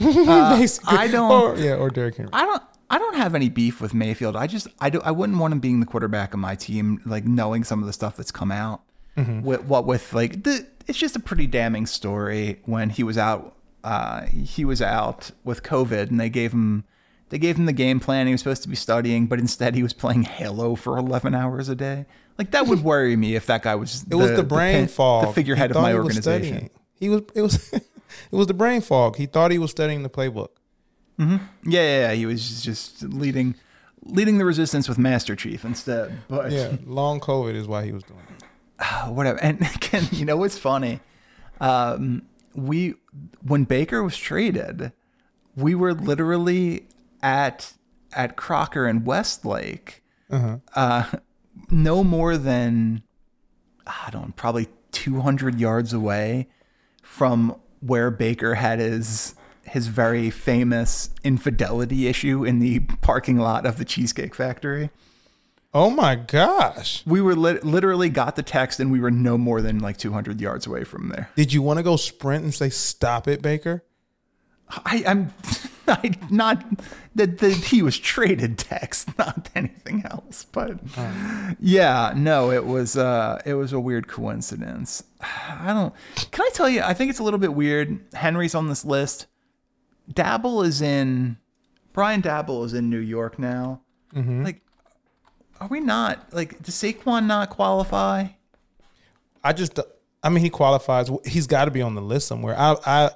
Uh, 0.00 0.58
Basically, 0.58 0.96
I 0.98 1.08
don't- 1.08 1.30
or, 1.30 1.56
yeah, 1.56 1.74
or 1.74 1.90
Derrick 1.90 2.16
Henry. 2.16 2.30
I 2.32 2.44
don't. 2.44 2.62
I 2.90 2.98
don't 2.98 3.16
have 3.16 3.34
any 3.34 3.48
beef 3.48 3.80
with 3.80 3.94
Mayfield. 3.94 4.36
I 4.36 4.46
just 4.46 4.68
I 4.78 4.90
do 4.90 5.00
I 5.04 5.10
wouldn't 5.10 5.38
want 5.38 5.52
him 5.52 5.58
being 5.60 5.80
the 5.80 5.86
quarterback 5.86 6.34
of 6.34 6.38
my 6.40 6.54
team, 6.54 7.00
like 7.06 7.24
knowing 7.24 7.64
some 7.64 7.80
of 7.80 7.86
the 7.86 7.92
stuff 7.92 8.16
that's 8.16 8.30
come 8.30 8.52
out. 8.52 8.82
With 9.16 9.64
what 9.64 9.86
with 9.86 10.12
like 10.12 10.42
the 10.42 10.66
it's 10.86 10.98
just 10.98 11.14
a 11.16 11.20
pretty 11.20 11.46
damning 11.46 11.86
story 11.86 12.60
when 12.64 12.90
he 12.90 13.02
was 13.04 13.16
out 13.16 13.56
uh 13.84 14.22
he 14.26 14.64
was 14.64 14.82
out 14.82 15.30
with 15.44 15.62
COVID 15.62 16.10
and 16.10 16.18
they 16.20 16.28
gave 16.28 16.52
him 16.52 16.84
they 17.30 17.38
gave 17.38 17.56
him 17.56 17.66
the 17.66 17.72
game 17.72 18.00
plan 18.00 18.26
he 18.26 18.32
was 18.32 18.40
supposed 18.42 18.62
to 18.64 18.68
be 18.68 18.76
studying, 18.76 19.26
but 19.26 19.38
instead 19.38 19.74
he 19.76 19.82
was 19.84 19.92
playing 19.92 20.22
Halo 20.24 20.74
for 20.74 20.98
eleven 20.98 21.34
hours 21.34 21.68
a 21.68 21.74
day. 21.76 22.06
Like 22.38 22.50
that 22.50 22.66
would 22.66 22.82
worry 22.84 23.14
me 23.16 23.34
if 23.36 23.46
that 23.46 23.62
guy 23.62 23.76
was 23.76 24.04
It 24.10 24.16
was 24.16 24.32
the 24.32 24.42
brain 24.42 24.80
pin- 24.80 24.88
fog. 24.88 25.28
the 25.28 25.32
figurehead 25.32 25.70
He 25.70 25.76
of 25.76 25.82
my 25.82 25.92
thought 25.92 25.94
he 25.94 25.98
was 25.98 26.04
organization. 26.16 26.44
studying. 26.54 26.70
He 26.98 27.08
was. 27.08 27.22
It 27.34 27.42
was. 27.42 27.80
it 28.30 28.36
was 28.36 28.46
the 28.46 28.54
brain 28.54 28.80
fog. 28.80 29.16
He 29.16 29.26
thought 29.26 29.50
he 29.50 29.58
was 29.58 29.70
studying 29.70 30.02
the 30.02 30.10
playbook. 30.10 30.48
Yeah, 31.18 31.38
yeah, 31.64 31.80
yeah, 32.08 32.12
he 32.12 32.26
was 32.26 32.62
just 32.62 33.02
leading 33.02 33.54
leading 34.06 34.38
the 34.38 34.44
resistance 34.44 34.88
with 34.88 34.98
Master 34.98 35.34
Chief 35.36 35.64
instead. 35.64 36.12
But 36.28 36.52
Yeah, 36.52 36.76
long 36.84 37.20
COVID 37.20 37.54
is 37.54 37.66
why 37.66 37.84
he 37.84 37.92
was 37.92 38.02
doing 38.02 38.20
it. 38.38 38.44
whatever. 39.12 39.40
And 39.42 39.60
again, 39.76 40.08
you 40.12 40.24
know 40.24 40.36
what's 40.36 40.58
funny? 40.58 41.00
Um, 41.60 42.22
we 42.54 42.94
when 43.42 43.64
Baker 43.64 44.02
was 44.02 44.16
traded, 44.16 44.92
we 45.56 45.74
were 45.74 45.94
literally 45.94 46.86
at 47.22 47.72
at 48.12 48.36
Crocker 48.36 48.86
and 48.86 49.06
Westlake, 49.06 50.02
uh, 50.74 51.04
no 51.70 52.02
more 52.04 52.36
than 52.36 53.02
I 53.86 54.08
don't 54.10 54.26
know, 54.26 54.32
probably 54.36 54.68
two 54.90 55.20
hundred 55.20 55.60
yards 55.60 55.92
away 55.92 56.48
from 57.02 57.56
where 57.84 58.10
Baker 58.10 58.54
had 58.54 58.78
his 58.78 59.34
his 59.64 59.86
very 59.86 60.30
famous 60.30 61.10
infidelity 61.24 62.06
issue 62.06 62.44
in 62.44 62.58
the 62.58 62.80
parking 63.00 63.38
lot 63.38 63.64
of 63.64 63.78
the 63.78 63.84
Cheesecake 63.84 64.34
Factory. 64.34 64.90
Oh 65.72 65.90
my 65.90 66.14
gosh! 66.14 67.02
We 67.04 67.20
were 67.20 67.34
lit 67.34 67.64
literally 67.64 68.08
got 68.08 68.36
the 68.36 68.42
text 68.42 68.78
and 68.78 68.92
we 68.92 69.00
were 69.00 69.10
no 69.10 69.36
more 69.36 69.60
than 69.60 69.80
like 69.80 69.96
200 69.96 70.40
yards 70.40 70.66
away 70.66 70.84
from 70.84 71.08
there. 71.08 71.30
Did 71.34 71.52
you 71.52 71.62
want 71.62 71.78
to 71.78 71.82
go 71.82 71.96
sprint 71.96 72.44
and 72.44 72.54
say 72.54 72.70
"Stop 72.70 73.26
it, 73.26 73.42
Baker"? 73.42 73.82
I, 74.68 75.02
I'm 75.06 75.34
I, 75.88 76.12
not 76.30 76.64
that 77.14 77.38
the, 77.38 77.50
he 77.50 77.82
was 77.82 77.98
traded 77.98 78.58
text, 78.58 79.16
not 79.18 79.50
anything 79.54 80.04
else. 80.04 80.46
But 80.50 80.78
yeah, 81.60 82.12
no, 82.16 82.50
it 82.50 82.64
was 82.64 82.96
uh, 82.96 83.40
it 83.44 83.54
was 83.54 83.72
a 83.72 83.80
weird 83.80 84.08
coincidence. 84.08 85.02
I 85.20 85.72
don't. 85.72 85.94
Can 86.30 86.44
I 86.44 86.50
tell 86.52 86.68
you? 86.68 86.82
I 86.82 86.94
think 86.94 87.10
it's 87.10 87.18
a 87.18 87.22
little 87.22 87.38
bit 87.40 87.54
weird. 87.54 88.00
Henry's 88.14 88.54
on 88.54 88.68
this 88.68 88.84
list. 88.84 89.26
Daboll 90.12 90.64
is 90.64 90.82
in. 90.82 91.38
Brian 91.92 92.22
Daboll 92.22 92.64
is 92.64 92.74
in 92.74 92.90
New 92.90 92.98
York 92.98 93.38
now. 93.38 93.80
Like, 94.42 94.62
are 95.60 95.68
we 95.68 95.80
not 95.80 96.32
like? 96.32 96.62
Does 96.62 96.74
Saquon 96.74 97.26
not 97.26 97.50
qualify? 97.50 98.28
I 99.42 99.52
just, 99.52 99.78
I 100.22 100.30
mean, 100.30 100.42
he 100.42 100.48
qualifies. 100.50 101.10
He's 101.26 101.46
got 101.46 101.66
to 101.66 101.70
be 101.70 101.82
on 101.82 101.94
the 101.94 102.00
list 102.00 102.26
somewhere. 102.26 102.58
I, 102.58 102.76
I, 102.86 103.10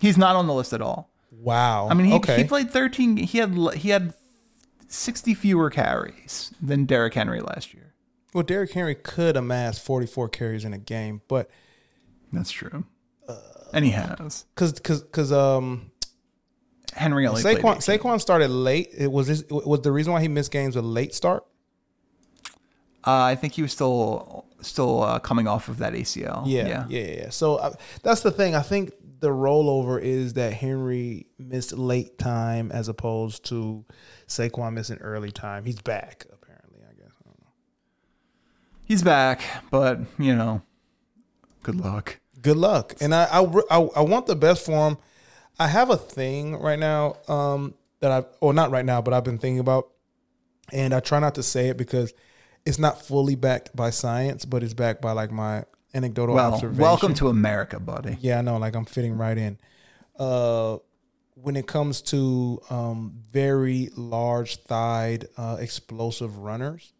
He's 0.00 0.18
not 0.18 0.36
on 0.36 0.46
the 0.46 0.52
list 0.52 0.72
at 0.74 0.82
all. 0.82 1.10
Wow. 1.44 1.88
I 1.88 1.94
mean, 1.94 2.06
he, 2.06 2.14
okay. 2.14 2.38
he 2.38 2.44
played 2.44 2.70
13. 2.70 3.16
He 3.18 3.38
had 3.38 3.54
he 3.74 3.90
had 3.90 4.14
60 4.88 5.34
fewer 5.34 5.70
carries 5.70 6.52
than 6.60 6.84
Derrick 6.84 7.14
Henry 7.14 7.40
last 7.40 7.74
year. 7.74 7.94
well, 8.32 8.44
Derrick 8.44 8.72
Henry 8.72 8.94
could 8.94 9.36
amass 9.36 9.78
44 9.78 10.28
carries 10.28 10.64
in 10.64 10.72
a 10.72 10.78
game, 10.78 11.22
but 11.28 11.50
That's 12.32 12.50
true. 12.50 12.84
and 13.72 13.84
he 13.84 13.90
has. 13.90 14.44
because 14.54 14.72
because 14.72 15.02
because 15.02 15.32
um 15.32 15.90
Henry 16.94 17.26
only 17.26 17.42
played 17.42 17.58
Saquon 17.58 17.76
18. 17.88 17.98
Saquon 17.98 18.20
started 18.20 18.48
late. 18.48 18.90
It 18.96 19.10
was 19.10 19.26
this 19.26 19.44
was 19.50 19.80
the 19.80 19.92
reason 19.92 20.12
why 20.12 20.20
he 20.20 20.28
missed 20.28 20.52
games 20.52 20.76
a 20.76 20.82
late 20.82 21.14
start. 21.14 21.44
Uh, 23.06 23.22
I 23.22 23.34
think 23.34 23.52
he 23.52 23.62
was 23.62 23.72
still 23.72 24.46
still 24.60 25.02
uh, 25.02 25.18
coming 25.18 25.46
off 25.46 25.68
of 25.68 25.78
that 25.78 25.92
ACL. 25.92 26.44
Yeah, 26.46 26.66
yeah. 26.66 26.86
yeah, 26.88 27.00
yeah. 27.00 27.30
So 27.30 27.56
uh, 27.56 27.74
that's 28.02 28.22
the 28.22 28.30
thing. 28.30 28.54
I 28.54 28.62
think 28.62 28.92
the 29.24 29.30
rollover 29.30 29.98
is 29.98 30.34
that 30.34 30.52
Henry 30.52 31.26
missed 31.38 31.72
late 31.72 32.18
time 32.18 32.70
as 32.70 32.88
opposed 32.88 33.46
to 33.46 33.82
Saquon 34.28 34.74
missing 34.74 34.98
early 35.00 35.32
time. 35.32 35.64
He's 35.64 35.80
back 35.80 36.26
apparently. 36.30 36.80
I 36.82 36.92
guess. 36.92 37.14
I 37.24 37.30
don't 37.30 37.40
know. 37.40 37.48
He's 38.84 39.02
back, 39.02 39.40
but 39.70 40.00
you 40.18 40.36
know, 40.36 40.60
good 41.62 41.76
luck. 41.76 42.20
Good 42.42 42.58
luck, 42.58 42.96
and 43.00 43.14
I 43.14 43.24
I, 43.24 43.40
I 43.70 43.80
I 43.96 44.00
want 44.02 44.26
the 44.26 44.36
best 44.36 44.66
for 44.66 44.88
him. 44.88 44.98
I 45.58 45.68
have 45.68 45.88
a 45.88 45.96
thing 45.96 46.60
right 46.60 46.78
now 46.78 47.16
um, 47.26 47.72
that 48.00 48.10
I, 48.12 48.24
or 48.42 48.52
not 48.52 48.70
right 48.70 48.84
now, 48.84 49.00
but 49.00 49.14
I've 49.14 49.24
been 49.24 49.38
thinking 49.38 49.60
about, 49.60 49.88
and 50.70 50.92
I 50.92 51.00
try 51.00 51.18
not 51.18 51.36
to 51.36 51.42
say 51.42 51.68
it 51.68 51.78
because 51.78 52.12
it's 52.66 52.78
not 52.78 53.00
fully 53.00 53.36
backed 53.36 53.74
by 53.74 53.88
science, 53.88 54.44
but 54.44 54.62
it's 54.62 54.74
backed 54.74 55.00
by 55.00 55.12
like 55.12 55.30
my 55.32 55.64
anecdotal 55.94 56.34
Well, 56.34 56.54
observation. 56.54 56.82
welcome 56.82 57.14
to 57.14 57.28
America, 57.28 57.78
buddy. 57.80 58.18
Yeah, 58.20 58.38
I 58.38 58.42
know. 58.42 58.56
Like 58.58 58.74
I'm 58.74 58.84
fitting 58.84 59.16
right 59.16 59.36
in. 59.38 59.58
Uh, 60.18 60.78
when 61.34 61.56
it 61.56 61.66
comes 61.66 62.00
to 62.02 62.60
um, 62.70 63.14
very 63.32 63.90
large 63.96 64.56
thighed, 64.58 65.26
uh, 65.36 65.56
explosive 65.58 66.38
runners, 66.38 66.92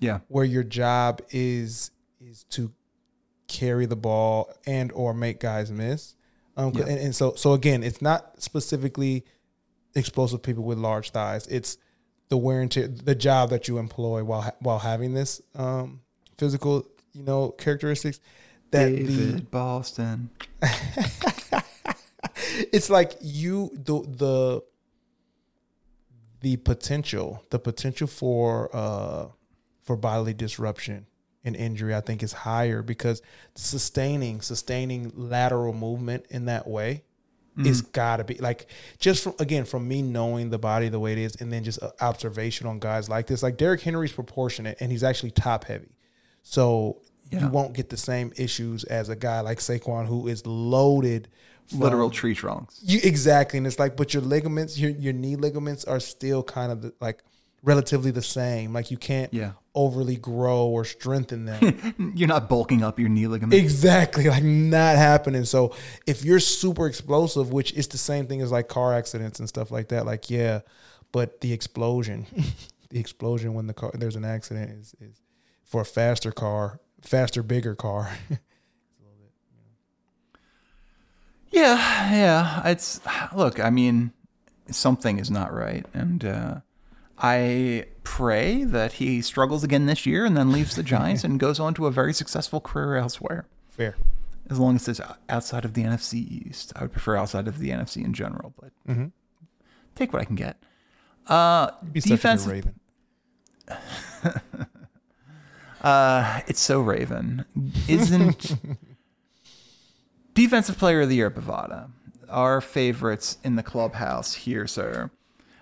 Yeah, 0.00 0.20
where 0.28 0.44
your 0.44 0.64
job 0.64 1.20
is 1.30 1.90
is 2.20 2.44
to 2.50 2.72
carry 3.48 3.84
the 3.86 3.96
ball 3.96 4.50
and 4.66 4.90
or 4.92 5.12
make 5.12 5.40
guys 5.40 5.70
miss. 5.70 6.14
Um, 6.56 6.72
Yeah. 6.74 6.84
and, 6.86 6.98
and 6.98 7.14
so 7.14 7.34
so 7.34 7.52
again, 7.52 7.82
it's 7.82 8.00
not 8.00 8.42
specifically 8.42 9.24
explosive 9.94 10.42
people 10.42 10.64
with 10.64 10.78
large 10.78 11.10
thighs. 11.10 11.46
It's 11.48 11.76
the 12.30 12.38
wear 12.38 12.62
and 12.62 12.70
tear, 12.70 12.88
the 12.88 13.14
job 13.14 13.50
that 13.50 13.68
you 13.68 13.76
employ 13.78 14.24
while 14.24 14.54
while 14.60 14.78
having 14.78 15.12
this 15.12 15.42
um, 15.54 16.00
physical, 16.38 16.86
you 17.12 17.22
know, 17.22 17.50
characteristics. 17.50 18.20
That 18.70 18.90
the 18.90 19.04
David 19.04 19.50
Boston. 19.50 20.30
it's 22.72 22.88
like 22.88 23.12
you 23.20 23.70
the 23.74 24.00
the 24.02 24.62
the 26.40 26.56
potential 26.56 27.44
the 27.50 27.58
potential 27.58 28.06
for 28.06 28.74
uh 28.74 29.26
for 29.82 29.96
bodily 29.96 30.34
disruption 30.34 31.06
and 31.44 31.54
injury 31.54 31.94
i 31.94 32.00
think 32.00 32.22
is 32.22 32.32
higher 32.32 32.82
because 32.82 33.22
sustaining 33.54 34.40
sustaining 34.40 35.12
lateral 35.14 35.72
movement 35.72 36.24
in 36.30 36.46
that 36.46 36.66
way 36.66 37.04
is 37.58 37.82
gotta 37.82 38.24
be 38.24 38.34
like 38.36 38.66
just 38.98 39.22
from 39.22 39.34
again 39.38 39.64
from 39.64 39.86
me 39.86 40.00
knowing 40.00 40.48
the 40.48 40.58
body 40.58 40.88
the 40.88 40.98
way 40.98 41.12
it 41.12 41.18
is 41.18 41.36
and 41.36 41.52
then 41.52 41.62
just 41.62 41.78
observation 42.00 42.66
on 42.66 42.78
guys 42.78 43.10
like 43.10 43.26
this 43.26 43.42
like 43.42 43.58
Derrick 43.58 43.82
Henry's 43.82 44.12
proportionate 44.12 44.78
and 44.80 44.90
he's 44.90 45.04
actually 45.04 45.32
top 45.32 45.64
heavy 45.64 45.94
so 46.42 46.98
Yeah. 47.30 47.40
you 47.40 47.48
won't 47.48 47.72
get 47.72 47.88
the 47.88 47.96
same 47.96 48.32
issues 48.36 48.84
as 48.84 49.08
a 49.08 49.16
guy 49.16 49.40
like 49.40 49.58
Saquon 49.58 50.06
who 50.06 50.28
is 50.28 50.44
loaded 50.46 51.28
from- 51.68 51.80
Literal 51.80 52.10
tree 52.10 52.34
trunks. 52.34 52.80
you 52.82 53.00
exactly, 53.02 53.56
and 53.58 53.66
it's 53.66 53.78
like, 53.78 53.96
but 53.96 54.12
your 54.12 54.22
ligaments, 54.22 54.78
your 54.78 54.90
your 54.90 55.12
knee 55.12 55.36
ligaments 55.36 55.84
are 55.84 56.00
still 56.00 56.42
kind 56.42 56.70
of 56.72 56.82
the, 56.82 56.92
like 57.00 57.22
relatively 57.62 58.10
the 58.10 58.20
same. 58.22 58.72
Like 58.72 58.90
you 58.90 58.96
can't 58.96 59.32
Yeah. 59.32 59.52
overly 59.74 60.16
grow 60.16 60.66
or 60.66 60.84
strengthen 60.84 61.44
them. 61.46 62.12
You're 62.16 62.28
not 62.28 62.48
bulking 62.48 62.82
up 62.82 62.98
your 62.98 63.08
knee 63.08 63.28
ligament. 63.28 63.54
exactly, 63.54 64.24
like 64.28 64.42
not 64.42 64.96
happening. 64.96 65.44
So 65.44 65.72
if 66.06 66.24
you're 66.24 66.40
super 66.40 66.86
explosive, 66.88 67.52
which 67.52 67.72
is 67.74 67.86
the 67.88 67.98
same 67.98 68.26
thing 68.26 68.42
as 68.42 68.50
like 68.50 68.66
car 68.68 68.92
accidents 68.92 69.38
and 69.38 69.48
stuff 69.48 69.70
like 69.70 69.88
that, 69.88 70.04
like 70.04 70.28
yeah, 70.28 70.60
but 71.12 71.40
the 71.40 71.52
explosion, 71.52 72.26
the 72.90 72.98
explosion 72.98 73.54
when 73.54 73.68
the 73.68 73.74
car 73.74 73.92
there's 73.94 74.16
an 74.16 74.24
accident 74.24 74.72
is 74.72 74.94
is 75.00 75.22
for 75.64 75.82
a 75.82 75.86
faster 75.86 76.32
car, 76.32 76.80
faster, 77.00 77.42
bigger 77.42 77.74
car. 77.74 78.10
Yeah, 81.52 82.14
yeah. 82.14 82.62
It's 82.68 83.00
look. 83.34 83.60
I 83.60 83.70
mean, 83.70 84.12
something 84.70 85.18
is 85.18 85.30
not 85.30 85.52
right, 85.52 85.86
and 85.92 86.24
uh, 86.24 86.60
I 87.18 87.86
pray 88.02 88.64
that 88.64 88.94
he 88.94 89.22
struggles 89.22 89.62
again 89.62 89.86
this 89.86 90.06
year 90.06 90.24
and 90.24 90.36
then 90.36 90.50
leaves 90.50 90.74
the 90.74 90.82
Giants 90.82 91.22
and 91.24 91.38
goes 91.38 91.60
on 91.60 91.74
to 91.74 91.86
a 91.86 91.90
very 91.90 92.12
successful 92.12 92.60
career 92.60 92.96
elsewhere. 92.96 93.46
Fair. 93.68 93.96
As 94.50 94.58
long 94.58 94.76
as 94.76 94.88
it's 94.88 95.00
outside 95.28 95.64
of 95.64 95.74
the 95.74 95.84
NFC 95.84 96.14
East, 96.14 96.72
I 96.74 96.82
would 96.82 96.92
prefer 96.92 97.16
outside 97.16 97.46
of 97.46 97.58
the 97.58 97.70
NFC 97.70 98.04
in 98.04 98.12
general, 98.12 98.52
but 98.60 98.72
mm-hmm. 98.88 99.06
take 99.94 100.12
what 100.12 100.20
I 100.20 100.24
can 100.24 100.34
get. 100.34 100.62
Uh, 101.26 101.70
Be 101.92 102.00
such 102.00 102.10
a 102.10 102.14
defense. 102.14 102.48
Uh, 105.82 106.40
it's 106.46 106.60
so 106.60 106.80
Raven. 106.80 107.44
Isn't 107.88 108.54
defensive 110.34 110.78
player 110.78 111.02
of 111.02 111.08
the 111.08 111.16
year 111.16 111.30
Bovada? 111.30 111.90
Our 112.28 112.60
favorites 112.60 113.38
in 113.44 113.56
the 113.56 113.62
clubhouse 113.62 114.34
here, 114.34 114.66
sir. 114.66 115.10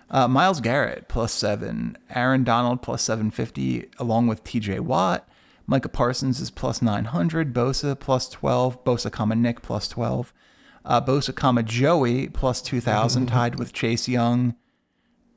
Uh, 0.09 0.27
Myles 0.27 0.61
Garrett 0.61 1.07
plus 1.07 1.31
seven, 1.33 1.97
Aaron 2.13 2.43
Donald 2.43 2.81
plus 2.81 3.01
seven 3.01 3.31
fifty, 3.31 3.89
along 3.97 4.27
with 4.27 4.43
T.J. 4.43 4.79
Watt. 4.81 5.27
Micah 5.67 5.89
Parsons 5.89 6.39
is 6.39 6.51
plus 6.51 6.81
nine 6.81 7.05
hundred. 7.05 7.53
Bosa 7.53 7.97
plus 7.99 8.29
twelve. 8.29 8.83
Bosa, 8.83 9.11
comma 9.11 9.35
Nick 9.35 9.61
plus 9.61 9.87
twelve. 9.87 10.33
Uh, 10.83 11.01
Bosa, 11.01 11.33
comma 11.33 11.63
Joey 11.63 12.27
plus 12.27 12.61
two 12.61 12.81
thousand, 12.81 13.25
tied 13.27 13.57
with 13.57 13.73
Chase 13.73 14.07
Young 14.07 14.55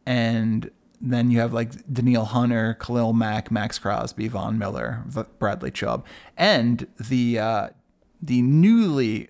and 0.07 0.70
then 1.07 1.30
you 1.30 1.38
have 1.40 1.52
like 1.52 1.70
Danielle 1.92 2.24
Hunter, 2.24 2.76
Khalil 2.80 3.12
Mack, 3.12 3.50
Maxx 3.50 3.78
Crosby, 3.78 4.28
Von 4.28 4.59
Miller, 4.59 5.02
v- 5.07 5.22
Bradley 5.38 5.70
Chubb, 5.70 6.05
and 6.36 6.86
the 6.98 7.38
uh, 7.38 7.68
the 8.22 8.40
newly 8.42 9.28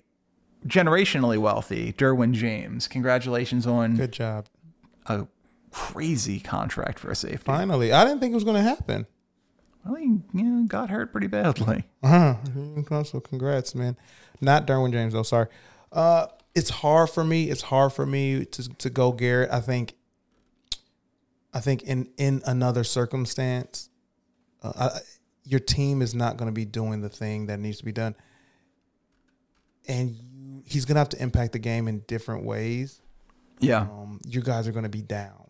generationally 0.65 1.37
wealthy 1.37 1.93
Derwin 1.93 2.31
James. 2.33 2.87
Congratulations 2.87 3.67
on 3.67 3.95
Good 3.97 4.13
job. 4.13 4.47
a 5.05 5.27
crazy 5.71 6.39
contract 6.39 6.97
for 6.99 7.11
a 7.11 7.15
safety. 7.15 7.37
Finally, 7.37 7.91
I 7.91 8.05
didn't 8.05 8.19
think 8.21 8.31
it 8.31 8.35
was 8.35 8.43
going 8.45 8.55
to 8.55 8.63
happen. 8.63 9.05
Well, 9.85 9.95
he 9.95 10.05
you 10.33 10.43
know, 10.43 10.67
got 10.67 10.89
hurt 10.89 11.11
pretty 11.11 11.27
badly. 11.27 11.83
Uh-huh. 12.03 13.03
So 13.03 13.19
congrats, 13.19 13.73
man. 13.75 13.97
Not 14.39 14.67
Derwin 14.67 14.91
James 14.91 15.13
though. 15.13 15.23
Sorry. 15.23 15.47
Uh, 15.91 16.27
it's 16.53 16.69
hard 16.69 17.09
for 17.09 17.23
me. 17.23 17.49
It's 17.49 17.63
hard 17.63 17.93
for 17.93 18.05
me 18.05 18.45
to 18.45 18.69
to 18.69 18.89
go 18.89 19.11
Garrett. 19.11 19.49
I 19.51 19.59
think. 19.59 19.93
I 21.55 21.61
think 21.61 21.83
in 21.83 22.09
in 22.17 22.41
another 22.45 22.83
circumstance, 22.83 23.89
uh, 24.61 24.73
I, 24.75 24.99
your 25.45 25.61
team 25.61 26.01
is 26.01 26.13
not 26.13 26.35
going 26.35 26.49
to 26.49 26.53
be 26.53 26.65
doing 26.65 26.99
the 26.99 27.07
thing 27.07 27.45
that 27.45 27.59
needs 27.61 27.77
to 27.77 27.85
be 27.85 27.93
done, 27.93 28.13
and 29.87 30.11
you, 30.11 30.63
he's 30.65 30.83
going 30.83 30.95
to 30.95 30.99
have 30.99 31.09
to 31.09 31.21
impact 31.23 31.53
the 31.53 31.59
game 31.59 31.87
in 31.87 31.99
different 32.07 32.43
ways. 32.43 33.01
Yeah, 33.61 33.83
um, 33.83 34.19
you 34.27 34.41
guys 34.41 34.67
are 34.67 34.73
going 34.73 34.83
to 34.83 34.89
be 34.89 35.01
down, 35.01 35.49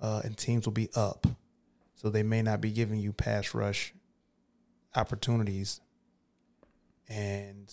uh, 0.00 0.22
and 0.24 0.38
teams 0.38 0.64
will 0.64 0.72
be 0.72 0.88
up, 0.96 1.26
so 1.96 2.08
they 2.08 2.22
may 2.22 2.40
not 2.40 2.62
be 2.62 2.70
giving 2.70 2.98
you 2.98 3.12
pass 3.12 3.52
rush 3.52 3.92
opportunities. 4.96 5.82
And 7.10 7.70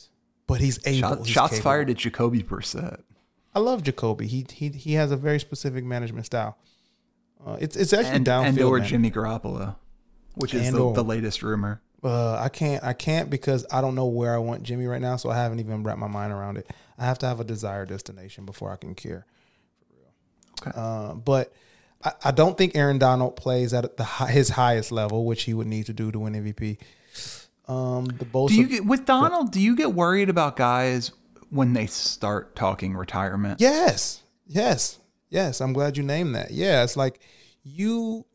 but 0.47 0.59
he's 0.59 0.85
able. 0.85 0.99
Shot, 0.99 1.17
he's 1.19 1.27
shots 1.27 1.51
capable. 1.51 1.63
fired 1.63 1.89
at 1.91 1.95
Jacoby 1.95 2.43
Brissett. 2.43 3.03
I 3.55 3.59
love 3.59 3.83
Jacoby. 3.83 4.27
He 4.27 4.45
he 4.51 4.67
he 4.67 4.93
has 4.95 5.11
a 5.11 5.17
very 5.17 5.39
specific 5.39 5.85
management 5.85 6.25
style. 6.25 6.57
Uh, 7.45 7.57
it's 7.59 7.75
it's 7.75 7.93
actually 7.93 8.15
And, 8.15 8.25
downfield. 8.25 8.47
and 8.47 8.59
or 8.61 8.77
man. 8.79 8.87
Jimmy 8.87 9.11
Garoppolo, 9.11 9.75
which 10.35 10.53
is 10.53 10.71
the, 10.71 10.91
the 10.93 11.03
latest 11.03 11.41
rumor. 11.43 11.81
Uh, 12.03 12.35
I 12.35 12.49
can't 12.49 12.83
I 12.83 12.93
can't 12.93 13.29
because 13.29 13.65
I 13.71 13.81
don't 13.81 13.95
know 13.95 14.05
where 14.07 14.33
I 14.33 14.37
want 14.37 14.63
Jimmy 14.63 14.85
right 14.87 15.01
now, 15.01 15.15
so 15.17 15.29
I 15.29 15.35
haven't 15.35 15.59
even 15.59 15.83
wrapped 15.83 15.99
my 15.99 16.07
mind 16.07 16.33
around 16.33 16.57
it. 16.57 16.67
I 16.97 17.05
have 17.05 17.17
to 17.19 17.25
have 17.27 17.39
a 17.39 17.43
desired 17.43 17.89
destination 17.89 18.45
before 18.45 18.71
I 18.71 18.75
can 18.75 18.95
care. 18.95 19.25
Okay. 20.61 20.71
Uh, 20.75 21.13
but 21.13 21.53
I, 22.03 22.11
I 22.25 22.31
don't 22.31 22.57
think 22.57 22.75
Aaron 22.75 22.97
Donald 22.99 23.35
plays 23.35 23.73
at 23.73 23.97
the 23.97 24.03
his 24.05 24.49
highest 24.49 24.91
level, 24.91 25.25
which 25.25 25.43
he 25.43 25.53
would 25.53 25.67
need 25.67 25.85
to 25.87 25.93
do 25.93 26.11
to 26.11 26.19
win 26.19 26.33
MVP. 26.33 26.77
Um, 27.67 28.05
the 28.05 28.25
Bosa, 28.25 28.49
Do 28.49 28.55
you 28.55 28.67
get 28.67 28.85
with 28.85 29.05
Donald? 29.05 29.51
Do 29.51 29.59
you 29.61 29.75
get 29.75 29.93
worried 29.93 30.29
about 30.29 30.55
guys 30.57 31.11
when 31.49 31.73
they 31.73 31.85
start 31.85 32.55
talking 32.55 32.95
retirement? 32.95 33.59
yes, 33.61 34.21
yes, 34.47 34.99
yes. 35.31 35.59
I'm 35.61 35.73
glad 35.73 35.97
you 35.97 36.03
named 36.03 36.35
that. 36.35 36.51
Yeah, 36.51 36.83
it's 36.83 36.95
like 36.95 37.19
you. 37.63 38.25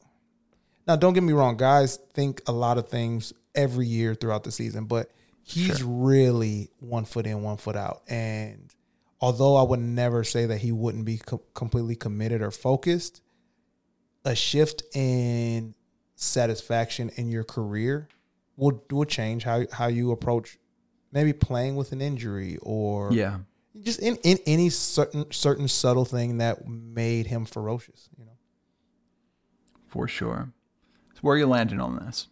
Now, 0.88 0.96
don't 0.96 1.14
get 1.14 1.22
me 1.22 1.32
wrong, 1.32 1.56
guys 1.56 1.98
think 2.14 2.42
a 2.48 2.52
lot 2.52 2.78
of 2.78 2.88
things 2.88 3.32
every 3.54 3.86
year 3.86 4.14
throughout 4.14 4.44
the 4.44 4.52
season, 4.52 4.84
but 4.86 5.10
he's 5.42 5.82
really 5.82 6.70
one 6.80 7.04
foot 7.04 7.26
in, 7.26 7.42
one 7.42 7.56
foot 7.56 7.76
out. 7.76 8.02
And 8.08 8.72
although 9.20 9.56
I 9.56 9.62
would 9.62 9.80
never 9.80 10.24
say 10.24 10.46
that 10.46 10.58
he 10.58 10.72
wouldn't 10.72 11.04
be 11.04 11.18
co- 11.18 11.42
completely 11.54 11.96
committed 11.96 12.40
or 12.42 12.50
focused, 12.50 13.20
a 14.24 14.34
shift 14.34 14.82
in 14.94 15.74
satisfaction 16.16 17.10
in 17.16 17.28
your 17.28 17.44
career 17.44 18.08
will 18.56 18.82
will 18.90 19.04
change 19.04 19.44
how 19.44 19.64
how 19.70 19.86
you 19.86 20.10
approach 20.12 20.58
maybe 21.12 21.32
playing 21.32 21.76
with 21.76 21.92
an 21.92 22.00
injury 22.00 22.58
or 22.62 23.12
Yeah. 23.12 23.38
Just 23.82 24.00
in, 24.00 24.16
in 24.16 24.38
any 24.46 24.68
certain 24.70 25.30
certain 25.30 25.68
subtle 25.68 26.04
thing 26.04 26.38
that 26.38 26.66
made 26.66 27.26
him 27.26 27.44
ferocious. 27.44 28.08
You 28.18 28.24
know, 28.24 28.36
For 29.88 30.08
sure. 30.08 30.52
So 31.14 31.20
where 31.20 31.34
are 31.34 31.38
you 31.38 31.46
landing 31.46 31.80
on 31.80 31.96
this? 31.96 32.28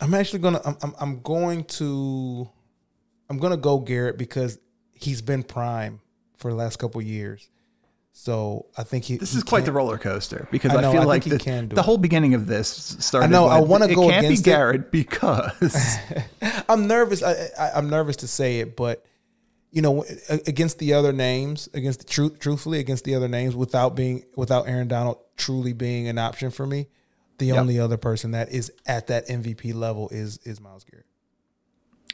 I'm 0.00 0.14
actually 0.14 0.40
gonna 0.40 0.60
I'm 0.64 0.76
I'm, 0.82 0.94
I'm 1.00 1.20
going 1.22 1.64
to 1.64 2.48
I'm 3.28 3.38
gonna 3.38 3.56
go 3.56 3.78
Garrett 3.78 4.18
because 4.18 4.58
he's 4.94 5.22
been 5.22 5.42
prime 5.42 6.00
for 6.36 6.50
the 6.50 6.56
last 6.56 6.78
couple 6.78 7.00
years. 7.02 7.48
So 8.12 8.66
I 8.76 8.82
think 8.82 9.04
he. 9.04 9.16
This 9.16 9.32
he 9.32 9.38
is 9.38 9.44
quite 9.44 9.64
the 9.64 9.70
roller 9.70 9.96
coaster 9.96 10.48
because 10.50 10.72
I 10.72 10.78
I, 10.78 10.92
feel 10.92 11.02
I 11.02 11.04
like 11.04 11.22
the, 11.22 11.38
can 11.38 11.68
do 11.68 11.76
the 11.76 11.82
whole 11.82 11.98
beginning 11.98 12.34
of 12.34 12.46
this 12.46 12.96
started. 12.98 13.26
I 13.26 13.30
know, 13.30 13.46
I 13.46 13.60
wanna 13.60 13.86
it 13.86 13.94
go 13.94 14.08
can't 14.08 14.26
against 14.26 14.44
be 14.44 14.50
it. 14.50 14.52
Garrett 14.52 14.90
because 14.90 15.98
I'm 16.68 16.88
nervous. 16.88 17.22
I, 17.22 17.48
I, 17.56 17.70
I'm 17.76 17.88
nervous 17.88 18.16
to 18.16 18.26
say 18.26 18.58
it, 18.58 18.76
but 18.76 19.04
you 19.70 19.82
know, 19.82 20.04
against 20.46 20.78
the 20.78 20.94
other 20.94 21.12
names, 21.12 21.68
against 21.74 22.00
the 22.00 22.06
truth, 22.06 22.38
truthfully, 22.38 22.78
against 22.78 23.04
the 23.04 23.14
other 23.14 23.28
names, 23.28 23.54
without 23.54 23.94
being 23.94 24.24
without 24.36 24.66
Aaron 24.68 24.88
Donald 24.88 25.18
truly 25.36 25.72
being 25.72 26.08
an 26.08 26.18
option 26.18 26.50
for 26.50 26.66
me, 26.66 26.88
the 27.38 27.46
Yep. 27.46 27.56
only 27.58 27.78
other 27.78 27.96
person 27.98 28.30
that 28.32 28.50
is 28.50 28.72
at 28.86 29.06
that 29.08 29.28
MVP 29.28 29.74
level 29.74 30.08
is 30.10 30.38
is 30.44 30.60
Myles 30.60 30.84
Garrett. 30.84 31.04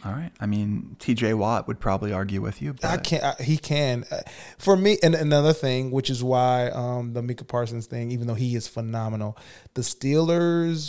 all 0.04 0.12
right. 0.12 0.32
I 0.40 0.44
mean, 0.46 0.96
T.J. 0.98 1.32
Watt 1.34 1.66
would 1.68 1.80
probably 1.80 2.12
argue 2.12 2.42
with 2.42 2.60
you. 2.60 2.74
But 2.74 2.84
I 2.90 2.96
can't. 2.98 3.22
I, 3.24 3.42
he 3.42 3.56
can. 3.56 4.04
Uh, 4.10 4.18
For 4.58 4.76
me, 4.76 4.98
and 5.02 5.14
another 5.14 5.52
thing, 5.54 5.90
which 5.92 6.10
is 6.10 6.22
why 6.22 6.68
um, 6.70 7.12
the 7.14 7.22
Micah 7.22 7.44
Parsons 7.44 7.86
thing, 7.86 8.10
even 8.10 8.26
though 8.26 8.34
he 8.34 8.54
is 8.56 8.68
phenomenal, 8.68 9.38
the 9.74 9.82
Steelers 9.82 10.82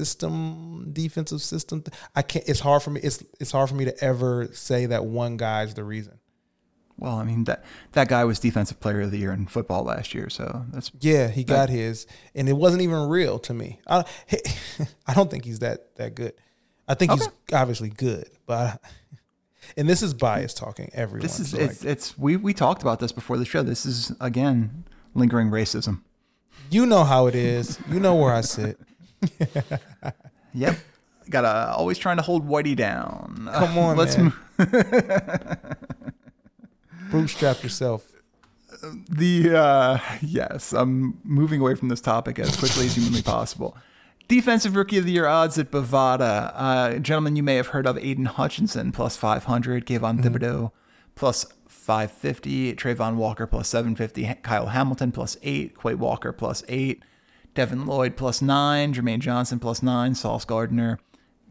system, 0.00 0.90
defensive 0.92 1.42
system, 1.42 1.84
I 2.14 2.22
can't. 2.22 2.48
It's 2.48 2.60
hard 2.60 2.82
for 2.82 2.90
me. 2.90 3.00
It's 3.02 3.22
it's 3.38 3.52
hard 3.52 3.68
for 3.68 3.74
me 3.74 3.84
to 3.84 4.04
ever 4.04 4.48
say 4.52 4.86
that 4.86 5.04
one 5.04 5.36
guy's 5.36 5.74
the 5.74 5.84
reason. 5.84 6.18
Well, 6.98 7.16
I 7.16 7.24
mean 7.24 7.44
that 7.44 7.64
that 7.92 8.08
guy 8.08 8.24
was 8.24 8.38
defensive 8.38 8.78
player 8.80 9.02
of 9.02 9.10
the 9.10 9.18
year 9.18 9.32
in 9.32 9.46
football 9.46 9.84
last 9.84 10.14
year, 10.14 10.28
so 10.28 10.66
that's 10.70 10.90
Yeah, 11.00 11.28
he 11.28 11.44
got 11.44 11.68
his, 11.68 12.06
and 12.34 12.48
it 12.48 12.52
wasn't 12.52 12.82
even 12.82 13.08
real 13.08 13.38
to 13.40 13.54
me. 13.54 13.80
I, 13.86 14.04
I 15.06 15.14
don't 15.14 15.30
think 15.30 15.44
he's 15.44 15.60
that 15.60 15.96
that 15.96 16.14
good. 16.14 16.34
I 16.88 16.94
think 16.94 17.12
he's 17.12 17.28
obviously 17.52 17.88
good, 17.88 18.28
but 18.46 18.82
and 19.76 19.88
this 19.88 20.02
is 20.02 20.12
bias 20.12 20.52
talking. 20.54 20.90
Everyone, 20.92 21.22
this 21.22 21.40
is 21.40 21.50
so, 21.50 21.58
it's 21.58 21.84
like, 21.84 21.92
it's 21.92 22.18
we 22.18 22.36
we 22.36 22.52
talked 22.52 22.82
about 22.82 23.00
this 23.00 23.12
before 23.12 23.38
the 23.38 23.44
show. 23.44 23.62
This 23.62 23.86
is 23.86 24.12
again 24.20 24.84
lingering 25.14 25.50
racism. 25.50 26.02
you 26.70 26.84
know 26.86 27.04
how 27.04 27.26
it 27.26 27.34
is. 27.34 27.78
You 27.90 28.00
know 28.00 28.14
where 28.14 28.34
I 28.34 28.42
sit. 28.42 28.78
Yep. 30.54 30.76
Gotta 31.28 31.72
always 31.76 31.96
trying 31.98 32.16
to 32.16 32.22
hold 32.22 32.48
Whitey 32.48 32.74
down. 32.74 33.48
Come 33.52 33.78
on, 33.78 33.96
let's 33.98 34.18
man. 34.18 34.32
Bootstrap 37.10 37.62
yourself. 37.62 38.10
The 39.08 39.56
uh, 39.56 39.98
yes, 40.22 40.72
I'm 40.72 41.18
moving 41.22 41.60
away 41.60 41.74
from 41.76 41.88
this 41.88 42.00
topic 42.00 42.38
as 42.38 42.56
quickly 42.56 42.86
as 42.86 42.96
humanly 42.96 43.22
possible. 43.22 43.76
Defensive 44.26 44.74
Rookie 44.74 44.98
of 44.98 45.04
the 45.04 45.12
Year 45.12 45.26
odds 45.26 45.58
at 45.58 45.70
Bovada. 45.70 46.52
Uh, 46.54 46.98
gentlemen, 46.98 47.36
you 47.36 47.42
may 47.42 47.56
have 47.56 47.68
heard 47.68 47.86
of 47.86 47.98
Aidan 47.98 48.26
Hutchinson 48.26 48.90
plus 48.90 49.16
500, 49.16 49.86
Kayvon 49.86 50.22
Thibodeaux 50.22 50.72
plus 51.14 51.44
550, 51.68 52.74
Travon 52.74 53.16
Walker 53.16 53.46
plus 53.46 53.68
750, 53.68 54.40
Kyle 54.42 54.66
Hamilton 54.66 55.12
plus 55.12 55.36
8, 55.42 55.76
Quay 55.80 55.94
Walker 55.94 56.32
plus 56.32 56.62
8, 56.68 57.02
Devin 57.54 57.86
Lloyd 57.86 58.16
plus 58.16 58.40
9, 58.40 58.94
Jermaine 58.94 59.18
Johnson 59.20 59.58
plus 59.58 59.82
9, 59.82 60.14
Sauce 60.14 60.44
Gardner, 60.44 60.98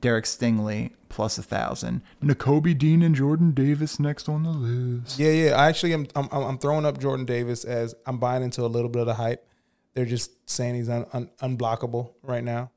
Derek 0.02 0.26
Stingley 0.26 0.92
plus 1.10 1.38
a 1.38 1.42
plus 1.44 1.52
1,000. 1.84 2.02
Nakobe 2.24 2.78
Dean 2.78 3.02
and 3.02 3.16
Jordan 3.16 3.52
Davis 3.52 4.00
next 4.00 4.30
on 4.30 4.44
the 4.44 4.50
list. 4.52 5.20
Yeah, 5.20 5.32
yeah. 5.32 5.52
I 5.56 5.68
actually 5.68 5.94
am. 5.94 6.08
I'm, 6.16 6.30
I'm 6.32 6.44
I'm 6.44 6.58
throwing 6.58 6.86
up 6.86 7.00
Jordan 7.00 7.26
Davis 7.26 7.66
as 7.66 7.96
I'm 8.06 8.18
buying 8.20 8.44
into 8.44 8.64
a 8.64 8.68
little 8.68 8.90
bit 8.90 9.02
of 9.02 9.08
the 9.08 9.16
hype. 9.16 9.46
They're 9.94 10.06
just 10.06 10.50
saying 10.50 10.76
he's 10.76 10.88
un, 10.90 11.06
un, 11.14 11.30
unblockable 11.42 12.12
right 12.22 12.44
now. 12.44 12.72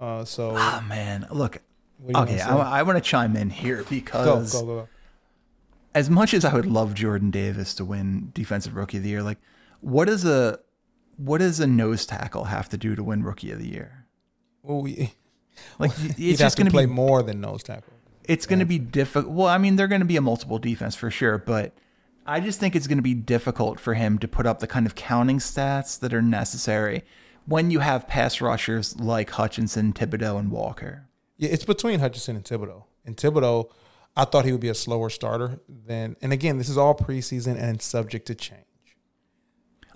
Uh, 0.00 0.24
so 0.24 0.54
Oh, 0.56 0.84
man. 0.88 1.26
Look, 1.30 1.62
What 1.98 2.14
do 2.26 2.32
you 2.32 2.36
okay. 2.36 2.42
I, 2.42 2.80
I 2.80 2.82
want 2.82 2.96
to 2.98 3.02
chime 3.02 3.36
in 3.36 3.48
here 3.50 3.84
because 3.88 4.52
go, 4.52 4.60
go, 4.60 4.66
go. 4.66 4.88
as 5.94 6.10
much 6.10 6.34
as 6.34 6.44
I 6.44 6.52
would 6.52 6.66
love 6.66 6.94
Jordan 6.94 7.30
Davis 7.30 7.72
to 7.76 7.84
win 7.84 8.32
Defensive 8.34 8.74
Rookie 8.74 8.96
of 8.96 9.04
the 9.04 9.10
Year, 9.10 9.22
like 9.22 9.38
what 9.80 10.08
is 10.08 10.24
a 10.24 10.58
what 11.16 11.38
does 11.38 11.60
a 11.60 11.66
nose 11.66 12.06
tackle 12.06 12.44
have 12.44 12.68
to 12.70 12.76
do 12.76 12.94
to 12.94 13.02
win 13.02 13.22
Rookie 13.22 13.50
of 13.50 13.58
the 13.58 13.68
Year? 13.68 14.06
Well, 14.62 14.80
we, 14.82 15.12
Like 15.78 15.94
he'd 15.96 16.14
it's 16.18 16.38
just 16.38 16.56
to 16.56 16.62
going 16.62 16.66
to 16.66 16.72
play 16.72 16.86
be 16.86 16.92
more 16.92 17.22
than 17.22 17.40
nose 17.40 17.62
tackle. 17.62 17.92
it's 18.24 18.46
going 18.46 18.58
to 18.58 18.64
be 18.64 18.78
difficult. 18.78 19.32
Well, 19.32 19.48
I 19.48 19.58
mean, 19.58 19.76
they're 19.76 19.88
going 19.88 20.00
to 20.00 20.06
be 20.06 20.16
a 20.16 20.22
multiple 20.22 20.58
defense 20.58 20.94
for 20.94 21.10
sure, 21.10 21.38
but 21.38 21.72
I 22.26 22.40
just 22.40 22.60
think 22.60 22.76
it's 22.76 22.86
going 22.86 22.98
to 22.98 23.02
be 23.02 23.14
difficult 23.14 23.80
for 23.80 23.94
him 23.94 24.18
to 24.18 24.28
put 24.28 24.46
up 24.46 24.60
the 24.60 24.66
kind 24.66 24.86
of 24.86 24.94
counting 24.94 25.38
stats 25.38 25.98
that 26.00 26.14
are 26.14 26.22
necessary 26.22 27.02
when 27.46 27.70
you 27.70 27.80
have 27.80 28.06
pass 28.06 28.40
rushers 28.40 28.98
like 29.00 29.30
Hutchinson, 29.30 29.92
Thibodeaux, 29.92 30.38
and 30.38 30.50
Walker. 30.50 31.08
Yeah, 31.36 31.50
it's 31.50 31.64
between 31.64 31.98
Hutchinson 31.98 32.36
and 32.36 32.44
Thibodeaux. 32.44 32.84
And 33.04 33.16
Thibodeaux, 33.16 33.70
I 34.16 34.24
thought 34.24 34.44
he 34.44 34.52
would 34.52 34.60
be 34.60 34.68
a 34.68 34.74
slower 34.74 35.10
starter 35.10 35.60
than. 35.68 36.14
And 36.22 36.32
again, 36.32 36.58
this 36.58 36.68
is 36.68 36.78
all 36.78 36.94
preseason 36.94 37.60
and 37.60 37.82
subject 37.82 38.26
to 38.26 38.36
change. 38.36 38.66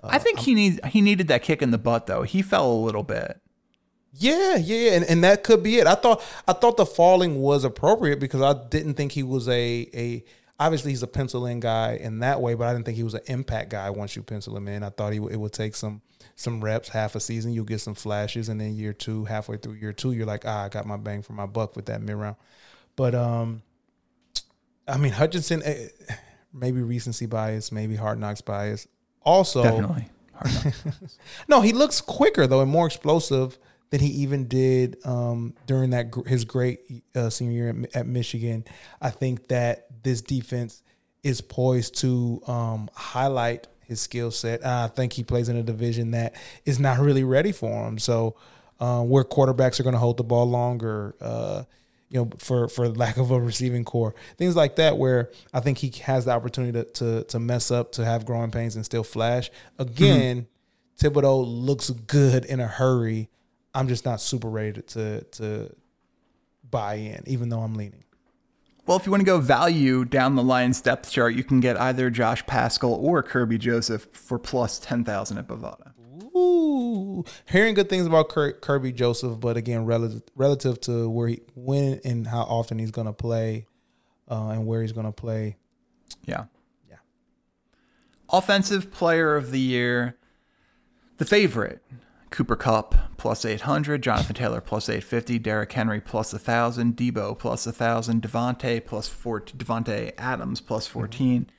I 0.03 0.19
think 0.19 0.39
he 0.39 0.53
needs 0.53 0.79
he 0.87 1.01
needed 1.01 1.27
that 1.29 1.41
kick 1.41 1.61
in 1.61 1.71
the 1.71 1.77
butt 1.77 2.07
though. 2.07 2.23
He 2.23 2.41
fell 2.41 2.71
a 2.71 2.73
little 2.73 3.03
bit. 3.03 3.41
Yeah, 4.13 4.55
yeah, 4.55 4.93
and, 4.93 5.05
and 5.05 5.23
that 5.23 5.43
could 5.43 5.61
be 5.61 5.77
it. 5.77 5.85
I 5.85 5.95
thought 5.95 6.23
I 6.47 6.53
thought 6.53 6.77
the 6.77 6.85
falling 6.85 7.39
was 7.39 7.63
appropriate 7.63 8.19
because 8.19 8.41
I 8.41 8.53
didn't 8.69 8.95
think 8.95 9.11
he 9.11 9.23
was 9.23 9.47
a 9.47 9.89
a 9.93 10.23
obviously 10.59 10.91
he's 10.91 11.03
a 11.03 11.07
pencil 11.07 11.45
in 11.45 11.59
guy 11.59 11.99
in 12.01 12.19
that 12.19 12.41
way, 12.41 12.55
but 12.55 12.67
I 12.67 12.73
didn't 12.73 12.85
think 12.85 12.97
he 12.97 13.03
was 13.03 13.13
an 13.13 13.21
impact 13.27 13.69
guy 13.69 13.89
once 13.89 14.15
you 14.15 14.23
pencil 14.23 14.55
him 14.57 14.67
in. 14.67 14.83
I 14.83 14.89
thought 14.89 15.13
he 15.13 15.19
it 15.19 15.39
would 15.39 15.53
take 15.53 15.75
some 15.75 16.01
some 16.35 16.63
reps, 16.63 16.89
half 16.89 17.15
a 17.15 17.19
season, 17.19 17.51
you'll 17.53 17.65
get 17.65 17.81
some 17.81 17.95
flashes, 17.95 18.47
and 18.49 18.61
then 18.61 18.75
year 18.75 18.93
two, 18.93 19.25
halfway 19.25 19.57
through 19.57 19.73
year 19.73 19.93
two, 19.93 20.11
you're 20.11 20.25
like, 20.25 20.45
ah, 20.45 20.65
I 20.65 20.69
got 20.69 20.85
my 20.85 20.97
bang 20.97 21.23
for 21.23 21.33
my 21.33 21.47
buck 21.47 21.75
with 21.75 21.87
that 21.87 22.01
mid 22.01 22.15
round. 22.15 22.35
But 22.95 23.13
um, 23.13 23.63
I 24.87 24.97
mean 24.97 25.11
Hutchinson, 25.13 25.61
eh, 25.63 25.89
maybe 26.53 26.81
recency 26.81 27.25
bias, 27.25 27.71
maybe 27.71 27.95
hard 27.95 28.19
knocks 28.19 28.41
bias. 28.41 28.87
Also, 29.23 29.63
Definitely. 29.63 30.09
No, 31.47 31.61
he 31.61 31.73
looks 31.73 32.01
quicker 32.01 32.47
though 32.47 32.61
and 32.61 32.69
more 32.71 32.85
explosive 32.85 33.57
than 33.89 34.01
he 34.01 34.07
even 34.07 34.47
did 34.47 34.97
um, 35.05 35.53
during 35.65 35.91
that 35.91 36.11
gr- 36.11 36.27
his 36.27 36.45
great 36.45 36.79
uh, 37.15 37.29
senior 37.29 37.53
year 37.53 37.69
at, 37.69 37.95
at 37.95 38.07
Michigan. 38.07 38.65
I 39.01 39.09
think 39.09 39.47
that 39.47 39.87
this 40.03 40.21
defense 40.21 40.83
is 41.23 41.41
poised 41.41 41.97
to 41.99 42.41
um, 42.47 42.89
highlight 42.93 43.67
his 43.85 44.01
skill 44.01 44.31
set. 44.31 44.65
I 44.65 44.87
think 44.87 45.13
he 45.13 45.23
plays 45.23 45.49
in 45.49 45.55
a 45.55 45.63
division 45.63 46.11
that 46.11 46.35
is 46.65 46.79
not 46.79 46.99
really 46.99 47.23
ready 47.23 47.51
for 47.51 47.87
him. 47.87 47.97
So 47.97 48.35
uh, 48.79 49.01
where 49.01 49.23
quarterbacks 49.23 49.79
are 49.79 49.83
going 49.83 49.93
to 49.93 49.99
hold 49.99 50.17
the 50.17 50.23
ball 50.23 50.45
longer. 50.45 51.15
Uh, 51.19 51.63
you 52.09 52.23
know, 52.23 52.29
for 52.37 52.67
for 52.67 52.87
lack 52.89 53.17
of 53.17 53.31
a 53.31 53.39
receiving 53.39 53.83
corps, 53.83 54.15
things 54.37 54.55
like 54.55 54.75
that, 54.77 54.97
where 54.97 55.29
I 55.53 55.59
think 55.59 55.79
he 55.79 55.91
has 56.03 56.25
the 56.25 56.31
opportunity 56.31 56.73
to 56.73 56.85
to, 56.85 57.23
to 57.25 57.39
mess 57.39 57.71
up, 57.71 57.91
to 57.93 58.05
have 58.05 58.25
growing 58.25 58.51
pains, 58.51 58.75
and 58.75 58.85
still 58.85 59.03
flash. 59.03 59.49
Again, 59.77 60.47
Thibodeaux 60.99 61.43
looks 61.45 61.89
good 61.89 62.45
in 62.45 62.59
a 62.59 62.67
hurry. 62.67 63.29
I'm 63.73 63.87
just 63.87 64.05
not 64.05 64.21
super 64.21 64.49
ready 64.49 64.81
to 64.81 65.21
to 65.23 65.75
buy 66.69 66.95
in, 66.95 67.23
even 67.27 67.49
though 67.49 67.61
I'm 67.61 67.75
leaning. 67.75 68.03
Well, 68.85 68.95
if 68.95 69.05
you 69.05 69.11
want 69.11 69.21
to 69.21 69.25
go 69.25 69.39
value 69.41 70.05
down 70.05 70.35
the 70.35 70.43
Lions 70.43 70.79
depth 70.79 71.11
chart, 71.11 71.35
you 71.35 71.43
can 71.43 71.59
get 71.59 71.79
either 71.79 72.09
Josh 72.09 72.45
Paschal 72.45 72.93
or 72.93 73.21
Kerby 73.21 73.59
Joseph 73.59 74.07
for 74.13 74.39
plus 74.39 74.79
10,000 74.79 75.37
at 75.37 75.45
Bovada. 75.45 75.91
Ooh, 76.37 77.25
hearing 77.49 77.73
good 77.73 77.89
things 77.89 78.05
about 78.05 78.29
Kir- 78.29 78.59
Kerby 78.59 78.93
Joseph, 78.93 79.39
but 79.39 79.57
again, 79.57 79.85
relative 79.85 80.21
relative 80.35 80.79
to 80.81 81.09
where 81.09 81.29
he 81.29 81.41
when 81.55 81.99
and 82.03 82.27
how 82.27 82.41
often 82.41 82.77
he's 82.79 82.91
going 82.91 83.07
to 83.07 83.13
play, 83.13 83.65
uh, 84.29 84.49
and 84.49 84.65
where 84.67 84.81
he's 84.81 84.91
going 84.91 85.05
to 85.05 85.11
play. 85.11 85.57
Yeah. 86.25 86.45
Yeah. 86.89 86.97
Offensive 88.29 88.91
player 88.91 89.35
of 89.35 89.51
the 89.51 89.59
year, 89.59 90.17
the 91.17 91.25
favorite, 91.25 91.81
Cooper 92.29 92.55
Kupp 92.55 92.95
plus 93.17 93.45
800, 93.45 94.03
Jonathan 94.03 94.35
Taylor 94.35 94.61
plus 94.61 94.89
850, 94.89 95.39
Derrick 95.39 95.71
Henry 95.71 96.01
plus 96.01 96.33
1,000, 96.33 96.95
Deebo 96.95 97.37
plus 97.37 97.65
1,000, 97.65 98.21
Davante 98.21 98.85
plus 98.85 99.07
14, 99.07 99.57
Davante 99.57 100.13
Adams 100.17 100.61
plus 100.61 100.87
14, 100.87 101.49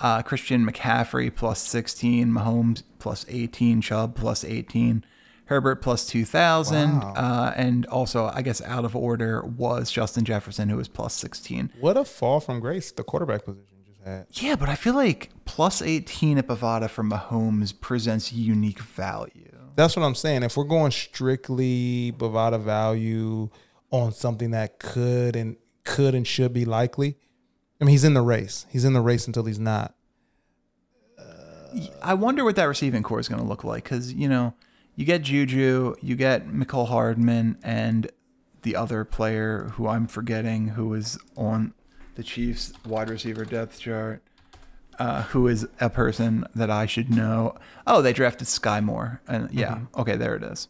uh, 0.00 0.22
Christian 0.22 0.66
McCaffrey 0.68 1.34
plus 1.34 1.60
16, 1.62 2.28
Mahomes 2.28 2.82
plus 2.98 3.24
18, 3.28 3.80
Chubb 3.80 4.14
plus 4.16 4.44
18, 4.44 5.04
Herbert 5.46 5.76
plus 5.76 6.06
2,000, 6.06 6.98
Wow. 7.00 7.14
uh, 7.16 7.52
and 7.56 7.86
also, 7.86 8.26
I 8.34 8.42
guess, 8.42 8.60
out 8.62 8.84
of 8.84 8.96
order 8.96 9.42
was 9.44 9.90
Justin 9.92 10.24
Jefferson, 10.24 10.68
who 10.68 10.76
was 10.76 10.88
plus 10.88 11.14
16. 11.14 11.72
What 11.80 11.96
a 11.96 12.04
fall 12.04 12.40
from 12.40 12.60
grace 12.60 12.90
the 12.90 13.04
quarterback 13.04 13.44
position 13.44 13.76
just 13.86 14.00
had. 14.04 14.26
Yeah, 14.32 14.56
but 14.56 14.68
I 14.68 14.74
feel 14.74 14.94
like 14.94 15.30
plus 15.44 15.80
18 15.82 16.38
at 16.38 16.46
Bovada 16.48 16.90
from 16.90 17.10
Mahomes 17.10 17.78
presents 17.80 18.32
unique 18.32 18.80
value. 18.80 19.52
That's 19.76 19.94
what 19.94 20.04
I'm 20.04 20.14
saying. 20.14 20.42
If 20.42 20.56
we're 20.56 20.64
going 20.64 20.90
strictly 20.90 22.12
Bovada 22.16 22.60
value 22.60 23.50
on 23.90 24.12
something 24.12 24.50
that 24.52 24.78
could 24.78 25.36
and 25.36 25.56
could 25.84 26.14
and 26.14 26.26
should 26.26 26.52
be 26.52 26.64
likely, 26.64 27.18
I 27.80 27.84
mean, 27.84 27.90
he's 27.92 28.04
in 28.04 28.14
the 28.14 28.22
race. 28.22 28.66
He's 28.70 28.84
in 28.84 28.92
the 28.94 29.00
race 29.00 29.26
until 29.26 29.44
he's 29.44 29.58
not. 29.58 29.94
I 32.02 32.14
wonder 32.14 32.42
what 32.42 32.56
that 32.56 32.64
receiving 32.64 33.02
corps 33.02 33.20
is 33.20 33.28
going 33.28 33.42
to 33.42 33.46
look 33.46 33.62
like 33.62 33.84
because 33.84 34.12
you 34.14 34.28
know 34.28 34.54
you 34.94 35.04
get 35.04 35.22
Juju, 35.22 35.96
you 36.00 36.16
get 36.16 36.48
Mecole 36.48 36.88
Hardman, 36.88 37.58
and 37.62 38.10
the 38.62 38.76
other 38.76 39.04
player 39.04 39.72
who 39.74 39.86
I'm 39.86 40.06
forgetting 40.06 40.68
who 40.68 40.94
is 40.94 41.18
on 41.36 41.74
the 42.14 42.22
Chiefs 42.22 42.72
wide 42.86 43.10
receiver 43.10 43.44
depth 43.44 43.78
chart, 43.78 44.22
uh, 44.98 45.24
who 45.24 45.48
is 45.48 45.66
a 45.80 45.90
person 45.90 46.46
that 46.54 46.70
I 46.70 46.86
should 46.86 47.10
know. 47.10 47.54
Oh, 47.86 48.00
they 48.00 48.14
drafted 48.14 48.46
Sky 48.46 48.80
Moore, 48.80 49.20
and 49.28 49.50
yeah, 49.52 49.74
Mm-hmm. 49.74 50.00
okay, 50.00 50.16
there 50.16 50.34
it 50.34 50.42
is. 50.44 50.68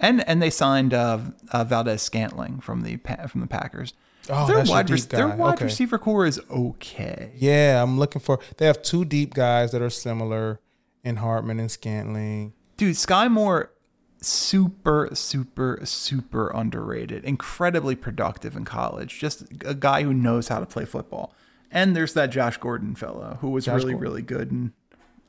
And 0.00 0.26
and 0.28 0.42
they 0.42 0.50
signed 0.50 0.92
uh, 0.94 1.18
uh, 1.52 1.62
Valdes-Scantling 1.62 2.58
from 2.60 2.82
the 2.82 2.96
from 3.28 3.40
the 3.40 3.46
Packers. 3.46 3.92
Oh, 4.30 4.46
their 4.46 4.64
wide, 4.64 4.86
deep 4.86 5.00
their 5.08 5.28
wide 5.28 5.54
Okay. 5.54 5.64
receiver 5.64 5.98
corps 5.98 6.26
is 6.26 6.40
okay. 6.50 7.32
Yeah, 7.36 7.82
I'm 7.82 7.98
looking 7.98 8.20
for. 8.20 8.38
They 8.56 8.66
have 8.66 8.80
two 8.82 9.04
deep 9.04 9.34
guys 9.34 9.72
that 9.72 9.82
are 9.82 9.90
similar 9.90 10.60
in 11.02 11.16
Hardman 11.16 11.58
and 11.58 11.70
Scantling. 11.70 12.52
Dude, 12.76 12.96
Sky 12.96 13.26
Moore, 13.28 13.72
super, 14.20 15.10
super, 15.12 15.80
super 15.84 16.50
underrated. 16.54 17.24
Incredibly 17.24 17.96
productive 17.96 18.56
in 18.56 18.64
college. 18.64 19.18
Just 19.18 19.42
a 19.64 19.74
guy 19.74 20.02
who 20.04 20.14
knows 20.14 20.48
how 20.48 20.60
to 20.60 20.66
play 20.66 20.84
football. 20.84 21.34
And 21.70 21.96
there's 21.96 22.14
that 22.14 22.26
Josh 22.30 22.58
Gordon 22.58 22.94
fellow 22.94 23.38
who 23.40 23.50
was 23.50 23.64
Josh 23.64 23.78
really, 23.80 23.92
Gordon. 23.92 24.08
really 24.08 24.22
good 24.22 24.50
in 24.52 24.72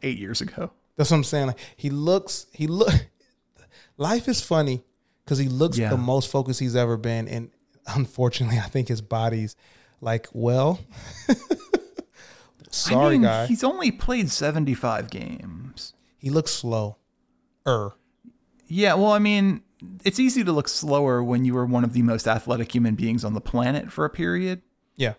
eight 0.04 0.18
years 0.20 0.42
ago. 0.42 0.72
That's 0.98 1.10
what 1.10 1.18
I'm 1.18 1.24
saying. 1.24 1.48
Like 1.48 1.60
he 1.76 1.90
looks, 1.90 2.46
he 2.54 2.68
look. 2.68 2.94
Life 3.98 4.28
is 4.28 4.42
funny 4.42 4.84
because 5.24 5.38
he 5.40 5.48
looks 5.48 5.78
Yeah. 5.78 5.90
the 5.90 5.98
most 5.98 6.30
focused 6.30 6.60
he's 6.60 6.76
ever 6.76 6.98
been, 6.98 7.28
and 7.28 7.50
unfortunately, 7.88 8.58
I 8.60 8.64
think 8.68 8.88
his 8.88 9.02
body's 9.02 9.56
like, 10.02 10.28
well, 10.34 10.80
sorry, 12.70 13.06
I 13.06 13.10
mean, 13.12 13.22
guy. 13.24 13.46
He's 13.48 13.64
only 13.64 13.92
played 13.92 14.30
75 14.30 15.10
games. 15.10 15.94
He 16.18 16.30
looks 16.30 16.52
slow. 16.52 16.98
Er, 17.68 17.92
Yeah, 18.68 18.94
well, 18.96 19.12
I 19.12 19.20
mean, 19.20 19.62
it's 20.04 20.20
easy 20.20 20.44
to 20.44 20.52
look 20.52 20.68
slower 20.68 21.24
when 21.24 21.46
you 21.46 21.54
were 21.54 21.66
one 21.66 21.84
of 21.84 21.94
the 21.94 22.02
most 22.02 22.28
athletic 22.28 22.74
human 22.74 22.96
beings 22.96 23.24
on 23.24 23.34
the 23.34 23.42
planet 23.42 23.92
for 23.92 24.06
a 24.06 24.10
period. 24.10 24.62
yeah, 24.96 25.14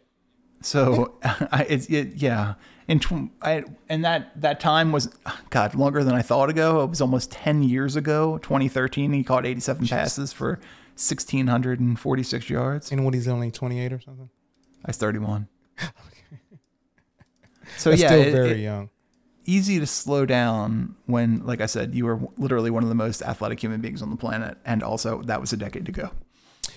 So 0.63 1.19
I, 1.23 1.67
it's 1.69 1.87
it, 1.87 2.15
yeah. 2.17 2.55
In 2.87 3.01
tw- 3.01 3.31
I, 3.41 3.65
and 3.89 4.05
that 4.05 4.39
that 4.43 4.61
time 4.61 4.93
was 4.93 5.07
God 5.49 5.75
longer 5.75 6.05
than 6.05 6.15
I 6.15 6.21
thought 6.21 6.51
ago. 6.51 6.83
It 6.83 6.91
was 6.91 7.01
almost 7.01 7.31
ten 7.33 7.63
years 7.63 7.97
ago. 7.97 8.37
2013. 8.43 9.11
He 9.15 9.25
caught 9.25 9.47
87 9.47 9.87
passes 9.89 10.35
for 10.35 10.61
1646 10.97 12.49
yards. 12.51 12.93
and 12.93 13.05
when 13.05 13.15
he's 13.15 13.29
only 13.29 13.51
28 13.51 13.93
or 13.93 14.01
something. 14.01 14.31
I 14.85 14.89
was 14.89 14.97
31. 14.97 15.49
So 17.77 17.91
That's 17.91 18.03
yeah, 18.03 18.09
still 18.09 18.21
it- 18.23 18.33
very 18.33 18.51
it- 18.53 18.59
young. 18.65 18.91
easy 19.47 19.81
to 19.81 19.87
slow 19.87 20.27
down 20.27 20.95
when, 21.07 21.45
like 21.47 21.61
I 21.61 21.67
said, 21.67 21.95
you 21.95 22.05
were 22.05 22.21
literally 22.37 22.71
one 22.71 22.83
of 22.83 22.89
the 22.89 22.95
most 22.95 23.23
athletic 23.23 23.59
human 23.61 23.81
beings 23.81 24.03
on 24.03 24.11
the 24.11 24.17
planet, 24.17 24.59
and 24.65 24.83
also 24.83 25.23
that 25.23 25.41
was 25.41 25.53
a 25.53 25.57
decade 25.57 25.89
ago. 25.89 26.11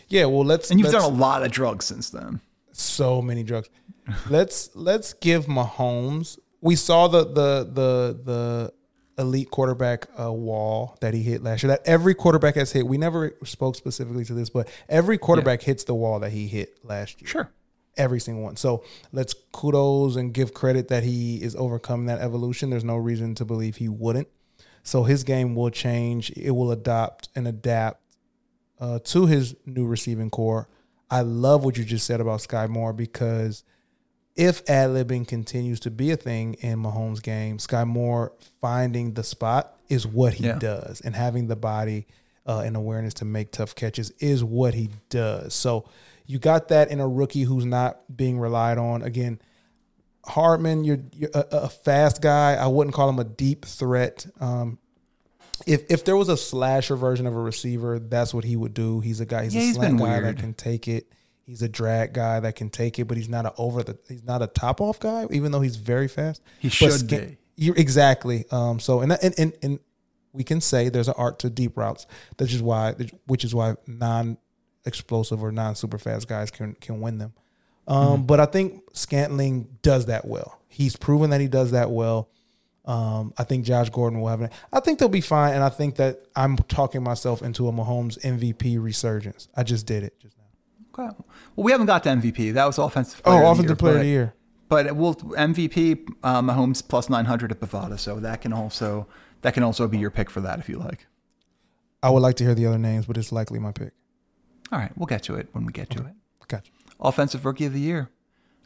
Yeah, 0.07 0.25
well, 0.25 0.45
let's. 0.45 0.71
And 0.71 0.79
you've 0.79 0.91
let's, 0.91 1.03
done 1.03 1.13
a 1.13 1.15
lot 1.15 1.43
of 1.43 1.51
drugs 1.51 1.85
since 1.85 2.09
then. 2.09 2.39
so 2.71 3.21
many 3.21 3.43
drugs. 3.43 3.69
let's 4.29 4.69
let's 4.75 5.13
give 5.13 5.45
Mahomes. 5.45 6.39
We 6.61 6.75
saw 6.75 7.07
the 7.07 7.25
the 7.25 7.69
the 7.71 8.19
the 8.23 8.73
elite 9.17 9.49
quarterback 9.49 10.07
uh, 10.19 10.31
wall 10.31 10.97
that 11.01 11.13
he 11.13 11.23
hit 11.23 11.43
last 11.43 11.63
year. 11.63 11.71
That 11.71 11.81
every 11.85 12.13
quarterback 12.13 12.55
has 12.55 12.71
hit. 12.71 12.85
We 12.85 12.97
never 12.97 13.35
spoke 13.43 13.75
specifically 13.75 14.25
to 14.25 14.33
this, 14.33 14.49
but 14.49 14.67
every 14.87 15.17
quarterback 15.17 15.61
hits 15.61 15.83
the 15.83 15.95
wall 15.95 16.19
that 16.19 16.31
he 16.31 16.47
hit 16.47 16.77
last 16.83 17.21
year. 17.21 17.27
Sure. 17.27 17.51
Every 17.97 18.19
single 18.19 18.43
one. 18.43 18.57
So 18.57 18.83
let's 19.11 19.33
kudos 19.51 20.15
and 20.17 20.33
give 20.33 20.53
credit 20.53 20.87
that 20.89 21.03
he 21.03 21.37
is 21.41 21.55
overcoming 21.55 22.05
that 22.05 22.19
evolution. 22.19 22.69
There's 22.69 22.83
no 22.83 22.95
reason 22.95 23.33
to 23.35 23.45
believe 23.45 23.77
he 23.77 23.89
wouldn't. 23.89 24.27
So 24.83 25.03
his 25.03 25.23
game 25.23 25.55
will 25.55 25.71
change. 25.71 26.31
It 26.31 26.51
will 26.51 26.71
adopt 26.71 27.29
and 27.35 27.47
adapt 27.47 28.01
uh, 28.79 28.99
to 29.05 29.25
his 29.25 29.55
new 29.65 29.85
receiving 29.87 30.29
corps. 30.29 30.69
I 31.09 31.21
love 31.21 31.65
what 31.65 31.77
you 31.77 31.83
just 31.83 32.05
said 32.05 32.21
about 32.21 32.41
Sky 32.41 32.67
Moore 32.67 32.93
because 32.93 33.63
if 34.37 34.61
ad 34.69 34.91
libbing 34.91 35.27
continues 35.27 35.79
to 35.81 35.91
be 35.91 36.11
a 36.11 36.15
thing 36.17 36.53
in 36.55 36.79
Mahomes' 36.81 37.21
game, 37.21 37.59
Sky 37.59 37.83
Moore 37.83 38.31
finding 38.61 39.13
the 39.15 39.23
spot 39.23 39.75
is 39.89 40.05
what 40.07 40.35
he 40.35 40.45
Yeah. 40.45 40.59
does, 40.59 41.01
and 41.01 41.15
having 41.15 41.47
the 41.47 41.55
body 41.55 42.07
uh, 42.45 42.59
and 42.65 42.77
awareness 42.77 43.13
to 43.15 43.25
make 43.25 43.51
tough 43.51 43.75
catches 43.75 44.11
is 44.19 44.43
what 44.43 44.73
he 44.73 44.89
does. 45.09 45.53
So 45.53 45.89
you 46.25 46.39
got 46.39 46.69
that 46.69 46.89
in 46.91 46.99
a 47.01 47.07
rookie 47.07 47.43
who's 47.43 47.65
not 47.65 47.99
being 48.15 48.39
relied 48.39 48.77
on. 48.77 49.01
Again, 49.01 49.39
Hardman, 50.25 50.83
you're, 50.83 50.99
you're 51.13 51.29
a, 51.33 51.45
a 51.51 51.69
fast 51.69 52.21
guy. 52.21 52.55
I 52.55 52.67
wouldn't 52.67 52.93
call 52.95 53.09
him 53.09 53.19
a 53.19 53.23
deep 53.23 53.65
threat. 53.65 54.25
Um, 54.39 54.77
if 55.65 55.83
if 55.89 56.05
there 56.05 56.15
was 56.15 56.29
a 56.29 56.37
slasher 56.37 56.95
version 56.95 57.25
of 57.25 57.33
a 57.33 57.39
receiver, 57.39 57.97
that's 57.97 58.33
what 58.33 58.43
he 58.43 58.55
would 58.55 58.73
do. 58.73 58.99
He's 58.99 59.19
a 59.21 59.25
guy. 59.25 59.45
He's 59.45 59.55
Yeah, 59.55 59.61
a 59.61 59.65
he's 59.65 59.75
slant 59.75 59.97
been 59.97 60.05
guy 60.05 60.19
weird. 60.19 60.37
that 60.37 60.39
can 60.41 60.53
take 60.53 60.87
it. 60.87 61.07
He's 61.47 61.61
a 61.61 61.69
drag 61.69 62.13
guy 62.13 62.41
that 62.41 62.55
can 62.55 62.69
take 62.69 62.99
it, 62.99 63.05
but 63.05 63.15
he's 63.15 63.29
not 63.29 63.45
a 63.45 63.53
over 63.57 63.81
the. 63.81 63.97
He's 64.09 64.23
not 64.23 64.41
a 64.41 64.47
top 64.47 64.81
off 64.81 64.99
guy, 64.99 65.25
even 65.31 65.51
though 65.53 65.61
he's 65.61 65.77
very 65.77 66.09
fast. 66.09 66.41
He 66.59 66.67
But 66.67 66.75
should 66.75 67.07
be. 67.07 67.37
You're 67.55 67.75
exactly. 67.77 68.45
Um. 68.51 68.79
So 68.79 68.99
and 68.99 69.13
and 69.13 69.33
and, 69.39 69.53
and 69.63 69.79
we 70.33 70.43
can 70.43 70.59
say 70.61 70.89
there's 70.89 71.07
an 71.07 71.15
art 71.17 71.39
to 71.39 71.49
deep 71.49 71.77
routes. 71.77 72.05
That's 72.35 72.51
just 72.51 72.63
why, 72.63 72.95
which 73.25 73.43
is 73.45 73.55
why 73.55 73.75
non 73.87 74.37
explosive 74.85 75.41
or 75.41 75.51
non 75.53 75.75
super 75.75 75.97
fast 75.97 76.27
guys 76.27 76.51
can 76.51 76.73
can 76.75 76.99
win 76.99 77.17
them. 77.17 77.33
Um, 77.87 78.25
But 78.25 78.41
I 78.41 78.45
think 78.45 78.83
Scantling 78.93 79.69
does 79.81 80.07
that 80.07 80.25
well. 80.25 80.59
He's 80.67 80.97
proven 80.97 81.29
that 81.29 81.39
he 81.39 81.47
does 81.47 81.71
that 81.71 81.89
well. 81.89 82.29
Um, 82.83 83.33
I 83.37 83.43
think 83.43 83.65
Josh 83.65 83.89
Gordon 83.89 84.21
will 84.21 84.29
have 84.29 84.41
it. 84.41 84.51
I 84.71 84.79
think 84.79 84.99
they'll 84.99 85.09
be 85.09 85.21
fine, 85.21 85.53
and 85.53 85.63
I 85.63 85.69
think 85.69 85.95
that 85.95 86.23
I'm 86.35 86.55
talking 86.55 87.03
myself 87.03 87.41
into 87.41 87.67
a 87.67 87.71
Mahomes 87.71 88.17
MVP 88.19 88.81
resurgence. 88.81 89.49
I 89.55 89.63
just 89.63 89.85
did 89.85 90.03
it 90.03 90.19
just 90.21 90.37
now. 90.37 90.43
Okay. 91.03 91.15
Well, 91.57 91.65
we 91.65 91.71
haven't 91.71 91.87
got 91.87 92.03
to 92.03 92.09
MVP. 92.09 92.53
That 92.53 92.65
was 92.65 92.77
offensive. 92.77 93.21
Oh, 93.25 93.33
of 93.33 93.39
the 93.39 93.45
offensive 93.47 93.65
year, 93.65 93.75
player 93.75 93.95
of 93.95 94.01
the 94.01 94.07
year. 94.07 94.33
But 94.69 94.95
we'll 94.95 95.15
MVP 95.15 96.07
uh, 96.23 96.41
Mahomes 96.41 96.87
plus 96.87 97.09
900 97.09 97.51
at 97.51 97.59
Bovada, 97.59 97.99
so 97.99 98.19
that 98.19 98.41
can 98.41 98.53
also 98.53 99.07
that 99.41 99.53
can 99.53 99.63
also 99.63 99.87
be 99.87 99.97
your 99.97 100.11
pick 100.11 100.29
for 100.29 100.39
that 100.41 100.59
if 100.59 100.69
you 100.69 100.77
like. 100.77 101.07
I 102.03 102.11
would 102.11 102.21
like 102.21 102.35
to 102.35 102.43
hear 102.43 102.53
the 102.53 102.67
other 102.67 102.77
names, 102.77 103.07
but 103.07 103.17
it's 103.17 103.31
likely 103.31 103.59
my 103.59 103.71
pick. 103.71 103.91
All 104.71 104.77
right, 104.77 104.91
we'll 104.95 105.07
get 105.07 105.23
to 105.23 105.35
it 105.35 105.49
when 105.53 105.65
we 105.65 105.73
get 105.73 105.89
to 105.91 105.99
it. 105.99 106.13
Gotcha. 106.47 106.71
Offensive 106.99 107.43
Rookie 107.43 107.65
of 107.65 107.73
the 107.73 107.79
Year, 107.79 108.09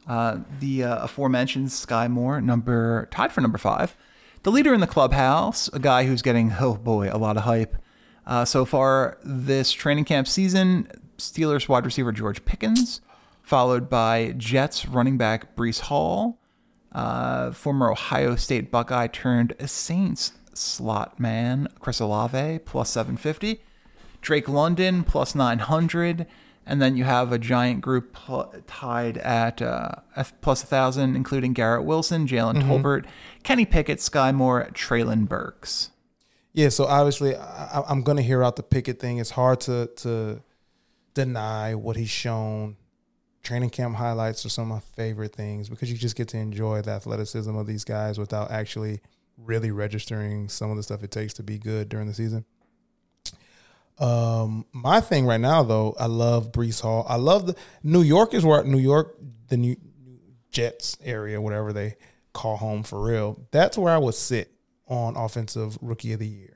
uh, 0.07 0.39
the 0.59 0.83
uh, 0.83 1.05
aforementioned 1.05 1.71
Sky 1.71 2.07
Moore, 2.07 2.41
number 2.41 3.07
tied 3.11 3.31
for 3.31 3.41
number 3.41 3.57
five, 3.57 3.95
the 4.43 4.51
leader 4.51 4.73
in 4.73 4.81
the 4.81 4.87
clubhouse, 4.87 5.69
a 5.69 5.79
guy 5.79 6.05
who's 6.05 6.21
getting 6.21 6.53
oh 6.59 6.75
boy 6.75 7.09
a 7.11 7.17
lot 7.17 7.37
of 7.37 7.43
hype 7.43 7.77
uh, 8.25 8.43
so 8.43 8.65
far 8.65 9.17
this 9.23 9.71
training 9.71 10.05
camp 10.05 10.27
season. 10.27 10.89
Steelers 11.21 11.69
wide 11.69 11.85
receiver 11.85 12.11
George 12.11 12.43
Pickens, 12.45 12.99
followed 13.43 13.89
by 13.89 14.33
Jets 14.37 14.87
running 14.87 15.17
back 15.17 15.55
Breece 15.55 15.81
Hall, 15.81 16.39
uh, 16.91 17.51
former 17.51 17.91
Ohio 17.91 18.35
State 18.35 18.71
Buckeye 18.71 19.07
turned 19.07 19.53
Saints 19.65 20.33
slot 20.53 21.19
man 21.19 21.67
Chris 21.79 21.99
Olave 21.99 22.59
plus 22.65 22.89
750, 22.89 23.61
Drake 24.21 24.49
London 24.49 25.03
plus 25.03 25.33
900, 25.35 26.25
and 26.65 26.81
then 26.81 26.97
you 26.97 27.03
have 27.03 27.31
a 27.31 27.39
giant 27.39 27.81
group 27.81 28.13
pl- 28.13 28.53
tied 28.67 29.17
at 29.19 29.61
uh, 29.61 29.91
plus 30.41 30.63
1,000, 30.63 31.15
including 31.15 31.53
Garrett 31.53 31.85
Wilson, 31.85 32.27
Jalen 32.27 32.63
Tolbert, 32.63 33.05
Kenny 33.43 33.65
Pickett, 33.65 34.01
Sky 34.01 34.31
Moore, 34.31 34.67
Treylon 34.73 35.27
Burks. 35.27 35.91
Yeah, 36.53 36.69
so 36.69 36.85
obviously 36.85 37.35
I, 37.35 37.83
I'm 37.87 38.01
going 38.03 38.17
to 38.17 38.23
hear 38.23 38.43
out 38.43 38.57
the 38.57 38.63
Pickett 38.63 38.99
thing. 38.99 39.17
It's 39.17 39.31
hard 39.31 39.61
to 39.61 39.87
to 39.97 40.41
deny 41.13 41.75
what 41.75 41.95
he's 41.95 42.09
shown. 42.09 42.77
Training 43.43 43.71
camp 43.71 43.95
highlights 43.95 44.45
are 44.45 44.49
some 44.49 44.71
of 44.71 44.77
my 44.77 44.79
favorite 44.95 45.33
things 45.33 45.67
because 45.67 45.91
you 45.91 45.97
just 45.97 46.15
get 46.15 46.27
to 46.29 46.37
enjoy 46.37 46.81
the 46.81 46.91
athleticism 46.91 47.55
of 47.55 47.65
these 47.65 47.83
guys 47.83 48.19
without 48.19 48.51
actually 48.51 49.01
really 49.37 49.71
registering 49.71 50.47
some 50.47 50.69
of 50.69 50.77
the 50.77 50.83
stuff 50.83 51.03
it 51.03 51.11
takes 51.11 51.33
to 51.33 51.43
be 51.43 51.57
good 51.57 51.89
during 51.89 52.07
the 52.07 52.13
season. 52.13 52.45
Um, 53.99 54.65
my 54.71 55.01
thing 55.01 55.25
right 55.25 55.39
now 55.39 55.63
though, 55.63 55.95
I 55.99 56.05
love 56.05 56.51
Breece 56.51 56.81
Hall. 56.81 57.05
I 57.07 57.15
love 57.15 57.45
the 57.47 57.55
New 57.83 58.01
York 58.01 58.33
is 58.33 58.45
where 58.45 58.63
New 58.63 58.79
York, 58.79 59.17
the 59.47 59.57
New 59.57 59.75
Jets 60.51 60.97
area, 61.03 61.41
whatever 61.41 61.73
they 61.73 61.95
call 62.33 62.57
home 62.57 62.83
for 62.83 63.01
real. 63.01 63.47
That's 63.51 63.77
where 63.77 63.93
I 63.93 63.97
would 63.97 64.15
sit 64.15 64.51
on 64.87 65.15
offensive 65.15 65.77
rookie 65.81 66.13
of 66.13 66.19
the 66.19 66.27
year. 66.27 66.50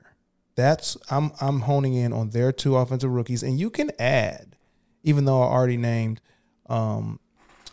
That's 0.56 0.96
I'm 1.10 1.32
I'm 1.40 1.60
honing 1.60 1.94
in 1.94 2.12
on 2.12 2.30
their 2.30 2.50
two 2.50 2.76
offensive 2.76 3.10
rookies, 3.10 3.42
and 3.42 3.60
you 3.60 3.70
can 3.70 3.92
add, 3.98 4.56
even 5.04 5.26
though 5.26 5.42
I 5.42 5.46
already 5.46 5.76
named 5.76 6.20
um, 6.68 7.20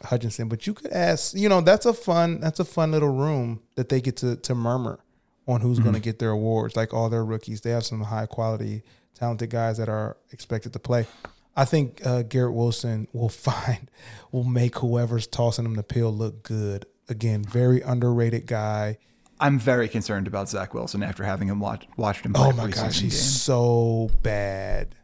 Hutchinson, 0.03 0.49
but 0.49 0.67
you 0.67 0.73
could 0.73 0.91
ask. 0.91 1.33
You 1.35 1.49
know, 1.49 1.61
that's 1.61 1.85
a 1.85 1.93
fun 1.93 2.41
that's 2.41 2.59
a 2.59 2.65
fun 2.65 2.91
little 2.91 3.09
room 3.09 3.61
that 3.75 3.89
they 3.89 4.01
get 4.01 4.17
to 4.17 4.35
to 4.35 4.53
murmur 4.53 4.99
on 5.47 5.61
who's 5.61 5.79
going 5.79 5.93
to 5.95 5.99
get 5.99 6.19
their 6.19 6.29
awards. 6.29 6.75
Like 6.75 6.93
all 6.93 7.09
their 7.09 7.25
rookies, 7.25 7.61
they 7.61 7.71
have 7.71 7.85
some 7.85 8.01
high 8.01 8.25
quality, 8.25 8.83
talented 9.13 9.49
guys 9.49 9.77
that 9.77 9.89
are 9.89 10.17
expected 10.31 10.73
to 10.73 10.79
play. 10.79 11.07
I 11.55 11.65
think 11.65 12.05
uh, 12.05 12.23
Garrett 12.23 12.53
Wilson 12.53 13.07
will 13.13 13.29
find, 13.29 13.89
will 14.31 14.43
make 14.43 14.77
whoever's 14.77 15.27
tossing 15.27 15.65
him 15.65 15.75
the 15.75 15.83
pill 15.83 16.11
look 16.11 16.43
good. 16.43 16.85
Again, 17.09 17.43
very 17.43 17.81
underrated 17.81 18.45
guy. 18.45 18.97
I'm 19.39 19.59
very 19.59 19.87
concerned 19.89 20.27
about 20.27 20.49
Zach 20.49 20.73
Wilson 20.73 21.03
after 21.03 21.23
having 21.23 21.47
him 21.49 21.59
watch, 21.59 21.87
watched 21.97 22.25
him 22.25 22.33
play 22.33 22.47
Oh 22.49 22.51
my 22.53 22.69
gosh, 22.69 22.99
he's 22.99 23.13
game. 23.13 23.21
so 23.21 24.09
bad. 24.21 24.95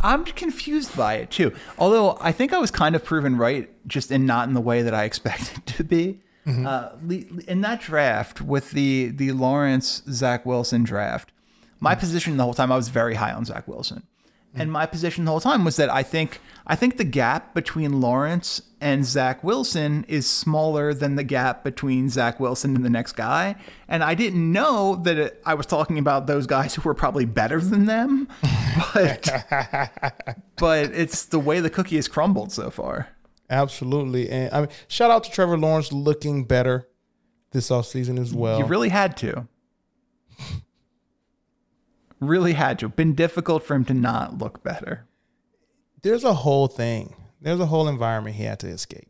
I'm 0.00 0.24
confused 0.24 0.94
by 0.96 1.14
it 1.14 1.30
too. 1.30 1.52
Although 1.78 2.18
I 2.20 2.30
think 2.32 2.52
I 2.52 2.58
was 2.58 2.70
kind 2.70 2.94
of 2.94 3.02
proven 3.04 3.36
right, 3.38 3.70
just 3.88 4.10
in 4.12 4.26
not 4.26 4.46
in 4.46 4.54
the 4.54 4.60
way 4.60 4.82
that 4.82 4.94
I 4.94 5.04
expected 5.10 5.64
to 5.66 5.84
be. 5.84 6.20
Uh, 6.46 6.90
in 7.48 7.62
that 7.62 7.80
draft 7.80 8.40
with 8.40 8.70
the 8.70 9.08
the 9.08 9.32
Lawrence 9.32 10.02
Zach 10.08 10.46
Wilson 10.46 10.84
draft, 10.84 11.32
my 11.80 11.96
position 11.96 12.36
the 12.36 12.44
whole 12.44 12.54
time 12.54 12.70
I 12.70 12.76
was 12.76 12.88
very 12.88 13.14
high 13.16 13.32
on 13.32 13.44
Zach 13.44 13.66
Wilson, 13.66 14.04
and 14.56 14.72
my 14.72 14.86
position 14.86 15.24
the 15.24 15.30
whole 15.30 15.40
time 15.40 15.64
was 15.64 15.76
that 15.76 15.90
I 15.90 16.02
think 16.02 16.40
I 16.66 16.74
think 16.74 16.96
the 16.96 17.04
gap 17.04 17.54
between 17.54 18.00
Lawrence 18.00 18.60
and 18.80 19.04
Zach 19.04 19.44
Wilson 19.44 20.04
is 20.08 20.28
smaller 20.28 20.92
than 20.92 21.14
the 21.14 21.22
gap 21.22 21.62
between 21.62 22.08
Zach 22.08 22.40
Wilson 22.40 22.74
and 22.74 22.84
the 22.84 22.90
next 22.90 23.12
guy, 23.12 23.56
and 23.88 24.02
I 24.02 24.14
didn't 24.14 24.50
know 24.52 24.96
that 25.04 25.16
it, 25.18 25.42
I 25.46 25.54
was 25.54 25.66
talking 25.66 25.98
about 25.98 26.26
those 26.26 26.46
guys 26.46 26.74
who 26.74 26.82
were 26.82 26.94
probably 26.94 27.24
better 27.24 27.60
than 27.60 27.86
them, 27.86 28.28
but 28.94 29.30
but 30.56 30.90
it's 30.92 31.26
the 31.26 31.38
way 31.38 31.60
the 31.60 31.70
cookie 31.70 31.96
has 31.96 32.08
crumbled 32.08 32.52
so 32.52 32.70
far. 32.70 33.08
Absolutely. 33.48 34.28
And 34.28 34.52
I 34.52 34.60
mean, 34.60 34.70
shout 34.88 35.10
out 35.10 35.24
to 35.24 35.30
Trevor 35.30 35.56
Lawrence 35.56 35.92
looking 35.92 36.44
better 36.44 36.88
this 37.52 37.70
offseason 37.70 38.18
as 38.18 38.34
well. 38.34 38.58
You 38.58 38.64
really 38.64 38.88
had 38.88 39.16
to. 39.18 39.46
Really 42.26 42.52
had 42.54 42.78
to. 42.80 42.88
Been 42.88 43.14
difficult 43.14 43.62
for 43.64 43.74
him 43.74 43.84
to 43.86 43.94
not 43.94 44.38
look 44.38 44.62
better. 44.62 45.06
There's 46.02 46.24
a 46.24 46.34
whole 46.34 46.66
thing. 46.68 47.14
There's 47.40 47.60
a 47.60 47.66
whole 47.66 47.88
environment 47.88 48.36
he 48.36 48.44
had 48.44 48.58
to 48.60 48.68
escape. 48.68 49.08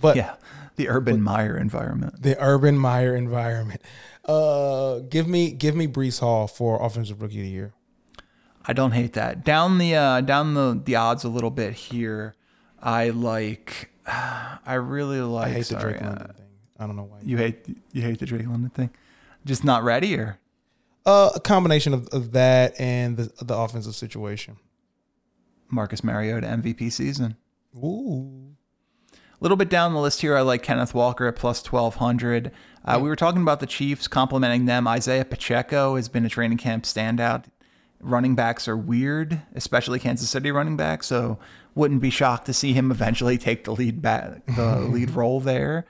But 0.00 0.16
Yeah, 0.16 0.34
the 0.76 0.88
Urban 0.88 1.22
Meyer 1.22 1.56
environment. 1.56 2.22
the 2.22 2.36
Urban 2.42 2.76
Meyer 2.78 3.14
environment. 3.16 3.80
Uh, 4.24 4.98
give 5.08 5.26
me 5.28 5.50
give 5.52 5.74
me 5.76 5.86
Breece 5.86 6.20
Hall 6.20 6.46
for 6.46 6.84
offensive 6.84 7.22
rookie 7.22 7.38
of 7.38 7.44
the 7.44 7.50
year. 7.50 7.72
I 8.66 8.72
don't 8.72 8.90
hate 8.92 9.12
that. 9.12 9.44
Down 9.44 9.78
the 9.78 9.94
uh, 9.94 10.20
down 10.22 10.54
the 10.54 10.80
the 10.84 10.96
odds 10.96 11.24
a 11.24 11.28
little 11.28 11.50
bit 11.50 11.72
here. 11.74 12.34
I 12.82 13.10
like. 13.10 13.90
I 14.06 14.74
really 14.74 15.20
like. 15.20 15.48
I 15.48 15.50
hate 15.52 15.66
sorry, 15.66 15.92
the 15.94 15.98
Drake 15.98 16.02
uh, 16.02 16.06
London 16.06 16.32
thing. 16.34 16.46
I 16.78 16.86
don't 16.86 16.96
know 16.96 17.04
why. 17.04 17.18
You 17.22 17.36
hate 17.36 17.66
you 17.92 18.02
hate 18.02 18.18
the 18.18 18.26
Drake 18.26 18.46
London 18.46 18.70
thing. 18.70 18.90
Just 19.44 19.62
not 19.64 19.84
ready, 19.84 20.16
or 20.16 20.38
Uh, 21.06 21.30
a 21.36 21.40
combination 21.40 21.94
of, 21.94 22.08
of 22.08 22.32
that 22.32 22.78
and 22.80 23.16
the 23.16 23.44
the 23.44 23.56
offensive 23.56 23.94
situation. 23.94 24.56
Marcus 25.70 26.02
Mariota 26.02 26.46
MVP 26.46 26.92
season. 26.92 27.36
Ooh. 27.76 28.56
A 29.12 29.16
little 29.40 29.56
bit 29.56 29.68
down 29.68 29.92
the 29.92 30.00
list 30.00 30.22
here, 30.22 30.36
I 30.36 30.40
like 30.40 30.62
Kenneth 30.62 30.94
Walker 30.94 31.26
at 31.26 31.36
plus 31.36 31.62
1200. 31.62 32.50
Uh, 32.84 32.98
we 33.00 33.08
were 33.08 33.16
talking 33.16 33.42
about 33.42 33.60
the 33.60 33.66
Chiefs 33.66 34.08
complimenting 34.08 34.64
them. 34.64 34.88
Isaiah 34.88 35.24
Pacheco 35.24 35.96
has 35.96 36.08
been 36.08 36.24
a 36.24 36.28
training 36.28 36.58
camp 36.58 36.84
standout. 36.84 37.44
Running 38.00 38.34
backs 38.34 38.66
are 38.66 38.76
weird, 38.76 39.42
especially 39.54 39.98
Kansas 39.98 40.30
City 40.30 40.50
running 40.50 40.76
backs, 40.76 41.06
so 41.06 41.38
wouldn't 41.74 42.00
be 42.00 42.10
shocked 42.10 42.46
to 42.46 42.54
see 42.54 42.72
him 42.72 42.90
eventually 42.90 43.36
take 43.38 43.64
the 43.64 43.72
lead 43.72 44.00
back, 44.00 44.44
the 44.46 44.80
lead 44.90 45.10
role 45.10 45.40
there. 45.40 45.86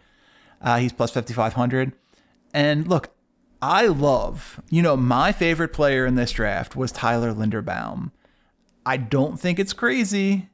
Uh, 0.60 0.78
he's 0.78 0.92
plus 0.92 1.10
5500. 1.12 1.92
And 2.52 2.88
look, 2.88 3.15
I 3.66 3.88
love, 3.88 4.60
you 4.70 4.80
know, 4.80 4.96
my 4.96 5.32
favorite 5.32 5.72
player 5.72 6.06
in 6.06 6.14
this 6.14 6.30
draft 6.30 6.76
was 6.76 6.92
Tyler 6.92 7.32
Linderbaum. 7.32 8.12
I 8.86 8.96
don't 8.96 9.40
think 9.40 9.58
it's 9.58 9.72
crazy 9.72 10.50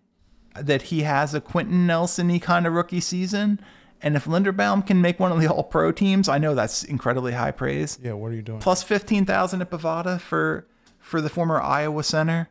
that 0.58 0.82
he 0.82 1.02
has 1.02 1.34
a 1.34 1.40
Quenton 1.42 1.86
Nelson 1.86 2.40
kind 2.40 2.66
of 2.66 2.72
rookie 2.72 3.00
season. 3.00 3.60
And 4.00 4.16
if 4.16 4.24
Linderbaum 4.24 4.86
can 4.86 5.02
make 5.02 5.20
one 5.20 5.30
of 5.30 5.38
the 5.42 5.46
all 5.46 5.62
pro 5.62 5.92
teams, 5.92 6.26
I 6.26 6.38
know 6.38 6.54
that's 6.54 6.84
incredibly 6.84 7.32
high 7.32 7.50
praise. 7.50 7.98
Yeah, 8.02 8.14
what 8.14 8.32
are 8.32 8.34
you 8.34 8.40
doing? 8.40 8.60
Plus 8.60 8.82
15,000 8.82 9.60
at 9.60 9.70
Bovada 9.70 10.18
for 10.18 10.66
for 10.98 11.20
the 11.20 11.28
former 11.28 11.60
Iowa 11.60 12.02
center. 12.02 12.48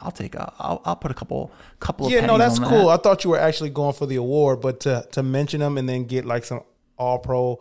I'll 0.00 0.10
take 0.10 0.34
a, 0.34 0.54
I'll, 0.58 0.80
I'll 0.86 0.96
put 0.96 1.10
a 1.10 1.14
couple 1.14 1.52
couple 1.80 2.06
of 2.06 2.12
yeah, 2.12 2.24
no, 2.24 2.38
that's 2.38 2.58
cool. 2.58 2.86
that. 2.86 3.00
I 3.00 3.02
thought 3.02 3.24
you 3.24 3.30
were 3.30 3.38
actually 3.38 3.68
going 3.68 3.92
for 3.92 4.06
the 4.06 4.16
award, 4.16 4.62
but 4.62 4.80
to 4.80 5.06
to 5.12 5.22
mention 5.22 5.60
them 5.60 5.76
and 5.76 5.86
then 5.86 6.04
get 6.04 6.24
like 6.24 6.46
some 6.46 6.62
all 6.96 7.18
pro 7.18 7.60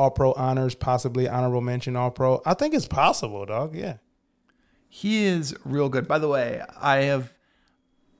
all 0.00 0.10
pro 0.10 0.32
honors, 0.32 0.74
possibly 0.74 1.28
honorable 1.28 1.60
mention 1.60 1.94
all 1.94 2.10
pro. 2.10 2.40
I 2.46 2.54
think 2.54 2.72
it's 2.72 2.88
possible, 2.88 3.44
dog. 3.44 3.76
Yeah. 3.76 3.96
He 4.88 5.24
is 5.24 5.54
real 5.62 5.90
good. 5.90 6.08
By 6.08 6.18
the 6.18 6.28
way, 6.28 6.62
I 6.80 7.02
have. 7.02 7.36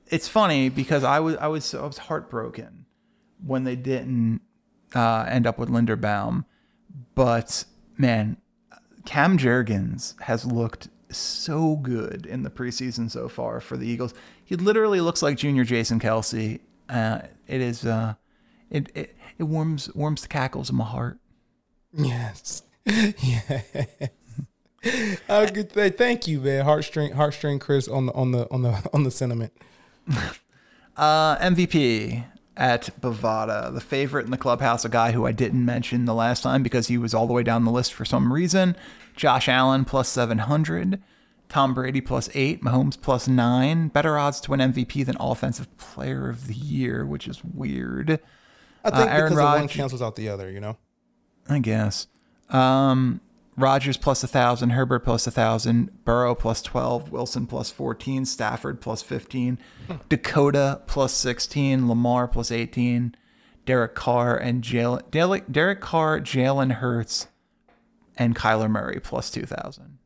It's 0.07 0.27
funny 0.27 0.69
because 0.69 1.03
I 1.03 1.19
was 1.19 1.35
I 1.37 1.47
was 1.47 1.73
I 1.73 1.85
was 1.85 1.97
heartbroken 1.97 2.85
when 3.43 3.63
they 3.63 3.75
didn't 3.75 4.41
uh, 4.93 5.25
end 5.27 5.47
up 5.47 5.57
with 5.57 5.69
Linderbaum, 5.69 6.45
but 7.15 7.65
man, 7.97 8.37
Cam 9.05 9.37
Jurgens 9.37 10.19
has 10.21 10.45
looked 10.45 10.89
so 11.09 11.77
good 11.77 12.27
in 12.27 12.43
the 12.43 12.51
preseason 12.51 13.09
so 13.09 13.27
far 13.27 13.59
for 13.59 13.75
the 13.75 13.87
Eagles. 13.87 14.13
He 14.45 14.55
literally 14.55 15.01
looks 15.01 15.23
like 15.23 15.37
Junior 15.37 15.63
Jason 15.63 15.99
Kelce. 15.99 16.59
Uh, 16.87 17.21
it 17.47 17.61
is 17.61 17.85
uh, 17.85 18.13
it, 18.69 18.91
it 18.93 19.15
it 19.39 19.43
warms 19.43 19.93
warms 19.95 20.21
the 20.21 20.27
cackles 20.27 20.69
of 20.69 20.75
my 20.75 20.85
heart. 20.85 21.20
Yes. 21.93 22.63
yeah. 22.85 23.61
Could 24.83 25.71
say 25.73 25.89
thank 25.91 26.27
you, 26.27 26.39
man. 26.41 26.65
Heartstring, 26.65 27.13
heartstring, 27.13 27.59
Chris 27.59 27.87
on 27.87 28.07
the 28.07 28.13
on 28.13 28.31
the 28.31 28.49
on 28.51 28.61
the 28.63 28.89
on 28.93 29.03
the 29.03 29.11
sentiment. 29.11 29.53
Uh, 30.97 31.37
MVP 31.37 32.25
at 32.57 32.89
Bovada, 32.99 33.73
the 33.73 33.79
favorite 33.79 34.25
in 34.25 34.31
the 34.31 34.37
clubhouse, 34.37 34.83
a 34.83 34.89
guy 34.89 35.13
who 35.13 35.25
I 35.25 35.31
didn't 35.31 35.63
mention 35.63 36.03
the 36.03 36.13
last 36.13 36.43
time 36.43 36.61
because 36.63 36.87
he 36.87 36.97
was 36.97 37.13
all 37.13 37.25
the 37.27 37.33
way 37.33 37.43
down 37.43 37.63
the 37.63 37.71
list 37.71 37.93
for 37.93 38.03
some 38.03 38.31
reason. 38.31 38.75
Josh 39.15 39.47
Allen 39.47 39.85
plus 39.85 40.09
700. 40.09 41.01
Tom 41.47 41.73
Brady 41.73 42.01
plus 42.01 42.29
eight. 42.35 42.61
Mahomes 42.61 42.99
plus 43.01 43.27
nine. 43.27 43.87
Better 43.87 44.17
odds 44.17 44.41
to 44.41 44.51
win 44.51 44.59
MVP 44.59 45.05
than 45.05 45.15
Offensive 45.19 45.75
Player 45.77 46.29
of 46.29 46.47
the 46.47 46.53
Year, 46.55 47.05
which 47.05 47.25
is 47.25 47.41
weird. 47.43 48.19
I 48.83 48.89
think 48.91 49.09
Uh, 49.09 49.13
Aaron 49.13 49.31
because 49.33 49.59
one 49.59 49.67
cancels 49.69 50.01
out 50.01 50.17
the 50.17 50.27
other, 50.27 50.51
you 50.51 50.59
know. 50.59 50.77
I 51.49 51.59
guess. 51.59 52.07
Um, 52.49 53.21
Rodgers 53.57 53.97
plus 53.97 54.23
a 54.23 54.27
thousand, 54.27 54.71
Herbert 54.71 54.99
plus 54.99 55.27
a 55.27 55.31
thousand, 55.31 56.03
Burrow 56.05 56.35
plus 56.35 56.61
twelve, 56.61 57.11
Wilson 57.11 57.47
plus 57.47 57.69
fourteen, 57.69 58.25
Stafford 58.25 58.81
plus 58.81 59.01
fifteen, 59.01 59.59
Dakota 60.09 60.81
plus 60.87 61.13
sixteen, 61.13 61.87
Lamar 61.87 62.27
plus 62.27 62.51
eighteen, 62.51 63.15
Derek 63.65 63.93
Carr 63.93 64.37
and 64.37 64.63
Jalen 64.63 65.09
Derek, 65.11 65.51
Derek 65.51 65.81
Carr, 65.81 66.19
Jalen 66.19 66.73
Hurts, 66.73 67.27
and 68.17 68.35
Kyler 68.35 68.69
Murray 68.69 68.99
plus 69.01 69.29
two 69.29 69.45
thousand. 69.45 69.97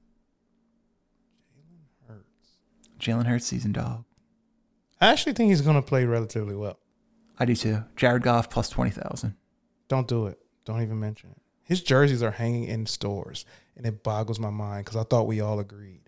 Jalen 2.99 3.25
Hurts 3.27 3.45
season 3.45 3.71
dog. 3.71 4.05
I 4.99 5.07
actually 5.07 5.33
think 5.33 5.49
he's 5.49 5.61
going 5.61 5.75
to 5.75 5.81
play 5.81 6.05
relatively 6.05 6.55
well. 6.55 6.79
I 7.37 7.45
do 7.45 7.55
too. 7.55 7.83
Jared 7.95 8.23
Goff 8.23 8.49
plus 8.49 8.69
twenty 8.69 8.91
thousand. 8.91 9.35
Don't 9.87 10.07
do 10.07 10.25
it. 10.27 10.39
Don't 10.65 10.81
even 10.81 10.99
mention 10.99 11.31
it. 11.31 11.41
His 11.63 11.81
jerseys 11.81 12.21
are 12.21 12.31
hanging 12.31 12.65
in 12.65 12.85
stores, 12.85 13.45
and 13.75 13.85
it 13.85 14.03
boggles 14.03 14.39
my 14.39 14.49
mind 14.49 14.85
because 14.85 14.97
I 14.97 15.03
thought 15.03 15.27
we 15.27 15.41
all 15.41 15.59
agreed 15.59 16.01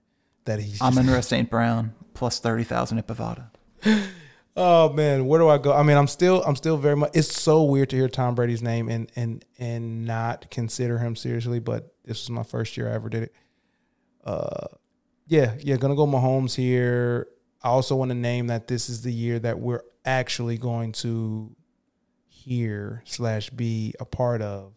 that 0.45 0.59
he's. 0.59 0.79
Just, 0.79 0.81
Amon 0.83 1.21
St. 1.21 1.49
Brown 1.49 1.93
plus 2.13 2.39
thirty 2.39 2.63
thousand 2.63 2.99
at 2.99 3.07
Bovada. 3.07 3.49
oh 4.55 4.93
man, 4.93 5.25
where 5.25 5.39
do 5.39 5.47
I 5.47 5.57
go? 5.57 5.73
I 5.73 5.83
mean, 5.83 5.97
I'm 5.97 6.07
still, 6.07 6.43
I'm 6.43 6.55
still 6.55 6.77
very 6.77 6.95
much. 6.95 7.11
It's 7.13 7.41
so 7.41 7.63
weird 7.63 7.89
to 7.91 7.95
hear 7.95 8.07
Tom 8.07 8.35
Brady's 8.35 8.61
name 8.61 8.89
and 8.89 9.11
and 9.15 9.43
and 9.57 10.05
not 10.05 10.51
consider 10.51 10.99
him 10.99 11.15
seriously. 11.15 11.59
But 11.59 11.93
this 12.03 12.21
was 12.21 12.29
my 12.29 12.43
first 12.43 12.77
year 12.77 12.89
I 12.89 12.93
ever 12.93 13.09
did 13.09 13.23
it. 13.23 13.35
Uh, 14.23 14.67
yeah, 15.27 15.55
yeah, 15.59 15.77
gonna 15.77 15.95
go 15.95 16.05
Mahomes 16.05 16.55
here. 16.55 17.27
I 17.63 17.69
also 17.69 17.95
want 17.95 18.09
to 18.09 18.15
name 18.15 18.47
that 18.47 18.67
this 18.67 18.89
is 18.89 19.01
the 19.01 19.11
year 19.11 19.39
that 19.39 19.59
we're 19.59 19.81
actually 20.05 20.57
going 20.57 20.91
to 20.93 21.55
hear 22.47 23.01
slash 23.05 23.49
be 23.49 23.93
a 23.99 24.05
part 24.05 24.41
of 24.41 24.73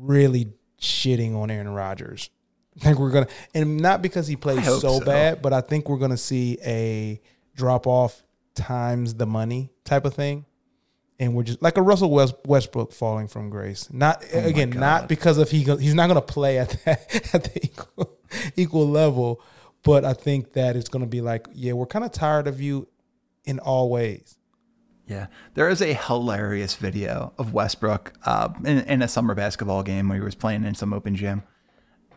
really 0.00 0.52
shitting 0.80 1.36
on 1.36 1.50
Aaron 1.50 1.68
Rodgers. 1.68 2.28
I 2.76 2.84
think 2.84 2.98
we're 2.98 3.10
gonna, 3.10 3.28
and 3.54 3.78
not 3.78 4.02
because 4.02 4.26
he 4.26 4.36
plays 4.36 4.64
so, 4.64 4.78
so. 4.78 5.00
bad, 5.00 5.42
but 5.42 5.52
I 5.52 5.60
think 5.60 5.88
we're 5.88 5.98
gonna 5.98 6.16
see 6.16 6.58
a 6.64 7.20
drop 7.54 7.86
off 7.86 8.24
times 8.54 9.14
the 9.14 9.26
money 9.26 9.70
type 9.84 10.04
of 10.04 10.14
thing, 10.14 10.44
and 11.20 11.34
we're 11.34 11.44
just 11.44 11.62
like 11.62 11.76
a 11.76 11.82
Russell 11.82 12.10
West, 12.10 12.34
Westbrook 12.46 12.92
falling 12.92 13.28
from 13.28 13.50
grace. 13.50 13.88
Not 13.92 14.24
again, 14.32 14.70
not 14.70 15.08
because 15.08 15.38
of 15.38 15.50
he 15.50 15.62
he's 15.62 15.94
not 15.94 16.08
gonna 16.08 16.20
play 16.20 16.58
at 16.58 16.70
that 16.84 17.30
at 17.34 17.44
the 17.44 17.64
equal 17.64 18.18
equal 18.56 18.88
level, 18.88 19.40
but 19.84 20.04
I 20.04 20.14
think 20.14 20.54
that 20.54 20.74
it's 20.74 20.88
gonna 20.88 21.06
be 21.06 21.20
like, 21.20 21.46
yeah, 21.52 21.74
we're 21.74 21.86
kind 21.86 22.04
of 22.04 22.10
tired 22.10 22.48
of 22.48 22.60
you 22.60 22.88
in 23.44 23.58
all 23.60 23.90
ways. 23.90 24.38
Yeah, 25.12 25.26
there 25.52 25.68
is 25.68 25.82
a 25.82 25.92
hilarious 25.92 26.74
video 26.74 27.34
of 27.36 27.52
Westbrook 27.52 28.14
uh, 28.24 28.48
in, 28.64 28.78
in 28.78 29.02
a 29.02 29.08
summer 29.08 29.34
basketball 29.34 29.82
game 29.82 30.08
where 30.08 30.16
he 30.16 30.24
was 30.24 30.34
playing 30.34 30.64
in 30.64 30.74
some 30.74 30.94
open 30.94 31.14
gym 31.14 31.42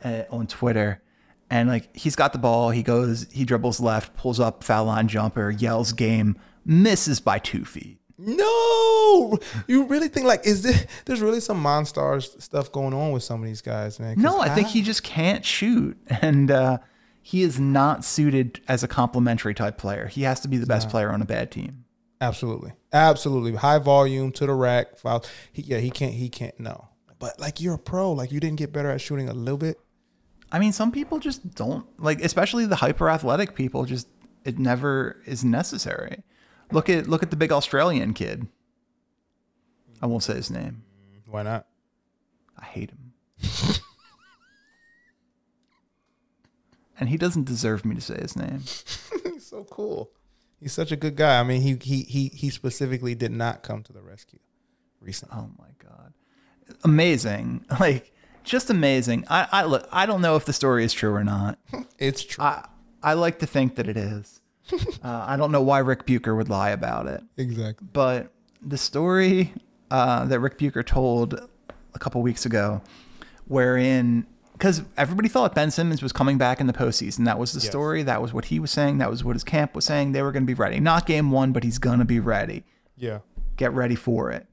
uh, 0.01 0.23
on 0.29 0.47
Twitter, 0.47 1.01
and 1.49 1.67
like 1.67 1.93
he's 1.93 2.15
got 2.15 2.31
the 2.31 2.39
ball, 2.39 2.69
he 2.69 2.83
goes, 2.83 3.27
he 3.33 3.43
dribbles 3.43 3.81
left, 3.81 4.15
pulls 4.15 4.39
up 4.39 4.63
foul 4.63 4.85
line 4.85 5.09
jumper, 5.09 5.49
yells 5.51 5.91
game, 5.91 6.37
misses 6.63 7.19
by 7.19 7.37
two 7.37 7.65
feet. 7.65 7.99
No, 8.17 9.37
you 9.67 9.83
really 9.87 10.07
think 10.07 10.25
like 10.25 10.47
is 10.47 10.63
this? 10.63 10.85
There's 11.03 11.19
really 11.19 11.41
some 11.41 11.59
monster 11.59 12.21
stuff 12.21 12.71
going 12.71 12.93
on 12.93 13.11
with 13.11 13.23
some 13.23 13.41
of 13.41 13.45
these 13.45 13.61
guys, 13.61 13.99
man. 13.99 14.15
No, 14.17 14.39
I 14.39 14.47
think 14.49 14.69
he 14.69 14.81
just 14.81 15.03
can't 15.03 15.43
shoot, 15.43 15.97
and 16.21 16.49
uh, 16.49 16.77
he 17.21 17.41
is 17.41 17.59
not 17.59 18.05
suited 18.05 18.61
as 18.69 18.83
a 18.83 18.87
complementary 18.87 19.53
type 19.53 19.77
player. 19.77 20.07
He 20.07 20.21
has 20.21 20.39
to 20.41 20.47
be 20.47 20.55
the 20.55 20.65
best 20.65 20.89
player 20.89 21.11
on 21.11 21.21
a 21.21 21.25
bad 21.25 21.51
team. 21.51 21.84
Absolutely, 22.22 22.74
absolutely. 22.93 23.55
High 23.55 23.80
volume 23.80 24.32
to 24.34 24.45
the 24.45 24.53
rack. 24.53 24.97
Foul. 24.97 25.26
He, 25.51 25.63
yeah, 25.63 25.80
he 25.80 25.89
can't. 25.91 26.13
He 26.13 26.30
can't. 26.30 26.57
No. 26.59 26.89
But 27.20 27.39
like 27.39 27.59
you're 27.59 27.76
a 27.76 27.80
pro. 27.80 28.11
Like 28.11 28.32
you 28.32 28.39
didn't 28.39 28.57
get 28.57 28.72
better 28.72 28.89
at 28.89 29.01
shooting 29.01 29.30
a 29.30 29.34
little 29.34 29.57
bit. 29.57 29.78
I 30.51 30.59
mean, 30.59 30.72
some 30.72 30.91
people 30.91 31.20
just 31.20 31.55
don't 31.55 31.86
like, 31.99 32.22
especially 32.22 32.66
the 32.66 32.78
hyper 32.78 33.09
athletic 33.09 33.55
people. 33.55 33.86
Just 33.86 34.07
it 34.43 34.57
never 34.57 35.22
is 35.26 35.43
necessary. 35.43 36.24
Look 36.72 36.89
at 36.89 37.07
look 37.07 37.24
at 37.24 37.32
the 37.32 37.36
big 37.36 37.51
Australian 37.51 38.13
kid. 38.13 38.47
I 40.01 40.07
won't 40.07 40.24
say 40.24 40.36
his 40.36 40.49
name. 40.49 40.84
Why 41.28 41.43
not? 41.43 41.68
I 42.57 42.66
hate 42.66 42.91
him. 42.91 43.13
and 46.99 47.09
he 47.09 47.18
doesn't 47.18 47.45
deserve 47.45 47.86
me 47.86 47.95
to 47.95 48.01
say 48.01 48.18
his 48.22 48.36
name. 48.36 48.59
He's 49.24 49.47
so 49.47 49.66
cool. 49.66 50.11
He's 50.59 50.73
such 50.73 50.91
a 50.91 50.95
good 50.95 51.15
guy. 51.15 51.39
I 51.39 51.43
mean, 51.43 51.61
he 51.61 51.77
he 51.81 52.03
he 52.03 52.29
he 52.29 52.49
specifically 52.49 53.15
did 53.15 53.31
not 53.31 53.61
come 53.63 53.83
to 53.83 53.93
the 53.93 54.01
rescue 54.01 54.39
recently. 55.01 55.37
Oh 55.37 55.49
my 55.57 55.69
god. 55.83 56.13
Amazing. 56.83 57.65
Like 57.79 58.11
just 58.43 58.69
amazing. 58.69 59.25
I, 59.29 59.47
I 59.51 59.65
look 59.65 59.87
I 59.91 60.05
don't 60.05 60.21
know 60.21 60.35
if 60.35 60.45
the 60.45 60.53
story 60.53 60.83
is 60.85 60.93
true 60.93 61.13
or 61.13 61.23
not. 61.23 61.59
It's 61.99 62.23
true. 62.23 62.43
I 62.43 62.67
I 63.03 63.13
like 63.13 63.39
to 63.39 63.45
think 63.47 63.75
that 63.75 63.87
it 63.87 63.97
is. 63.97 64.41
uh, 65.03 65.25
I 65.27 65.37
don't 65.37 65.51
know 65.51 65.61
why 65.61 65.79
Rick 65.79 66.05
Bucher 66.07 66.35
would 66.35 66.49
lie 66.49 66.71
about 66.71 67.05
it. 67.07 67.21
exactly. 67.37 67.87
but 67.93 68.31
the 68.61 68.77
story 68.77 69.53
uh, 69.91 70.25
that 70.25 70.39
Rick 70.39 70.57
Bucher 70.57 70.81
told 70.81 71.33
a 71.93 71.99
couple 71.99 72.21
weeks 72.23 72.47
ago, 72.47 72.81
wherein 73.47 74.25
because 74.57 74.83
everybody 74.97 75.27
thought 75.27 75.53
Ben 75.53 75.69
Simmons 75.71 76.01
was 76.01 76.11
coming 76.11 76.37
back 76.37 76.59
in 76.59 76.67
the 76.67 76.73
postseason, 76.73 77.25
that 77.25 77.37
was 77.37 77.51
the 77.53 77.59
Yes. 77.59 77.67
story. 77.69 78.03
That 78.03 78.21
was 78.21 78.33
what 78.33 78.45
he 78.45 78.59
was 78.59 78.71
saying. 78.71 78.97
That 78.99 79.09
was 79.09 79.23
what 79.23 79.35
his 79.35 79.43
camp 79.43 79.75
was 79.75 79.85
saying. 79.85 80.11
They 80.13 80.21
were 80.21 80.31
going 80.31 80.43
to 80.43 80.47
be 80.47 80.53
ready. 80.53 80.79
Not 80.79 81.05
game 81.05 81.31
one, 81.31 81.51
but 81.51 81.63
he's 81.63 81.77
going 81.77 81.99
to 81.99 82.05
be 82.05 82.19
ready. 82.19 82.63
Yeah. 82.97 83.19
Get 83.57 83.73
ready 83.73 83.95
for 83.95 84.31
it. 84.31 84.47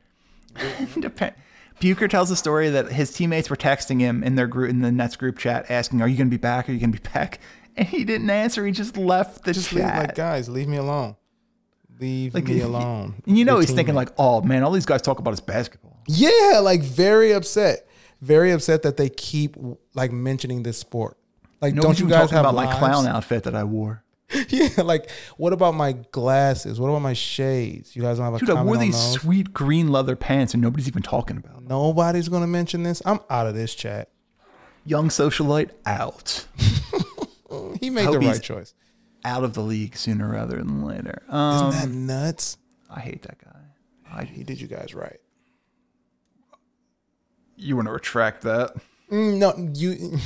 Bucher 1.81 2.09
tells 2.09 2.29
the 2.29 2.37
story 2.37 2.69
that 2.71 2.93
his 2.93 3.13
teammates 3.13 3.49
were 3.51 3.57
texting 3.57 4.01
him 4.01 4.23
in 4.23 4.35
their 4.35 4.47
group 4.47 4.71
in 4.71 4.81
the 4.83 4.93
Nets 4.93 5.17
group 5.17 5.39
chat, 5.39 5.67
asking, 5.71 6.03
"Are 6.03 6.09
you 6.09 6.17
going 6.17 6.29
to 6.29 6.31
be 6.31 6.41
back? 6.41 6.69
Are 6.69 6.73
you 6.73 6.79
going 6.79 6.93
to 6.93 7.01
be 7.01 7.09
back?" 7.13 7.39
And 7.75 7.89
he 7.89 8.05
didn't 8.05 8.29
answer. 8.29 8.67
He 8.67 8.73
just 8.73 8.99
left 8.99 9.45
the 9.45 9.55
Just 9.55 9.73
leave, 9.73 9.83
chat. 9.85 9.97
like 10.09 10.15
guys, 10.15 10.47
leave 10.47 10.69
me 10.69 10.77
alone. 10.77 11.17
Leave 11.99 12.35
Like, 12.35 12.45
me 12.45 12.61
alone. 12.61 13.15
You 13.25 13.47
know 13.47 13.61
he's 13.61 13.71
thinking 13.73 13.95
like, 13.95 14.11
"Oh 14.19 14.43
man, 14.43 14.63
all 14.63 14.73
these 14.73 14.85
guys 14.85 15.01
talk 15.01 15.19
about 15.19 15.33
is 15.33 15.41
basketball." 15.41 15.99
Yeah, 16.07 16.61
like 16.63 16.83
very 16.83 17.33
upset. 17.33 17.87
Very 18.23 18.53
upset 18.53 18.83
that 18.85 18.97
they 18.97 19.11
keep 19.11 19.57
like 19.95 20.11
mentioning 20.13 20.63
this 20.63 20.79
sport. 20.79 21.19
Like, 21.61 21.75
Nobody's 21.75 21.99
don't 21.99 22.09
you 22.09 22.11
guys 22.11 22.31
have 22.31 22.41
about 22.47 22.55
my 22.55 22.75
clown 22.79 23.07
outfit 23.07 23.43
that 23.45 23.55
I 23.55 23.65
wore? 23.65 24.03
Yeah, 24.49 24.69
like 24.83 25.11
what 25.37 25.53
about 25.53 25.75
my 25.75 25.93
glasses? 25.93 26.81
What 26.81 26.89
about 26.89 27.03
my 27.03 27.13
shades? 27.13 27.95
You 27.95 28.01
guys 28.01 28.17
don't 28.17 28.25
have 28.33 28.35
a 28.35 28.39
Dude, 28.39 28.49
I 28.57 28.63
wore 28.63 28.79
these 28.79 28.95
those? 28.95 29.21
sweet 29.21 29.53
green 29.53 29.89
leather 29.93 30.17
pants 30.17 30.55
and 30.55 30.63
nobody's 30.63 30.89
even 30.89 31.03
talking 31.03 31.37
about 31.37 31.57
them. 31.57 31.67
Nobody's 31.69 32.31
gonna 32.31 32.47
mention 32.47 32.83
this. 32.83 33.03
I'm 33.05 33.21
out 33.29 33.47
of 33.47 33.55
this 33.55 33.75
chat. 33.75 34.09
Young 34.87 35.09
socialite 35.11 35.71
out. 35.85 36.47
He 37.81 37.91
made 37.91 38.07
the 38.09 38.19
right 38.19 38.41
choice. 38.43 38.73
Out 39.25 39.45
of 39.45 39.53
the 39.53 39.61
league 39.61 39.95
sooner 39.97 40.27
rather 40.31 40.57
than 40.57 40.83
later. 40.85 41.23
Isn't 41.29 41.35
Um, 41.35 41.71
that 41.73 41.89
nuts? 41.91 42.57
I 42.89 43.01
hate 43.01 43.23
that 43.23 43.37
guy. 43.45 43.61
I, 44.11 44.25
He 44.25 44.43
did 44.43 44.59
you 44.61 44.67
guys 44.69 44.95
right. 44.95 45.19
You 47.57 47.77
want 47.77 47.87
to 47.89 47.93
retract 47.93 48.43
that? 48.43 48.75
Mm, 49.11 49.39
no, 49.39 49.55
you. 49.75 50.19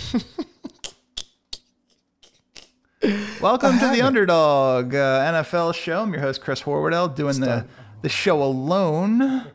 Welcome 3.41 3.79
to 3.79 3.89
the. 3.89 4.03
Underdog 4.03 4.95
uh, 4.95 5.33
NFL 5.45 5.75
show. 5.75 6.03
I'm 6.03 6.13
your 6.13 6.23
host 6.23 6.41
Chris 6.41 6.63
Horwedel, 6.63 7.15
doing 7.15 7.41
the 7.41 7.67
the 8.03 8.09
show 8.09 8.43
alone. 8.43 9.47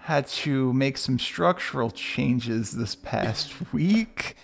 Had 0.00 0.26
to 0.28 0.72
make 0.72 0.98
some 0.98 1.18
structural 1.18 1.90
changes 1.90 2.72
this 2.72 2.94
past 2.94 3.52
week. 3.72 4.36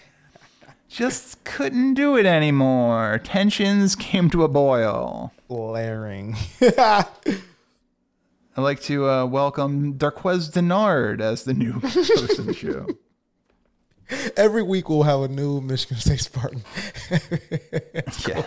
Just 0.88 1.44
couldn't 1.44 1.94
do 1.94 2.16
it 2.16 2.26
anymore. 2.26 3.20
Tensions 3.22 3.94
came 3.94 4.28
to 4.30 4.42
a 4.42 4.48
boil. 4.48 5.32
Glaring. 5.48 6.36
I'd 8.60 8.64
like 8.64 8.82
to 8.82 9.08
uh, 9.08 9.24
welcome 9.24 9.94
Darqueze 9.94 10.52
Dennard 10.52 11.22
as 11.22 11.44
the 11.44 11.54
new 11.54 11.72
host 11.80 12.38
of 12.38 12.44
the 12.44 12.52
show. 12.52 12.86
Every 14.36 14.62
week 14.62 14.90
we'll 14.90 15.04
have 15.04 15.22
a 15.22 15.28
new 15.28 15.62
Michigan 15.62 15.96
State 15.96 16.20
Spartan. 16.20 16.62
Yeah, 18.28 18.46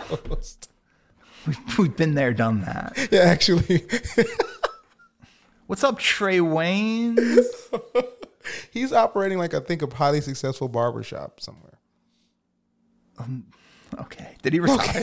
we've, 1.46 1.78
we've 1.78 1.96
been 1.96 2.14
there, 2.14 2.32
done 2.32 2.60
that. 2.60 3.08
yeah, 3.10 3.22
actually, 3.22 3.84
What's 5.66 5.82
up, 5.82 5.98
Trae 5.98 6.40
Waynes? 6.40 7.44
he's 8.70 8.92
operating 8.92 9.38
like 9.38 9.52
I 9.52 9.58
think 9.58 9.82
a 9.82 9.92
highly 9.92 10.20
successful 10.20 10.68
barbershop 10.68 11.40
somewhere. 11.40 11.78
Okay, 13.98 14.36
did 14.42 14.52
he 14.52 14.60
retire? 14.60 15.02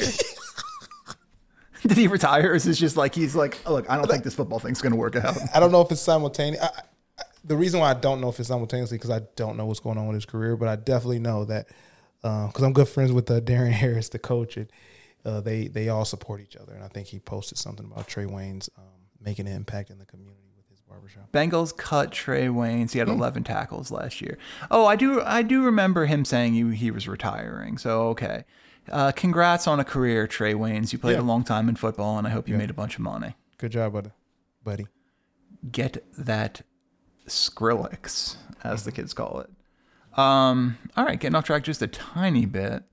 did 1.88 1.97
he 1.97 2.07
retire? 2.07 2.51
Or 2.51 2.55
is 2.55 2.63
this 2.63 2.77
just 2.77 2.97
like 2.97 3.15
he's 3.15 3.36
like, 3.36 3.59
oh, 3.65 3.73
look, 3.73 3.89
I 3.89 3.95
don't 3.95 4.09
think 4.09 4.23
this 4.23 4.36
football 4.36 4.59
thing's 4.59 4.82
gonna 4.82 4.95
work 4.95 5.15
out. 5.15 5.38
I 5.53 5.59
don't 5.59 5.71
know 5.71 5.82
if 5.82 5.91
it's 5.91 6.01
simultaneous. 6.01 6.61
I, 6.61 6.67
I, 6.67 7.23
the 7.43 7.55
reason 7.55 7.79
why 7.79 7.91
I 7.91 7.93
don't 7.95 8.21
know 8.21 8.29
if 8.29 8.39
it's 8.39 8.49
simultaneously 8.49 8.97
because 8.97 9.09
I 9.09 9.21
don't 9.36 9.57
know 9.57 9.65
what's 9.65 9.79
going 9.79 9.97
on 9.97 10.07
with 10.07 10.15
his 10.15 10.25
career, 10.25 10.55
but 10.55 10.67
I 10.67 10.75
definitely 10.75 11.19
know 11.19 11.45
that 11.45 11.67
because 12.21 12.61
I'm 12.61 12.73
good 12.73 12.88
friends 12.88 13.11
with 13.11 13.29
uh, 13.32 13.41
Darren 13.41 13.71
Harris, 13.71 14.09
the 14.09 14.19
coach, 14.19 14.57
and 14.57 14.71
uh, 15.25 15.41
they 15.41 15.67
they 15.67 15.89
all 15.89 16.05
support 16.05 16.41
each 16.41 16.55
other. 16.55 16.73
And 16.73 16.84
I 16.84 16.88
think 16.88 17.07
he 17.07 17.19
posted 17.19 17.57
something 17.57 17.86
about 17.86 18.07
Trae 18.07 18.27
Waynes' 18.27 18.69
um, 18.77 18.84
making 19.19 19.47
an 19.47 19.55
impact 19.55 19.89
in 19.89 19.97
the 19.97 20.05
community 20.05 20.51
with 20.55 20.67
his 20.69 20.82
barbershop. 20.82 21.32
Bengals 21.32 21.75
cut 21.75 22.11
Trae 22.11 22.49
Waynes. 22.49 22.91
He 22.91 22.99
had 22.99 23.07
11 23.07 23.43
tackles 23.43 23.91
last 23.91 24.21
year. 24.21 24.38
Oh, 24.69 24.86
I 24.86 24.95
do. 24.95 25.21
I 25.21 25.41
do 25.41 25.63
remember 25.63 26.05
him 26.05 26.25
saying 26.25 26.53
he, 26.53 26.75
he 26.75 26.91
was 26.91 27.07
retiring. 27.07 27.77
So 27.77 28.09
okay, 28.09 28.45
uh, 28.91 29.11
congrats 29.13 29.67
on 29.67 29.79
a 29.79 29.83
career, 29.83 30.27
Trae 30.27 30.53
Waynes. 30.55 30.91
You 30.93 30.99
played 30.99 31.13
Yeah. 31.15 31.21
a 31.21 31.23
long 31.23 31.43
time 31.43 31.67
in 31.69 31.75
football, 31.75 32.17
and 32.17 32.27
I 32.27 32.29
hope 32.29 32.47
you 32.47 32.55
made 32.57 32.69
a 32.69 32.73
bunch 32.73 32.95
of 32.95 33.01
money. 33.01 33.35
Good 33.57 33.71
job, 33.71 33.93
buddy. 33.93 34.11
buddy. 34.63 34.87
Get 35.71 36.03
that 36.17 36.61
Skrillex, 37.27 38.35
as 38.63 38.83
the 38.83 38.91
kids 38.91 39.13
call 39.13 39.39
it. 39.41 39.49
Um, 40.19 40.77
all 40.97 41.05
right, 41.05 41.19
getting 41.19 41.35
off 41.35 41.45
track 41.45 41.63
just 41.63 41.81
a 41.81 41.87
tiny 41.87 42.45
bit. 42.45 42.83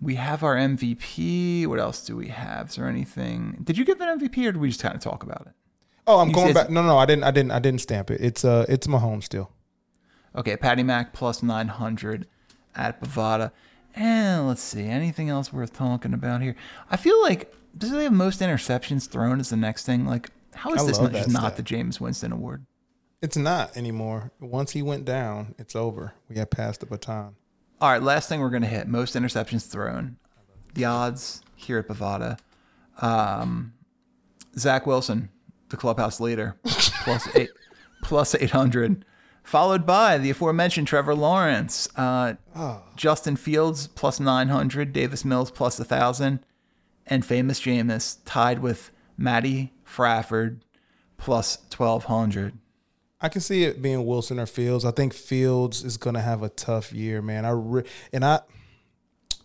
We 0.00 0.16
have 0.16 0.42
our 0.42 0.56
MVP. 0.56 1.66
What 1.66 1.78
else 1.78 2.04
do 2.04 2.16
we 2.16 2.28
have? 2.28 2.68
Is 2.68 2.76
there 2.76 2.88
anything? 2.88 3.60
Did 3.64 3.78
you 3.78 3.84
give 3.84 4.00
an 4.00 4.18
MVP, 4.18 4.38
or 4.46 4.52
did 4.52 4.58
we 4.58 4.68
just 4.68 4.82
kind 4.82 4.94
of 4.94 5.00
talk 5.00 5.22
about 5.22 5.46
it? 5.46 5.52
Oh, 6.06 6.18
I'm 6.18 6.28
You 6.28 6.34
going 6.34 6.52
back. 6.52 6.68
No, 6.68 6.82
no, 6.82 6.98
I 6.98 7.06
didn't. 7.06 7.24
I 7.24 7.30
didn't. 7.30 7.52
I 7.52 7.58
didn't 7.60 7.80
stamp 7.80 8.10
it. 8.10 8.20
It's 8.20 8.44
uh, 8.44 8.66
it's 8.68 8.86
Mahomes 8.86 9.24
still. 9.24 9.50
Okay, 10.36 10.56
Patty 10.56 10.82
Mac 10.82 11.12
plus 11.14 11.42
900 11.42 12.26
at 12.74 13.00
Bovada. 13.00 13.52
And 13.96 14.48
let's 14.48 14.62
see, 14.62 14.86
anything 14.86 15.28
else 15.28 15.52
worth 15.52 15.72
talking 15.72 16.14
about 16.14 16.42
here? 16.42 16.56
I 16.90 16.96
feel 16.96 17.20
like, 17.22 17.54
does 17.76 17.92
they 17.92 18.04
have 18.04 18.12
most 18.12 18.40
interceptions 18.40 19.08
thrown 19.08 19.38
as 19.40 19.50
the 19.50 19.56
next 19.56 19.86
thing? 19.86 20.04
Like, 20.06 20.30
how 20.54 20.72
is 20.74 20.82
I 20.82 20.86
this 20.86 21.00
not, 21.00 21.12
just 21.12 21.30
not 21.30 21.56
the 21.56 21.62
Jameis 21.62 22.00
Winston 22.00 22.32
Award? 22.32 22.66
It's 23.22 23.36
not 23.36 23.76
anymore. 23.76 24.32
Once 24.40 24.72
he 24.72 24.82
went 24.82 25.04
down, 25.04 25.54
it's 25.58 25.74
over. 25.74 26.14
We 26.28 26.36
have 26.36 26.50
passed 26.50 26.80
the 26.80 26.86
baton. 26.86 27.36
All 27.80 27.90
right, 27.90 28.02
last 28.02 28.28
thing 28.28 28.40
we're 28.40 28.50
going 28.50 28.62
to 28.62 28.68
hit 28.68 28.86
most 28.88 29.14
interceptions 29.14 29.68
thrown. 29.70 30.16
The 30.74 30.84
odds 30.84 31.42
here 31.54 31.78
at 31.78 31.88
Bovada. 31.88 32.38
Um, 33.00 33.74
Zach 34.58 34.86
Wilson, 34.86 35.30
the 35.68 35.76
clubhouse 35.76 36.20
leader, 36.20 36.56
plus 36.64 37.28
eight, 37.34 37.50
plus 38.02 38.34
800. 38.34 39.04
Followed 39.44 39.86
by 39.86 40.18
the 40.18 40.30
aforementioned 40.30 40.88
Trevor 40.88 41.14
Lawrence, 41.14 41.86
uh, 41.96 42.34
Justin 42.96 43.36
Fields 43.36 43.86
plus 43.86 44.18
900, 44.18 44.92
Davis 44.92 45.24
Mills 45.24 45.50
plus 45.50 45.78
1,000, 45.78 46.40
and 47.06 47.24
famous 47.24 47.60
Jameis 47.60 48.16
tied 48.24 48.58
with 48.60 48.90
Matty 49.16 49.72
Stafford 49.86 50.64
plus 51.18 51.58
1,200. 51.76 52.58
I 53.20 53.28
can 53.28 53.40
see 53.40 53.64
it 53.64 53.80
being 53.80 54.04
Wilson 54.04 54.38
or 54.40 54.46
Fields. 54.46 54.84
I 54.84 54.90
think 54.90 55.12
Fields 55.14 55.84
is 55.84 55.96
going 55.96 56.14
to 56.14 56.20
have 56.20 56.42
a 56.42 56.48
tough 56.48 56.92
year, 56.92 57.22
man. 57.22 57.44
I 57.44 57.50
re- 57.50 57.84
and 58.12 58.24
I, 58.24 58.40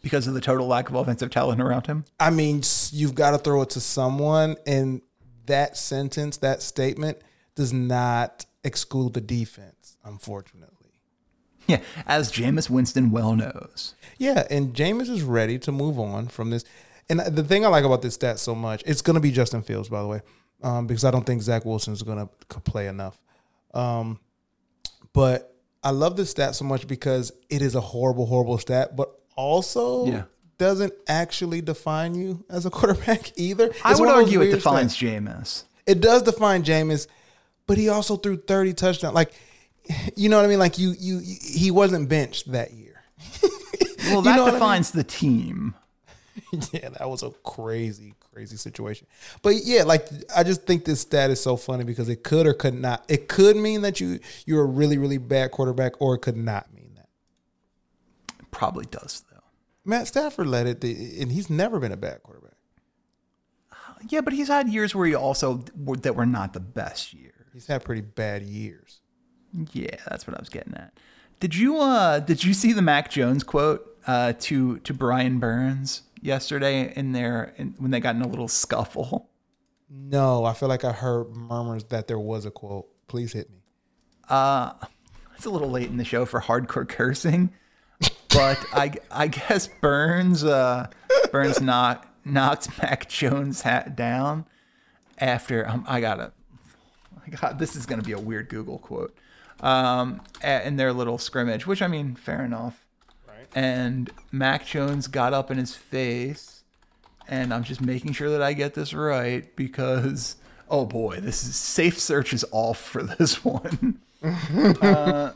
Because 0.02 0.28
of 0.28 0.34
the 0.34 0.41
total 0.41 0.68
lack 0.68 0.89
of 0.89 0.95
offensive 0.95 1.30
talent 1.30 1.62
around 1.62 1.88
him. 1.88 2.06
I 2.20 2.30
mean, 2.30 2.62
you've 2.91 3.16
got 3.16 3.32
to 3.32 3.38
throw 3.38 3.62
it 3.62 3.70
to 3.72 3.82
someone, 3.82 4.56
and 4.66 5.02
that 5.45 5.78
sentence, 5.78 6.38
that 6.38 6.62
statement, 6.62 7.20
does 7.56 7.72
not 7.74 8.45
exclude 8.64 9.14
the 9.14 9.22
defense, 9.22 9.78
unfortunately. 10.04 10.76
Yeah, 11.68 11.82
as 12.08 12.32
Jameis 12.32 12.70
Winston 12.70 13.12
well 13.12 13.36
knows. 13.36 13.93
Yeah, 14.18 14.47
and 14.50 14.74
Jameis 14.74 15.10
is 15.10 15.22
ready 15.22 15.60
to 15.60 15.72
move 15.72 16.00
on 16.00 16.28
from 16.28 16.50
this. 16.50 16.64
And 17.10 17.20
the 17.20 17.43
thing 17.43 17.64
I 17.66 17.70
like 17.70 17.84
about 17.86 18.02
this 18.02 18.16
stat 18.16 18.39
so 18.39 18.56
much, 18.56 18.82
it's 18.86 19.02
going 19.02 19.16
to 19.16 19.20
be 19.20 19.32
Justin 19.32 19.62
Fields, 19.62 19.89
by 19.89 20.02
the 20.02 20.08
way, 20.08 20.22
um, 20.64 20.88
because 20.88 21.04
I 21.06 21.12
don't 21.12 21.26
think 21.26 21.41
Zach 21.41 21.66
Wilson 21.66 21.93
is 21.93 22.02
going 22.04 22.18
to 22.50 22.60
play 22.62 22.88
enough. 22.88 23.20
Um, 23.74 24.20
but 25.14 25.56
I 25.84 25.91
love 25.91 26.16
this 26.18 26.30
stat 26.32 26.56
so 26.56 26.66
much 26.66 26.88
because 26.88 27.32
it 27.50 27.62
is 27.62 27.76
a 27.76 27.82
horrible, 27.82 28.26
horrible 28.26 28.58
stat, 28.58 28.95
but 28.95 29.12
also 29.36 30.06
Yeah. 30.08 30.24
doesn't 30.58 30.93
actually 31.08 31.62
define 31.62 32.16
you 32.16 32.43
as 32.50 32.66
a 32.66 32.70
quarterback 32.72 33.38
either. 33.38 33.72
I 33.84 33.91
would 33.93 34.00
one 34.00 34.10
of 34.10 34.16
those 34.16 34.24
argue 34.26 34.41
it 34.41 34.52
defines 34.52 34.95
stats. 34.97 35.24
Jameis. 35.26 35.64
It 35.86 36.02
does 36.02 36.24
define 36.24 36.64
Jameis, 36.64 37.08
but 37.68 37.78
he 37.78 37.89
also 37.89 38.16
threw 38.18 38.38
30 38.38 38.74
touchdowns. 38.74 39.14
Like, 39.16 39.34
you 40.16 40.30
know 40.30 40.38
what 40.38 40.46
I 40.46 40.48
mean? 40.50 40.60
Like 40.60 40.78
you, 40.78 40.94
you, 41.00 41.20
he 41.20 41.72
wasn't 41.72 42.10
benched 42.10 42.52
that 42.52 42.74
year. 42.74 43.02
Well, 44.06 44.20
You 44.20 44.24
that 44.24 44.38
know 44.38 44.44
what 44.44 44.50
I 44.50 44.52
mean? 44.54 44.60
defines 44.60 44.92
the 44.92 45.04
team. 45.04 45.76
yeah, 46.72 46.90
that 46.90 47.08
was 47.10 47.22
a 47.22 47.30
crazy, 47.44 48.16
crazy 48.34 48.56
situation. 48.56 49.06
But 49.44 49.56
yeah, 49.66 49.84
like 49.84 50.08
I 50.36 50.44
just 50.44 50.64
think 50.64 50.86
this 50.86 51.02
stat 51.02 51.30
is 51.30 51.40
so 51.44 51.58
funny 51.58 51.84
because 51.84 52.10
it 52.10 52.24
could 52.24 52.48
or 52.48 52.54
could 52.54 52.74
not. 52.74 53.04
It 53.08 53.28
could 53.28 53.56
mean 53.58 53.82
that 53.82 54.00
you 54.00 54.20
you're 54.46 54.64
a 54.64 54.66
really, 54.66 54.98
really 54.98 55.18
bad 55.20 55.52
quarterback, 55.52 56.02
or 56.02 56.16
it 56.16 56.20
could 56.20 56.38
not 56.38 56.74
mean 56.74 56.92
that. 56.96 57.10
Probably 58.52 58.86
does 58.86 59.24
though. 59.32 59.44
Matt 59.86 60.08
Stafford 60.08 60.48
led 60.48 60.66
it, 60.66 60.84
and 60.84 61.32
he's 61.32 61.50
never 61.50 61.78
been 61.80 61.92
a 61.92 61.98
bad 61.98 62.24
quarterback. 62.24 62.54
Yeah, 64.08 64.22
but 64.22 64.34
he's 64.34 64.48
had 64.48 64.70
years 64.70 64.96
where 64.96 65.06
he 65.08 65.14
also 65.14 65.66
that 66.00 66.16
were 66.16 66.26
not 66.26 66.54
the 66.54 66.60
best 66.62 67.14
years. 67.14 67.34
He's 67.54 67.68
had 67.68 67.84
pretty 67.84 68.02
bad 68.02 68.44
years. 68.44 68.99
Yeah, 69.74 69.95
that's 70.08 70.28
what 70.28 70.36
I 70.36 70.39
was 70.39 70.50
getting 70.50 70.74
at. 70.76 70.93
Did 71.39 71.56
you 71.56 71.80
uh 71.80 72.20
did 72.20 72.43
you 72.43 72.54
see 72.54 72.74
the 72.74 72.82
Mac 72.82 73.10
Jones 73.10 73.43
quote 73.43 73.97
uh 74.08 74.34
to 74.39 74.80
to 74.80 74.93
Brian 74.93 75.39
Burns 75.39 76.04
yesterday 76.22 76.93
in 76.95 77.14
there 77.14 77.54
in, 77.58 77.76
when 77.78 77.91
they 77.91 78.00
got 78.00 78.16
in 78.16 78.22
a 78.22 78.28
little 78.28 78.47
scuffle? 78.47 79.30
No, 79.89 80.45
I 80.45 80.54
feel 80.54 80.70
like 80.70 80.84
I 80.84 80.91
heard 80.91 81.30
murmurs 81.30 81.86
that 81.86 82.08
there 82.08 82.20
was 82.20 82.45
a 82.45 82.52
quote. 82.52 82.88
Please 83.08 83.34
hit 83.34 83.50
me. 83.50 83.58
Uh 84.28 84.74
it's 85.36 85.45
a 85.45 85.50
little 85.50 85.72
late 85.72 85.89
in 85.89 85.97
the 85.97 86.04
show 86.04 86.26
for 86.26 86.41
hardcore 86.41 86.88
cursing, 86.88 87.52
but 88.30 88.64
I 88.74 88.91
I 89.10 89.28
guess 89.28 89.68
Burns 89.68 90.43
uh 90.43 90.88
Burns 91.32 91.62
knocked 91.62 92.08
knocked 92.26 92.82
Mac 92.82 93.08
Jones 93.08 93.62
hat 93.62 93.95
down 93.95 94.45
after 95.18 95.68
um, 95.68 95.86
I 95.88 96.02
gotta 96.02 96.34
I 97.26 97.30
got 97.30 97.60
this 97.60 97.78
is 97.78 97.86
gonna 97.86 98.04
be 98.04 98.12
a 98.12 98.20
weird 98.20 98.50
Google 98.50 98.78
quote 98.78 99.16
um 99.62 100.22
a- 100.43 100.66
in 100.68 100.76
their 100.78 100.93
little 100.93 101.18
scrimmage, 101.18 101.66
which 101.68 101.82
I 101.82 101.88
mean 101.88 102.16
fair 102.16 102.43
enough. 102.43 102.86
And 103.55 104.12
Mac 104.32 104.66
Jones 104.66 105.07
got 105.07 105.34
up 105.34 105.49
in 105.51 105.57
his 105.57 105.76
face, 105.76 106.64
and 107.28 107.53
I'm 107.53 107.64
just 107.64 107.82
making 107.82 108.14
sure 108.14 108.30
that 108.30 108.41
I 108.41 108.53
get 108.53 108.74
this 108.76 108.93
right 108.93 109.53
because 109.55 110.36
oh 110.70 110.86
boy, 110.86 111.20
this 111.20 111.43
is 111.43 111.55
safe 111.55 111.99
search 111.99 112.32
is 112.34 112.45
off 112.51 112.80
for 112.80 113.01
this 113.03 113.43
one. 113.43 113.99
uh, 114.24 115.32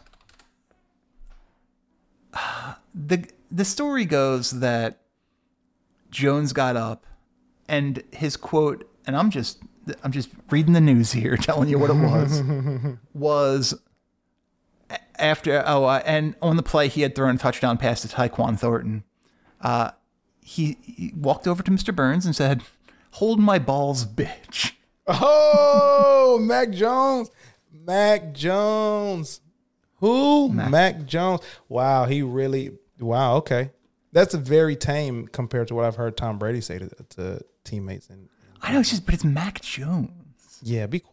the 2.94 3.26
the 3.52 3.66
story 3.66 4.06
goes 4.06 4.60
that 4.60 5.00
Jones 6.12 6.54
got 6.54 6.76
up, 6.76 7.06
and 7.68 8.04
his 8.12 8.38
quote, 8.38 8.90
and 9.08 9.16
I'm 9.18 9.30
just 9.30 9.60
I'm 10.04 10.12
just 10.12 10.30
reading 10.52 10.74
the 10.74 10.82
news 10.82 11.12
here, 11.14 11.36
telling 11.42 11.70
you 11.70 11.80
what 11.80 11.90
it 11.90 11.96
was, 11.96 12.42
was 13.14 13.80
after 15.24 15.64
oh 15.66 15.86
uh, 15.86 16.02
and 16.06 16.36
on 16.42 16.58
the 16.58 16.64
play 16.64 16.88
he 16.88 17.02
had 17.02 17.16
thrown 17.16 17.36
a 17.36 17.38
touchdown 17.38 17.78
pass 17.78 18.02
to 18.02 18.08
Tyquan 18.08 18.60
Thornton. 18.60 19.04
Uh, 19.62 19.92
he, 20.42 20.78
he 20.82 21.14
walked 21.16 21.48
over 21.48 21.64
to 21.64 21.72
Mr. 21.72 21.96
Burns 21.96 22.26
and 22.26 22.36
said, 22.36 22.64
"Hold 23.12 23.40
my 23.40 23.60
balls, 23.60 24.06
bitch." 24.06 24.74
Oh, 25.08 26.40
Mac 26.42 26.72
Jones. 26.72 27.30
Mac 27.72 28.34
Jones. 28.34 29.42
Who? 29.98 30.50
Mac. 30.50 31.06
Jones. 31.06 31.42
Wow, 31.70 32.06
he 32.06 32.22
really. 32.22 32.72
Wow, 33.00 33.36
okay. 33.38 33.72
That's 34.12 34.34
a 34.34 34.38
very 34.38 34.76
tame 34.76 35.28
compared 35.28 35.68
to 35.70 35.76
what 35.76 35.86
I've 35.86 35.96
heard 35.96 36.16
Tom 36.16 36.38
Brady 36.38 36.62
say 36.62 36.80
to, 36.80 36.90
to 37.10 37.42
teammates. 37.64 38.10
And 38.10 38.30
I 38.62 38.72
know 38.74 38.80
it's 38.80 38.92
just, 38.92 39.06
but 39.06 39.14
it's 39.14 39.24
Mac 39.24 39.62
Jones. 39.62 40.60
yeah, 40.62 40.86
be 40.86 41.00
quiet, 41.00 41.13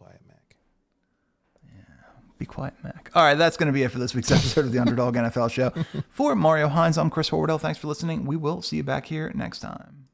Be 2.41 2.45
quiet, 2.47 2.73
Mac. 2.83 3.11
All 3.13 3.21
right, 3.21 3.35
that's 3.35 3.55
going 3.55 3.67
to 3.67 3.71
be 3.71 3.83
it 3.83 3.91
for 3.91 3.99
this 3.99 4.15
week's 4.15 4.31
episode 4.31 4.65
of 4.65 4.71
the 4.71 4.79
Underdog 4.79 5.13
NFL 5.13 5.51
Show. 5.51 5.71
For 6.09 6.35
Mario 6.35 6.69
Hines, 6.69 6.97
I'm 6.97 7.11
Chris 7.11 7.29
Horwedel. 7.29 7.61
Thanks 7.61 7.77
for 7.77 7.85
listening. 7.85 8.25
We 8.25 8.35
will 8.35 8.63
see 8.63 8.77
you 8.77 8.83
back 8.83 9.05
here 9.05 9.31
next 9.35 9.59
time. 9.59 10.00